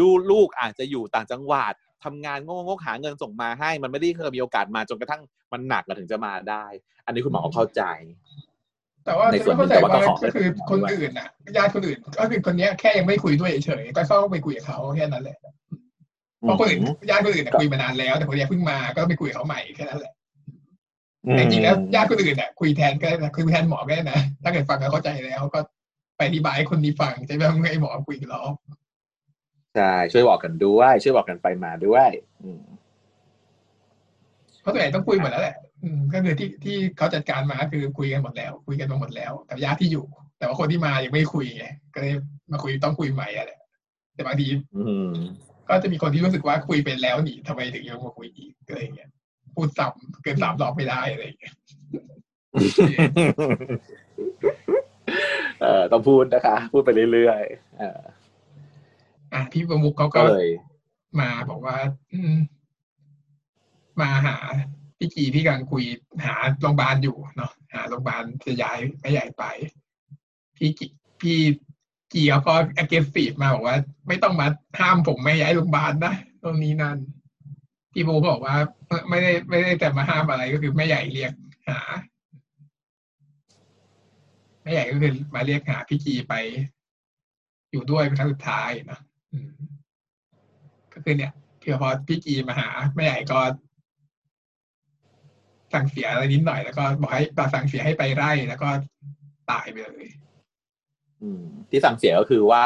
[0.00, 1.74] ดูลูกอาจจะอยู่ต่างจังหวัด
[2.04, 5.22] ทำงานงงๆหาเงินส่งมาให้ มันไม่ได้เคยมีโอกาสมาจนกระทั่ง
[5.52, 6.64] มันหนักมาถึงจะมาได้
[7.06, 7.82] อันนี้คุณหมอเข้าใจ
[9.04, 15.38] แต่ว่าในส่วนหนึ่เข้างใจแต่ว่าก็ว่าขอก็คือให้คนอื่นน่ะญาติคนอื่นก็คือคนเนี้ยแค่ยังไม่คุยด้วยเฉยๆก็เข้าไปคุยกับเขาแค่นั้นแหละ
[16.42, 16.80] เพราะคนอื่น
[17.10, 20.12] ญาติคนอื่นน่ะคุยมานานแล้ว แต่คนเนี้ยเพิ่งมาก็ไปคุยกับเขาใหม่แค่นั้นแหละ
[21.30, 25.60] แต่จริงๆแล้วญาติคนอื่นน่ะคุยแทนก็ได้นะคุยแทนหมอก็ได้นะถ้าเกิดฟังแล้วเข้าใจแล้วก็
[26.16, 28.42] ไปอธิบายให้คนนี้ฟังจะไม่ต้องให้หมอคุยกับเรา
[29.76, 32.10] ใช่ช่วยบอกกันด้วยช่วยบอกกันไปมาด้วย
[32.42, 32.62] อืม
[34.60, 40.06] เพราะตัวใหญ่ต้องคุยหมดแล้วแหละอืมก็คือที่ที่เขาจัดการมาคือคุยกันหมดแล้ว คุยกันมาหมดแล้วกับญาติที่อยู่
[40.38, 42.14] แต่ว่าคนที่มายังไม่คุยไงก็เลย
[42.52, 43.58] มาคุยต้องคุยใหม่อะแหละ
[44.14, 45.12] แต่บางทีอืม
[45.68, 49.10] ก็จะมีคนที่รู้สึกว่าคุยไปแล้วนี่ทำไมถึงยังมาคุยอีกอะไรอย่างเงี้ย
[49.54, 51.54] พูดซ้ำเกินสามรอบไม่ได้อะไรอย่างเงี้ย
[55.60, 58.00] เออต้องพูดนะคะ พูดไปเรื่อยๆเออ
[59.32, 60.48] อะพี่ประมุขเขาก็ก็เลย
[61.20, 61.76] มาบอกว่า
[62.12, 62.34] อืม
[64.00, 64.36] มาหา
[64.98, 65.84] พี่กีที่กำลังคุย
[66.24, 69.44] หาโรงพยาบาลอยู่เนาะหาโรงพยาบาลจะย้ายไม่ใหญ่ไป
[70.56, 70.86] พี่กี
[71.20, 71.38] พี่
[72.14, 73.76] กีเขาก็ aggressive มาบอกว่า
[74.08, 74.46] ไม่ต้องมา
[74.78, 76.98] ห้ามผมไม่ย้ายโรงพยาบาลนะตรงนี้นั่น
[77.92, 78.56] พี่บูก็บอกว่า
[79.08, 81.32] ไม่ได้ไม่ได้แต่มาห้ามอะไรก็คือแม่ใหญ่เรียก
[81.68, 81.80] หา
[84.62, 86.34] แม่ใหญ่ก็คือมาเรียกหาพี่กีไป
[87.70, 88.98] อยู่ด้วยเป็นครั้งสุดท้ายนะ
[90.92, 93.40] ก็คือเนี่ยเพื่อพอพี่กีมาหาแม่ใหญ่ก็
[95.72, 97.22] สั่งเสียอะไรนิดหน่อยแล้วก็บอกให้
[97.54, 98.68] สั่งเสียให้ไปไร่แล้วก็
[99.50, 100.06] ตายไปเลย
[101.70, 102.64] ที่สั่งเสียก็คือว่า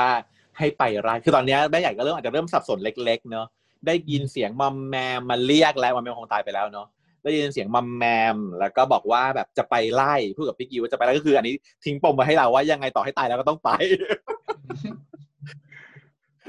[0.59, 3.47] ให้ไปไร่คือตอนนี้แม่ใหญ่ก็เริ่มอาจจะเริ่มสับสนเล็ก ๆ เนอะ
[3.87, 6.87] ได้ยินเสียงมัมแมมมาเรียกแล้วมัมแมมคงตายไปแล้วเนาะ
[7.23, 8.05] ได้ยินเสียงมัมแม
[8.35, 11.55] ม แล้วก็บอกว่าแบบจะไปไล่พูดกับพี่กิวว่าจะไปไล่ก็คือ อันนี้
[11.85, 13.71] ทิ้งปมไว้ให้เราว่ายังไงต่อให้ตายแล้วก็ต้องไป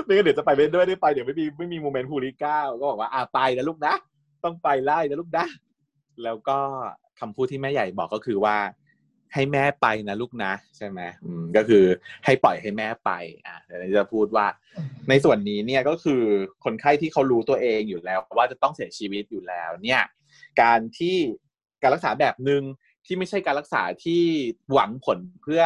[0.03, 3.95] ไม่งั้นเดี๋ยวจะไปไม่ด้วยได้ไปเดี๋ยวไม่มีไม่มีโมเมนต์ฮูริก้าก็บอกว่าอ่าไปนะลูกนะ
[4.43, 5.45] ต้องไปไล่นะลูกนะ
[6.23, 6.57] แล้วก็
[7.19, 8.57] คำพูดที่แม่ใหญ่บอกก็คือว่า
[9.33, 11.83] ให้แม่ไปนะลูกนะ ใช่ไหมอืมก็คือ
[12.25, 13.11] ให้ปล่อยให้แม่ไป
[13.45, 14.47] อะเดี๋ยวจะพูดว่า
[15.09, 16.21] ในส่วนนี้เนี่ยก็คือ
[16.63, 20.01] คนไข้ที่เขารู้ตัวเองอยู่แล้ว ว่าจะต้องเสียชีวิตอยู่แล้ว เนี่ย
[20.61, 21.17] การที่
[21.81, 22.63] การรักษาแบบหนึ่ง
[23.05, 24.23] ที่ไม่ใช่การรักษาที่
[24.73, 25.63] หวังผลเพื่อ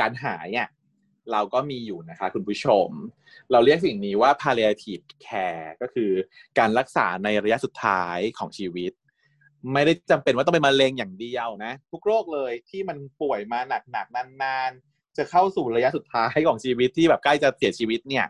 [0.00, 0.68] การหายเนี่ย
[1.32, 2.88] เราก็มีอยู่นะคะคุณผู้ชม
[3.52, 6.10] เราเรียกสิ่งนี้ว่า palliative care ก็คือ
[6.58, 8.92] การรักษาในระยะสุดท้ายของชีวิต
[9.72, 13.60] ไม่ได้จำเป็นว่าต้องเป็นมะเร็งอย่างเดียวนะ ทุกโรคเลยที่มันป่วยมา
[13.92, 18.26] หนักๆนานๆ จะเข้าสู่ระยะสุดท้ายของชีวิตที่แบบใกล้จะเสียชีวิตเนี่ย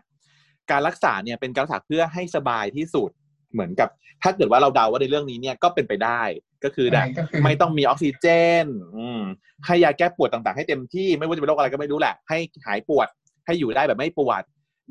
[0.71, 3.09] การรักษาเนี่ยเป็นการรักษาเพื่อให้สบายที่สุด
[3.53, 3.89] เหมือนกับ
[4.23, 6.21] ถ้าเกิดว่าเราเดาว่าในเรื่องนี้เนี่ยก็เป็นไปได้
[6.63, 8.25] ก็คือแบบก็คือไม่ต้องมีออกซิเจ
[8.63, 8.65] น
[8.95, 9.21] อืม
[9.65, 13.07] ให้ยาแก้ปวดต่างๆ ให้เต็มที่ไม่ว่าจะเป็นโรคอะไรก็ไม่รู้แหละ ให้หายปวด
[13.45, 14.43] ให้อยู่ได้แบบไม่ปวด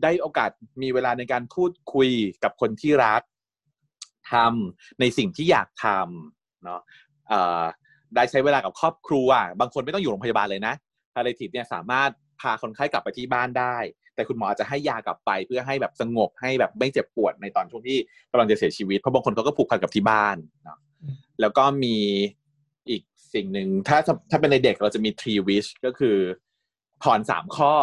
[0.03, 0.51] ได้โอกาส
[0.83, 2.11] มีเวลาในการพูดคุย
[2.43, 3.23] กับคนที่รัก
[4.33, 6.81] ทำในสิ่งที่อยากทำเนาะ
[8.15, 9.29] ได้ใช้เวลากับครอบครัว
[9.61, 10.75] บางคนไม่ต้องอยู่โรงพยาบาลเลยนะ
[11.15, 12.11] พาเลทีฟเนี่ยสามารถ
[12.41, 13.77] พาคนไข้กลับไปที่บ้านได้
[14.15, 17.99] แต่คุณหมออาจจะให้ยากลับไปเพื่อให้แบบสงบให้แบบไม่เจ็บปวดในตอนช่วงที่
[18.31, 20.79] กำลังจะเสียชีวิต เพราะบางคนเขาก็ผูกพันกับที่บ้านเนาะ
[21.41, 21.97] แล้วก็มี
[22.89, 23.03] อีก
[23.35, 23.99] สิ่งหนึ่งถ้า
[24.31, 26.17] ถ้าเป็นในเด็กเราจะมี three wish ก็คือ
[27.03, 27.75] พรสามข้อ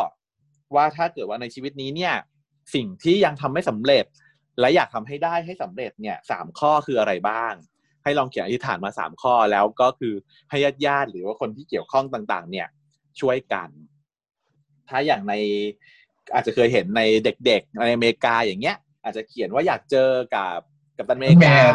[0.75, 2.13] ว่าถ้าเกิดว่าในชีวิตนี้เนี่ย
[2.75, 4.05] สิ่งที่ยังทำไม่สำเร็จ
[4.59, 7.53] และอยากทำให้ได้ให้สำเร็จเนี่ยสามข้อคืออะไรบ้าง
[8.03, 10.13] ให้ลองเขียนอธิษฐานมาสามข้อแล้วก็คือ
[10.49, 12.67] ให้ญาติญาติๆหรือว่าคนที่เกี่ยวข้องต่างๆ เนี่ย
[13.19, 13.69] ช่วยกัน
[14.89, 15.33] ถ้าอย่างใน
[16.33, 20.59] อาจจะเคยเห็นในเด็กๆในอเมริกาอย่างเงี้ย อาจจะเขียนว่าอยากเจอกับ
[20.97, 21.73] กับตันอเมริกาแมน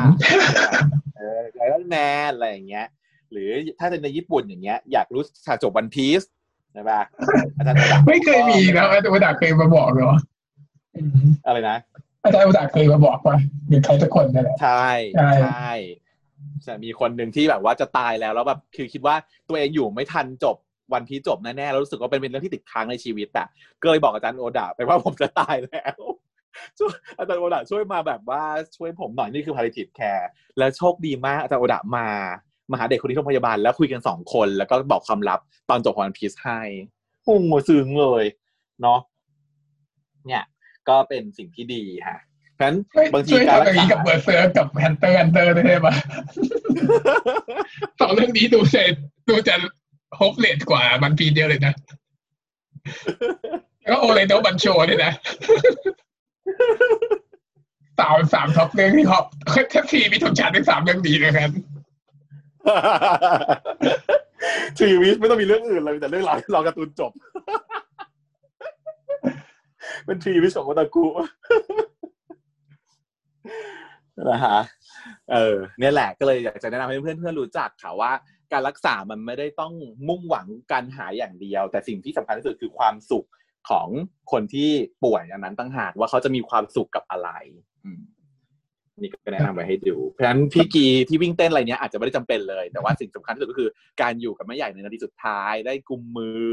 [1.16, 1.96] เออไอรอนแม
[2.28, 2.86] นอะไรอย่างเงี้ย
[3.32, 6.22] หรือถ้าเป็นในญี่ปุ่นอย่างเงี้ย อยากรู้ฉากจบวันพีซ
[6.72, 7.00] ใช่ปะ
[7.56, 10.14] อาจารย์โอดะไม่เคยมีนะอาจารย์อุดาเคยมาบอกเหรอ
[10.96, 11.76] อืมอะไรนะ
[12.24, 13.36] อาจารย์อุดาเคยมาบอกว่า
[13.68, 15.70] หรือใครสักคนนั่นแหละใช่ใช่ใช่
[16.66, 19.16] จะมีคนหนึ่งที่แบบว่าจะตายแล้วแล้วแบบคือคิดว่า
[19.48, 20.56] ตัวเองอยู่ไม่ทันจบ
[20.92, 23.46] วันพีชจบแน่ๆแล้วรู้สึกว่าเป็นเป็นเรื่องที่ติดค้างในชีวิตอะ
[23.82, 25.98] ก็เลยบอกอาจารย์โอดะไปว่าผมจะตายแล้ว
[26.78, 28.42] ช่วยอาจารย์โอดะช่วยมาแบบว่า
[28.76, 30.26] ช่วยผมหน่อยนี่คือ palliative care
[30.58, 32.06] แล้วโชคดีมากอาจารย์โอดะมา
[32.70, 36.60] มาหาเด็กคนที่โรงพยาบาลแล้วคุยกันสองคนแล้วก็บอกความลับตอนจบของวันพีชให้
[37.24, 38.24] โอ้โหซึ้งเลย
[38.82, 38.98] เนาะ
[40.26, 40.44] เนี่ย
[40.88, 42.20] ก็เป็นสิ่งที่ดีฮะ
[42.56, 45.88] เพราะฉะนั้นเฮ้ยบางทีช่วยการทำอย่างนี้รักษากับเบอร์เซอร์กับแฮนเตอร์แฮนเตอร์ได้ไหม
[48.00, 48.94] สองเรื่องนี้ดูเสร็จ
[49.28, 49.54] ดูจะ
[50.16, 51.74] โฮปเลดกว่ามันพีเดียวเลยนะ
[53.80, 55.12] แล้วก็โอเลโนบันโชเนี่ยนะ
[57.98, 59.24] สามสามท็อปเรื่องที่ฮอป
[59.70, 61.50] แท็บทีมีทุนชาติทั้งสามเรื่องดีเลยครับ
[64.80, 67.12] ชีวิตไม่ต้องมีเรื่องอื่นเลยแต่เรื่องราวรอการ์ตูนจบ
[70.06, 71.06] เป็นทีวิชของโอตาคุ
[74.30, 74.58] นะฮะ
[75.32, 78.12] เออเนี่ยแหละก็เลยอยากจะแนะนำให้เพื่อนเพื่อนๆรู้จักค่ะว่า
[78.52, 79.72] การรักษามันไม่ได้ต้อง
[80.08, 83.26] มุ่งหวังการหายอย่างเดียว แต่สิ่งที่สำคัญที่สุดคือความสุข
[83.70, 83.88] ของ
[84.32, 84.70] คนที่
[85.04, 87.30] ป่วยอันนั้นตั้งหากว่าเขาจะมีความสุขกับอะไร
[89.00, 93.70] นี่ก็แนะนำไว้ให้ดูเพราะฉะนั้นพี่กีที่วิ่งเต้นอะไรเนี้ยอาจจะไม่ได้จำเป็นเลย แต่ว่าสิ่งสำคัญที่สุดก็คือ
[94.02, 96.46] การอยู่กับแม่ใหญ่ในนาทีสุดท้ายได้กุมมือ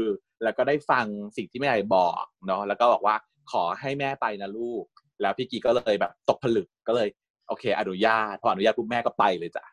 [0.44, 3.14] แล้วก็ได้ฟังสิ่งที่แม่ใหญ่บอกเนาะแล้วก็บอกว่า
[3.52, 4.84] ขอให้แม่ไปนะลูก
[5.20, 7.08] แล้วพี่กีก็เลยแบบตกผลึกก็เลย
[7.48, 9.64] โอเค อนุญาตพออนุญาตปุ๊บแม่ก็ไปเลยจ้ะ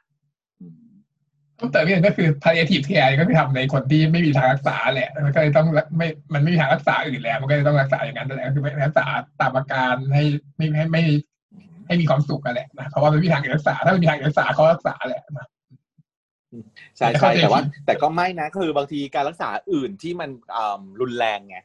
[0.62, 5.68] อืมแต่เรื่องก็คือ palliative care ก็คือทำในคนที่ไม่มีทางรักษาแหละมันก็เลยต้อง
[5.98, 9.06] ไม่มันไม่มีทางรักษาอื่นแล้ว มันก็เลยต้องรักษาอย่างนั้นนั่นแหละก็คือไม่รักษา
[9.42, 10.24] ตามอาการให้
[10.58, 11.04] ไม่ให้ไม่
[11.88, 15.48] ให้มีความสุขกันแหละนะเพราะว่ามันไม่มีทางอื่นรักษา ถ้าไม่มีทางอื่นรักษาเขารักษาแหละนะ
[16.98, 21.58] ใช่แต่ใช่เข้าใจแต่ว่าผิดแต่ก็ไม่นะ คือบางทีการรักษาอื่นที่มันอ่ารุนแรงไง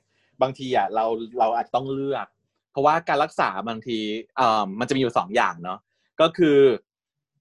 [0.43, 1.05] บางทีอะเรา
[1.39, 2.27] เราอาจจะต้องเลือก
[2.73, 3.99] เพราะว่าการรักษาบางที
[4.41, 5.79] อ่ามันจะมีอยู่สองอย่างเนาะ
[6.21, 6.59] ก็คือ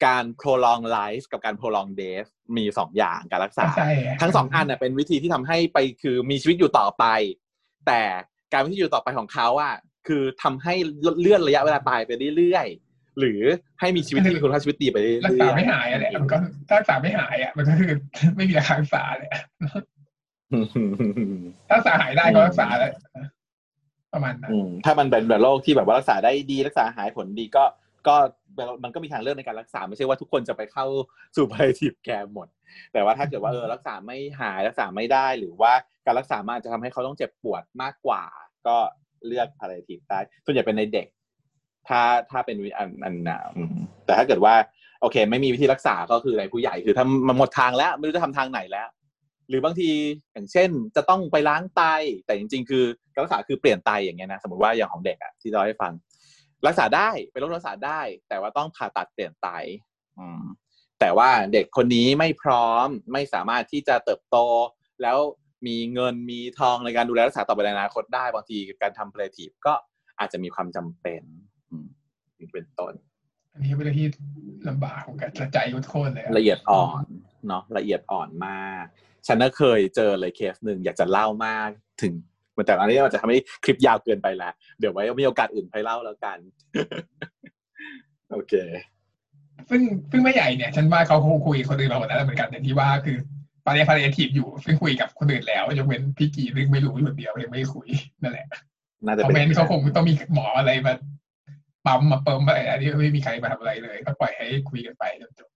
[0.06, 3.92] การ prolong life กับการ prolong death มีอยู่สองอย่างการรักษาใช่
[4.22, 7.06] ทั้งสองอันน่ะเป็นวิธีที่ทำให้ไปคือมีชีวิตอยู่ต่อไป
[7.88, 8.02] แต่
[8.54, 9.76] การมีชีวิตอยู่ต่อไปของเขาอะ
[10.08, 10.74] คือทำให้
[11.22, 13.42] เลื่อนระยะเวลาตายไปเรื่อยๆหรือ
[13.80, 16.38] ให้มีชีวิตที่มีคุณภาพชีวิตดีไปเรื่อยๆรักษาไม่หายอะแหละมันก็
[16.68, 17.94] ถ้ารักษาไม่หายอะมันก็คือ
[18.36, 19.30] ไม่มีทางรักษาเลย
[21.70, 22.92] ถ้ารักษาหายได้ก็รักษาแล้ว
[24.14, 27.64] ประมาณนั้นอืมถ้ามันเป็นแบบโรคที่แบบว่ารักษาได้ดีรักษาหายผลดีก็
[28.08, 28.16] ก็
[28.84, 30.86] มันก็มีทางเลือกในการรักษาไม่ใช่ว่าทุกคนจะไปเข้า
[31.36, 32.48] สู่ palliative care หมด
[32.94, 35.74] แต่ว่าถ้าเกิดว่าเออรักษาไม่หายรักษาไม่ได้ หรือว่า
[36.06, 38.24] การรักษามันอาจจะทำให้เขาต้องเจ็บปวดมากกว่า
[38.68, 38.78] ก็
[39.28, 41.08] เลือก palliative ได้ส่วนใหญ่เป็นในเด็ก
[41.88, 43.76] ถ้าถ้าเป็นวิอันอันน่ะอืม
[44.06, 44.54] แต่ถ้าเกิดว่า
[45.02, 48.88] โอเค ไม่มีวิธีรักษาก็คือในผู้ใหญ่คือถ้ามันหมดทางแล้ว ไม่รู้จะทำทางไหนแล้ว
[49.52, 49.90] หรือบางที
[50.34, 51.84] อย่างเช่นจะต้องไปล้างไต
[52.26, 52.84] แต่จริง ๆ คือ
[53.14, 55.94] การรักษาคือเปลี่ยนไตอย่างเงี้ยนะสมมติว่าอย่างของเด็กอะที่เราให้ฟัง
[56.68, 59.48] รักษาได้เป็นโรครักษาได้ แต่ว่าต้องผ่าตัดเปลี่ยนไต
[60.18, 60.44] อืม
[61.00, 64.38] แต่ว่าเด็กคนนี้ไม่พร้อมไม่สามารถที่จะเติบโต
[65.02, 65.18] แล้ว
[65.68, 69.74] มีเงินมีทองในการดูแลรักษาต่อไปในอนาคตได้บางทีการทำ palliative ก็
[70.20, 71.22] อาจจะมีความจำเป็น
[71.70, 71.86] อืม
[72.40, 72.94] นี่เป็นต้น
[73.54, 74.08] อันนี้เป็นเรื่องที่
[74.68, 75.58] ลำบากของการใจ
[75.90, 77.04] โคตรเลยอะละเอียดอ่อน
[77.48, 78.86] เนาะละเอียดอ่อนมาก
[79.28, 81.70] ฉันก็เคยเจอเลยเคสหนึ่งอยากจะเล่ามาก
[82.02, 82.14] ถึง
[82.56, 86.38] มันแต่อันนี้มันจะทำให้คลิปยาวเกินไปแล้วเดี๋ยวไว้มีโอกาสอื่นไปเล่าแล้วกัน
[88.32, 88.54] โอเค
[89.70, 93.18] ซึ่งซึ่งไม่ใหญ่เนี่ย ฉันว่าเขาคงคุยกับคนอื่นมาหมดแล้วเหมือนกันอย่างที่ว่าคือ
[93.66, 97.88] ปาเรียพาเรียทีฟอยู่ซึ่งคุยกับคนอื่นแล้วยกเว้นพี่กีซึ่งไม่รู้อยู่คนเดียวยังไม่คุย
[98.22, 98.48] นั่นแหละ
[99.06, 100.94] น่าจะคอมเป็เมนนต์เขาคงต้องมีหมออะไรมา
[101.86, 105.50] ปั๊มมาเปิมอะไรอันนี้ไม่มีใครมาทำอะไรเลยก็ปล่อยให้คุยกันไปจนจบ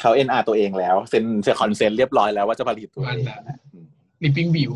[0.00, 3.58] เขาเอ็นอาร์ตัวเองแล้วเซ็นเซ็นคอนเซนต์เรียบร้อยแล้วว่าจะผลิตตัวมันเองนะ
[4.22, 4.72] ลิปปิ้งวิว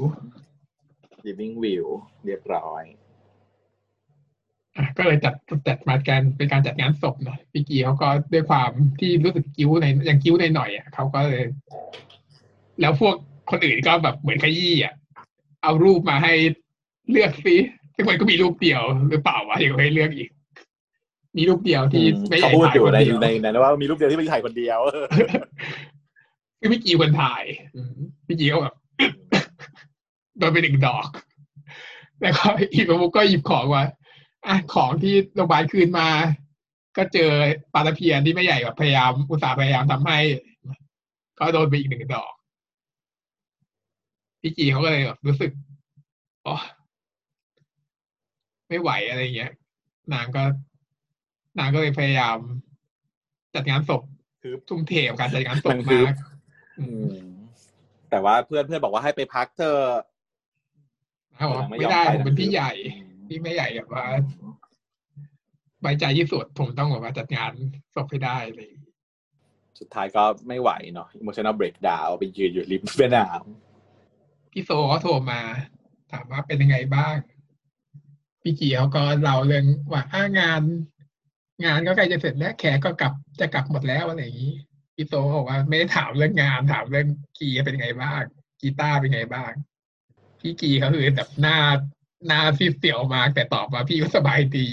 [1.26, 1.84] living view
[2.24, 2.82] เรียบร้อย
[4.96, 5.34] ก็เลยจัด
[5.68, 11.44] จัดมาการเป็นการจัดงานศพเนาะพี่กีเขาก็ด้วยความที่รู้สึกกิ้วในยังกิ้วในหน่อยๆอะเขาก็เลย
[12.80, 13.14] แล้วพวก
[13.50, 14.94] คนอื่นก็แบบเหมือนขยี้อะ
[15.62, 16.32] เอารูปมาให้
[17.10, 17.56] เลือกซิ
[17.94, 20.30] ซึ่งมันก็มีรูปเดียวหรือเปล่าวะยังไม่ให้เลือกอีก
[21.36, 24.78] มีรูปเดียวที่ไม่ใหเขาญ่พูดถ่ายอยู่คนในเดียวในในว่ามีรูปเดียวที่ไม่ถ่ายคนเดียว
[26.60, 27.42] คือพี่กีคนถ่าย
[27.74, 28.74] อืมพี่กีก็แบบ
[30.38, 31.08] โดนไปหนึ่งดอก
[32.20, 33.84] แล้วก็อีกประมุกก็หยิบของว่า
[34.46, 36.08] อะของที่โรงพยาบาลคืนมา
[36.96, 37.30] ก็เจอ
[37.74, 40.18] ปลาตะเพียนที่ไม่ใหญ่แบบพยายามอุตส่าห์พยายามทำให้
[41.38, 42.32] ก็โดนไปอีกหนึ่งดอก
[44.40, 45.50] พี่กีเขาก็เลยแบบรู้สึก
[46.46, 46.56] อ๋อ
[48.68, 49.52] ไม่ไหวอะไรเงี้ย
[50.12, 50.42] นางก็
[51.58, 52.38] นางก็เลยพยายาม
[53.54, 54.02] จัดงานศพ
[54.42, 56.16] คือทุ่มเทกับการจัดงานศพมันคือมาก
[56.80, 57.26] อืม
[58.10, 60.02] แต่ว่าเพื่อนเพื่อนบอกว่าให้ไปพักเธอะ
[61.36, 62.72] เขาบอกนางไม่ได้ยอผมเป็นพี่ะใหญ่
[63.28, 64.06] พี่ไม่ใหญ่แบบว่า
[65.80, 67.52] ไว้ใจที่สุดผมต้องแบบว่าจัดงาน
[67.94, 68.70] ศพให้ได้เลย
[69.80, 73.24] สุดท้ายก็ไม่ไหวเนาะ emotional breakdown ไปยืนอยู่ริมแม่น้
[74.52, 75.40] พี่โซเขาโทรมา
[76.12, 77.14] ถามว่าเป็นยังไงบ้าง
[78.42, 80.62] พี่กีเขาก็เล่าเรื่องว่าอ้างาน
[81.64, 84.54] งานก็ใกล้จะเสร็จแล้วแขกก็กลับจะกลับหมดแล้วอะไรอย่างนี้
[84.94, 87.06] พี่โซเขาบอกว่าไม่ได้ถามเรื่องงานถามเรื่อง
[87.38, 88.22] กีเป็นยังไงบ้าง
[88.60, 89.52] กีตาร์เป็นยังไงบ้าง
[90.40, 91.58] พี่กีเขาคือแบบหน้า
[92.26, 94.68] หน้าซีดเสียวมากแต่ตอบมาพี่ก็สบายดี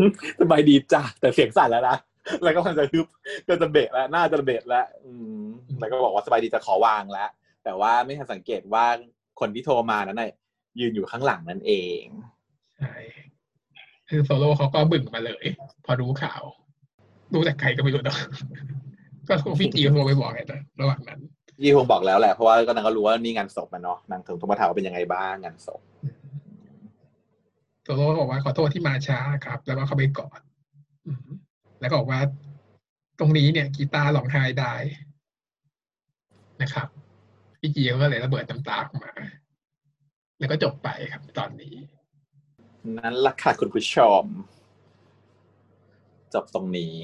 [0.00, 1.96] ำสบายดีจ้ะแต่เสียงสั่นแล้วนะ
[2.42, 3.06] แล้วก็มันจะฮึบ
[3.48, 5.12] ก็จะเบะแล้วหน้าจะเบะแล้วอื
[5.42, 5.44] ม
[5.78, 7.30] แล้วก็บอกว่าสบายดีจะขอวางแล้ว
[7.64, 8.86] แต่ว่าไม่ทันสังเกตว่า
[9.40, 10.32] คนที่โทรมานั้นน่ะ
[10.80, 12.02] ยืนอยู่ข้างหลังนั่นเอง
[12.76, 12.94] ใช่
[14.14, 15.44] คือโซโล่เขาก็บึ่งมาเลย
[15.84, 16.42] พอรู้ข่าว
[17.34, 18.18] รู้จากใครก็ไม่รู้เนอะ
[19.28, 21.20] ก็คงพี่กีโทรไปบอกไงแต่ระหว่างนั้น
[21.62, 25.80] ยี่คงบอกแล้วแหละเพราะว่าก็นางก็รู้ว่านี่งานศพมันเนาะนางถึงโทรมาถามว่าเป็นยังไงบ้างงานศพ
[27.84, 30.40] โซโล่ก็บอกว่าขอโทษที่มาช้าครับ แล้วก็เข้าไปกอด
[31.06, 31.28] อืม
[31.80, 32.20] แล้วก็บอกว่า
[33.18, 34.74] ตรงนี้เนี่ย กีตาร์ร้องไห้ได้
[36.62, 36.88] นะครับ
[37.60, 39.12] พี่กีเขาก็เลยระเบิดน้ำตาออกมา
[40.38, 41.74] แล้วก็จบไปครับ ตอนนี้
[42.98, 44.24] นั้นละค่ะคุณผู้ชม
[46.34, 46.94] จบตรงนี้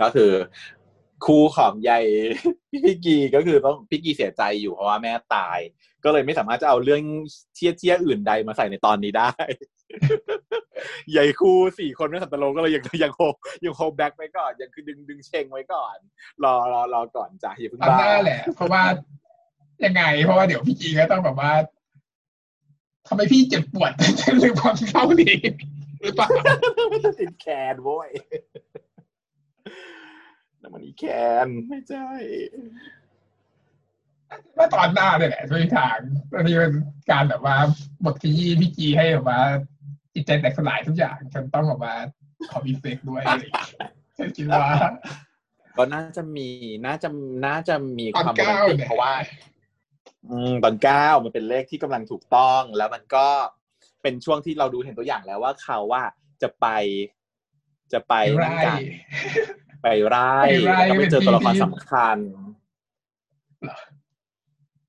[0.00, 0.32] ก็คือ
[1.26, 2.04] คู่ของยาย
[2.84, 5.58] พี่กีก็คือต้องพี่กีเสียใจอยู่เพราะว่าแม่ตาย
[6.04, 7.02] ก็เลยไม่สามารถจะเอาเรื่อง
[7.54, 9.30] เชี่ยเชี่ยอื่นใดมาใส่ในตอนนี้ได้
[11.16, 13.20] ยายคู่สี่คนไม่สันตโลก็เลยยังยังโฮ
[13.64, 15.96] ยังโฮแบ็กไว้ก่อน ยังคือดึงดึงเชงไว้ก่อน
[16.44, 18.82] รอรอรอก่อนจ้ะอย่าเพิ่งบ้าหน้าแหละ เพราะว่า
[19.84, 21.52] ยังไง เพราะว่าเดี๋ยวพี่กีก็ต้องแบบว่า
[23.08, 23.92] ทำไมพี่เจ็บปวด
[24.40, 25.36] หรือความเศร้านี้
[26.02, 26.28] หรือเปล่า
[26.90, 28.10] ไม่ใช่ติดแคนโว้ย
[30.62, 31.04] น้ำมันอีแค
[31.44, 32.06] นไม่ใช่
[34.56, 35.98] ว่าตอนหน้าเนี่ยแหละด้วยทาง
[36.32, 36.74] ตอนนี้เป็น
[37.10, 37.56] การแบบว่า
[38.04, 39.40] บทที่พี่กีให้แบบว่า
[40.14, 41.94] จิตใจแตกสลายทุกอย่าง ฉันต้องแบบว่า
[42.50, 44.66] ขอมีเซ็กด้วยอะไรอย่างเงี้ยฉันคิดว่า
[45.76, 46.48] ก็น่าจะมี
[46.86, 47.08] น่าจะ
[47.46, 49.57] น่าจะมีตอนความโรเก้าแมนติกเนี่ยเพราะว่าอืม
[50.64, 53.26] ตอนเก้ามันเป็นเลขที่กำลังถูกต้อง แล้วมันก็
[54.02, 56.02] เป็นช่วงที่เราดูเห็นตัวอย่างแล้วว่าเขาว่า
[56.42, 56.66] จะไป
[57.92, 58.80] จะไปไปไล่นั่นกัน
[59.82, 62.16] ไปไร่ไปไร่แล้วก็ไปเจอเป็นที่ตัวละครที่สำคัญ
[63.62, 63.78] เหรอ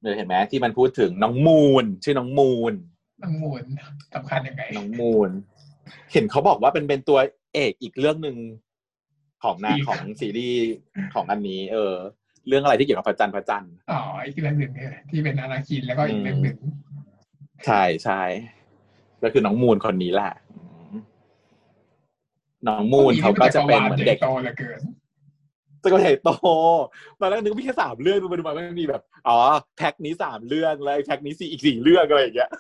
[0.01, 2.73] เออเห็นไหมที่มันพูดถึงน้องมูนชื่อน้องมูน
[3.23, 3.63] น้องมูล
[4.15, 5.29] สำคัญยังไงน้องมูน
[6.13, 7.19] เห็นเขาบอกว่าเป็นเป็นตัว
[7.53, 8.37] เอกอีกเรื่องหนึ่ง
[9.43, 10.67] ของนาอีกของซีรีส์
[11.13, 11.95] ของอันนี้ เออ
[12.47, 16.57] เรื่องอะไรที่เกี่ยวกับพระจันทร์พระจันทร์อ๋ออีกเรื่องหนึ่งเนี่ยที่เป็นอนาคินแล้วก็อีกเรื่องหนึ่ง
[17.65, 18.21] ใช่ใช่
[19.23, 20.61] ก็คือน้องมูนคนนี้แหละอื
[20.91, 20.93] ม
[22.67, 24.81] น้องมูนเขาก็จะเป็นเหมือนเด็กโตเหลือเกิน
[25.83, 26.29] ตะกใหญ่โต
[27.19, 29.37] ตอนแรกนึกว่ามีแค่สามเรื่องดูไปดูมาไม่มีแบบ อ๋อ
[29.77, 32.51] แพ็คนี้สามเรื่องแล้วไอ้แพ็คนี้สี่อีกสี่เรื่องอะไรอย่างเงี้ย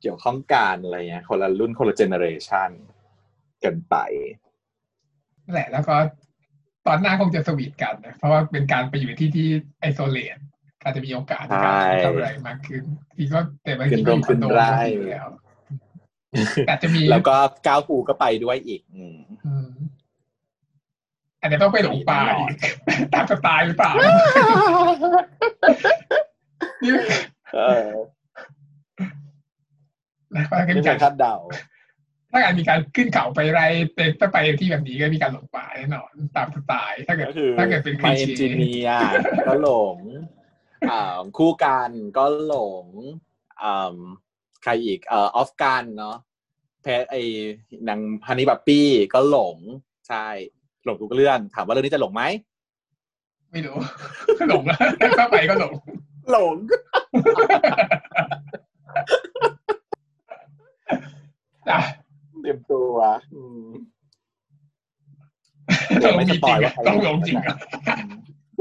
[0.00, 2.70] เกี่ยวข้องกันอะไรเงี้ย คนละรุ่นคนละเจเนอเรชัน
[3.64, 3.96] กันไป
[5.44, 5.96] นั่นแหละแล้วก็
[6.88, 9.48] ตอนหน้าคงจะสวีทกันนะ เพราะว่าเป็นการไปอยู่ที่ที่
[9.80, 10.38] ไอโซเลต
[10.82, 11.74] อาจจะมีโอกาสการ
[12.04, 12.82] ทำอะไรมากขึ้น
[13.16, 15.28] อีก็แต่บางทีก็มีคอนโดแล้ว
[16.68, 17.36] อาจจะมีแล้วก็
[17.66, 18.80] ก้าวปูก็ไปด้วยอีก
[21.40, 22.20] อันนี้ต้องไปหลงป่า
[23.14, 23.92] ตามจะตายหรือเปล่า
[27.54, 27.88] เออ
[30.32, 31.34] แล้วก็มีการคาดเดา
[32.32, 33.60] ถ้าการมีการขึ้นเขาไปไร
[33.94, 39.12] เต็นถ้าไปที่แบบนี้ก็มีการหลงป่าแน่นอนตามสไตล์ถ้าเกิดก็คือถ้าเกิดเป็นคมาลีเอนเช่จิเนียร์
[39.46, 39.98] ก็หลง
[40.90, 42.86] อ่าคู่กันก็หลง
[43.62, 43.96] อ่า
[44.62, 46.16] ใครอีกเอ่อออฟกันเนาะ
[46.82, 47.22] แพ้ไอ้
[47.88, 49.56] นางฮันนี่บัปปี้ก็หลง
[50.08, 50.26] ใช่
[50.84, 52.22] หลงทุกเรื่อง ถามว่าเรื่องนี้จะหลงไหม
[53.52, 53.76] ไม่รู้
[54.48, 54.78] หลงแล้ว
[55.18, 55.72] ถ้าไปก็หลง
[56.32, 56.56] หลง
[61.68, 62.07] จ้ะเต
[62.48, 62.96] รียมตัว
[63.34, 63.68] อืม
[66.02, 67.56] หลงไม่จสริงปอยๆว่าอะต้องหลงจริงอะ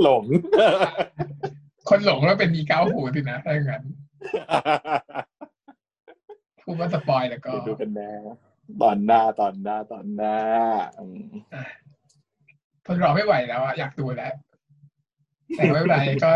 [0.03, 0.23] หลง
[1.89, 3.84] คนหลงแล้วเป็นมีเก้าหูสินะถ้าอย่างนั้น
[6.64, 8.11] พูดว่าสปอยแล้วก็เดี๋ยวดูกันแน่
[8.81, 10.38] ตอนหน้าตอนหน้าตอนหน้า
[10.99, 11.27] อืม
[12.85, 14.34] ทนรอไม่ไหวแล้วอะอยากดูแล้ว
[15.55, 16.31] แต่ไม่เป็นไรก็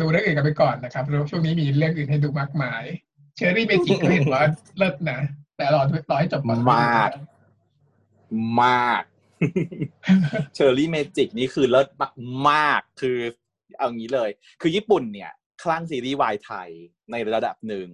[0.00, 2.82] ดูเรื่องอื่นกันไปก่อนนะครับแล้วช่วงนี้มีเรื่องอื่นให้ดูมากมาย
[3.36, 4.42] เชอรี่เมจิกก็เห็นว่า
[4.76, 5.18] เลิศนะ
[5.58, 7.10] แต่รอรอให้จบก่อนมาก
[8.62, 9.02] มาก
[10.54, 11.88] Cherry Magic นี่คือเลิศ
[12.48, 13.18] มากๆ คือ
[13.78, 14.30] เอางี้เลย
[14.60, 15.30] คือญี่ปุ่นเนี่ย
[15.62, 16.68] คลั่งซีรีส์วายไทย
[17.10, 17.88] ในระดับหนึ่ง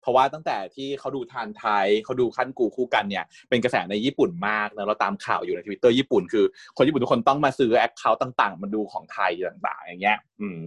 [0.00, 6.44] เพราะว่าตั้งแต่ที่เขาดูทานไทยเขาดูคั่นกูคู่กันเนี่ย เป็นกระแสในญี่ปุ่นมากนะเราตามข่าวอยู่ในทวิตเตอร์ญี่ปุ่นคือ
[6.76, 10.58] คนญี่ปุ่นทุกคนต้องมาซื้อ account ต่างๆ มาดูของไทยต่าง ๆ อย่างเงี้ย อืม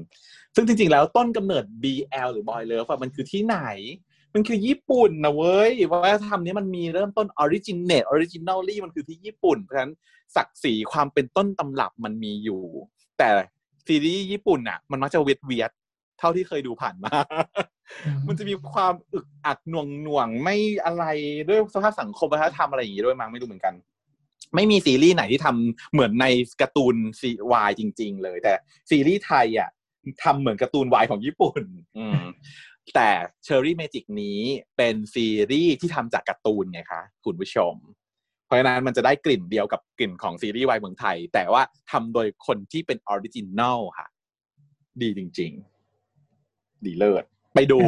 [0.55, 3.59] ซึ่งจริงๆ แล้วต้นกำเนิด BL หรือ Boy Love อะมันคือที่ไหน
[4.33, 9.93] มันคือญี่ปุ่นนะเว้ยวัฒนธรรมนี้มันมีเริ่มต้น originate originally มันคือที่ญี่ปุ่น เพราะฉะนั้น
[10.35, 12.61] ศักดิ์ศรีความเป็นต้นตำรับมันมีอยู่
[13.17, 13.29] แต่
[13.87, 17.15] ซีรีส์ญี่ปุ่นอะ มันมักจะเวียดเวียดๆเท่าที่เคยดูผ่านมา
[18.27, 21.05] มันจะมีความอึกอักหน่วงหน่วงๆไม่อะไร
[21.49, 23.73] ด้วยสภาพสังคมวัฒนธรรมอะไรอย่างงี้ด้วยมั้งไม่รู้เหมือนกัน
[24.55, 26.25] ไม่มีซีรีส์ไหนที่ทำเหมือนใน
[26.61, 28.53] การ์ตูนซีวายจริง ๆ เลย แต่
[28.89, 29.69] ซีรีส์ไทยอะ
[30.23, 31.61] ทำเหมือนการ์ตูนวายของญี่ปุ่น
[31.97, 32.21] อืม
[32.95, 33.09] แต่
[33.43, 34.39] Cherry Magic นี้
[34.77, 37.75] เป็นซีรีส์ที่ทำจากการ์ตูนไงคะ คุณผู้ชม
[38.45, 41.61] เพราะฉะนั้นมันจะได้กลิ่นเดียวกับกลิ่นของซีรีส์วายเมืองไทย แต่ว่า
[41.91, 44.07] ทำโดยคนที่เป็น original ค่ะ
[45.01, 45.51] ดีจริง
[46.17, 47.23] ๆ ดีเลิศ
[47.55, 47.79] ไปดู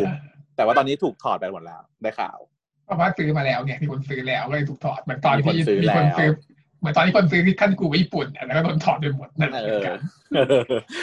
[0.55, 2.37] แต่ว่าตอนนี้ถูกถอดไปหมดแล้วได้ข่าว
[2.85, 6.31] เพราะว่าซื้อมาแล้วเนี่ยมีคนซื้อแล้วก็เลยถูกถอดเหมือนตอนมีคนที่ซื้อมีคนแล้วซื้อ
[6.79, 9.97] เหมือนตอนที่คนซื้อที่คั่นกูไปญี่ปุ่นอะแล้วก็โดนถอดไปหมดนั่นเอเหมือนอกัน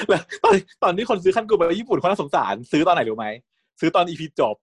[0.09, 3.27] แล้วตอนตอนที่คนซื้อคั่นกูไปญี่ปุ่นเขาน่าสงสารซื้อตอนไหนรู้ไหม
[3.83, 4.57] ซื้อตอน EP จบ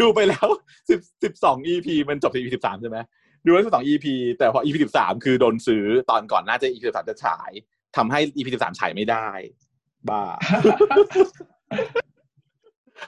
[0.00, 0.46] ดูไปแล้ว
[0.88, 2.98] สิบสิบสอง EP มันจบที่ EP สิบสามใช่ไหม
[3.44, 4.06] ดูแล้วสิบสอง EP
[4.38, 7.50] แต่พอ EP สิบสามคือโดนซื้อตอนก่อนหน่าจะ EP สิบสามจะฉาย
[7.96, 9.28] ทำให้ EP สิบสามฉายไม่ได้
[10.08, 10.22] บ้า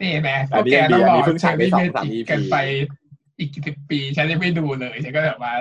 [0.01, 2.57] นี่แหม่พอัวนกนี้แกยังดีต้องรอันอนี้เพิ่งเชฉาอยไปรี่สอเมงสามจิก EP กันไป
[3.39, 5.55] อีกกี่สิบปีฉันยังไม่ดูเลยฉันก็แบบว่า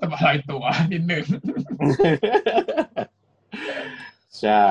[0.00, 0.62] สบายตัว
[0.92, 1.24] นิดนึง
[4.40, 4.66] ใช่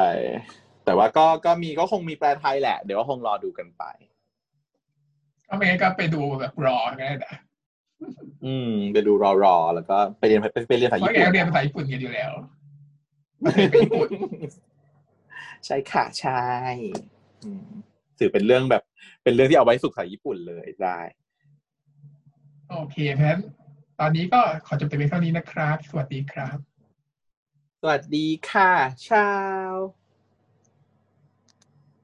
[0.90, 3.84] แต่ว่าก็ก็มีก็คงมีแปลไทยแหละ เดี๋ยวก็คงรอดูกันไป
[5.48, 7.36] ก็ไม่งั้นก็ไปดูแบบรอก็ได้นะ
[8.46, 12.32] อืม ไปดูรอรอๆแล้วก็ไปเรียนไปไปเรียนภาษาเพราะญี่แกปุ่นเรียนภาษาญี่ปุ่นกันอยู่แล้ว
[13.40, 14.10] ไม่เคยไปญี่ปุ่น
[15.66, 16.44] ใช่ค่ะใช่
[17.44, 17.68] อืม
[18.20, 18.84] ถือเป็นเรื่องแบบ
[19.24, 21.00] เป็นเรื่องที่เอาไว้ฝึกภาษาญี่ปุ่นเลยได้
[22.70, 23.42] โอเคเพราะฉะนั้น
[24.00, 26.58] ตอนนี้ก็ขอจบแต่เพียงเท่านี้นะครับ สวัสดีครับ
[27.82, 28.72] สวัสดีค่ะ
[29.10, 29.30] ชา
[29.72, 29.99] ว